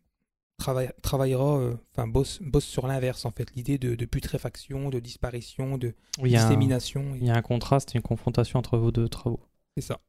travaille- 0.57 0.91
travaillera, 1.03 1.57
euh, 1.59 1.75
enfin 1.93 2.07
bosse, 2.07 2.39
bosse 2.41 2.65
sur 2.65 2.87
l'inverse 2.87 3.25
en 3.25 3.31
fait, 3.31 3.53
l'idée 3.55 3.77
de, 3.77 3.93
de 3.95 4.05
putréfaction, 4.05 4.89
de 4.89 4.99
disparition, 4.99 5.77
de 5.77 5.93
dissémination. 6.23 7.13
il 7.15 7.25
y 7.25 7.29
a 7.29 7.35
un 7.35 7.41
contraste, 7.43 7.93
une 7.93 8.01
confrontation 8.01 8.57
entre 8.59 8.77
vos 8.77 8.91
deux 8.91 9.07
travaux. 9.09 9.39
C'est 9.75 9.83
ça. 9.83 9.99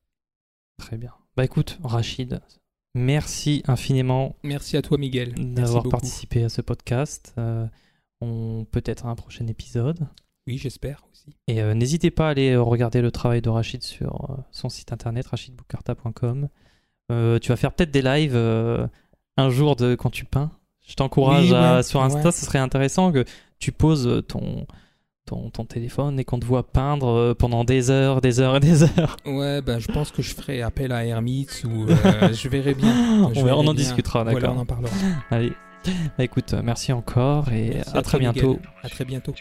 Très 0.78 0.96
bien. 0.96 1.12
Bah 1.36 1.44
écoute, 1.44 1.78
Rachid, 1.84 2.40
merci 2.94 3.62
infiniment 3.66 4.36
Merci 4.42 4.76
à 4.76 4.82
toi 4.82 4.96
Miguel. 4.96 5.34
D'avoir 5.54 5.86
participé 5.88 6.44
à 6.44 6.48
ce 6.48 6.62
podcast. 6.62 7.34
Euh, 7.36 7.66
on 8.20 8.66
peut-être 8.70 9.06
un 9.06 9.14
prochain 9.14 9.46
épisode. 9.46 10.08
Oui, 10.46 10.56
j'espère 10.56 11.06
aussi. 11.12 11.36
Et 11.46 11.60
euh, 11.62 11.74
n'hésitez 11.74 12.10
pas 12.10 12.28
à 12.28 12.30
aller 12.30 12.56
regarder 12.56 13.02
le 13.02 13.10
travail 13.10 13.42
de 13.42 13.50
Rachid 13.50 13.82
sur 13.82 14.30
euh, 14.30 14.36
son 14.50 14.68
site 14.70 14.92
internet 14.92 15.26
rachidboukarta.com. 15.26 16.48
Euh, 17.10 17.38
tu 17.38 17.48
vas 17.48 17.56
faire 17.56 17.72
peut-être 17.72 17.90
des 17.90 18.02
lives 18.02 18.34
euh, 18.36 18.86
un 19.36 19.50
jour 19.50 19.76
de 19.76 19.94
quand 19.94 20.10
tu 20.10 20.24
peins. 20.24 20.50
Je 20.86 20.94
t'encourage 20.94 21.50
Oui, 21.50 21.54
à- 21.56 21.76
ouais, 21.76 21.82
sur 21.82 22.02
Insta, 22.02 22.24
ouais. 22.26 22.32
ce 22.32 22.44
serait 22.46 22.58
intéressant 22.58 23.12
que 23.12 23.24
tu 23.58 23.72
poses 23.72 24.22
ton, 24.28 24.66
ton, 25.26 25.50
ton 25.50 25.64
téléphone 25.64 26.18
et 26.20 26.24
qu'on 26.24 26.38
te 26.38 26.46
voit 26.46 26.66
peindre 26.70 27.08
euh, 27.08 27.34
pendant 27.34 27.64
des 27.64 27.90
heures, 27.90 28.20
des 28.20 28.40
heures 28.40 28.56
et 28.56 28.60
des 28.60 28.82
heures. 28.84 29.16
Ouais, 29.26 29.60
ben 29.62 29.78
je 29.78 29.88
pense 29.88 30.10
que 30.10 30.22
je 30.22 30.34
ferai 30.34 30.62
appel 30.62 30.92
à 30.92 31.04
Hermite 31.04 31.62
ou 31.68 31.86
euh, 31.88 32.32
je 32.32 32.48
verrai 32.48 32.74
bien. 32.74 32.88
on, 33.24 33.28
Je 33.28 33.34
verra, 33.34 33.40
on 33.40 33.44
verrai 33.44 33.58
en 33.58 33.62
bien. 33.64 33.74
discutera, 33.74 34.22
Voilà, 34.24 34.40
d'accord. 34.40 34.56
on 34.56 34.60
en 34.60 34.66
parlera. 34.66 34.92
Allez. 35.30 35.52
Bah, 36.18 36.24
écoute, 36.24 36.52
euh, 36.54 36.60
merci 36.62 36.92
encore 36.92 37.50
et 37.52 37.70
Merci 37.74 37.96
à, 37.96 38.02
très 38.02 38.18
Miguel. 38.18 38.32
bientôt. 38.34 38.58
À 38.82 38.88
très 38.88 39.04
bientôt. 39.04 39.34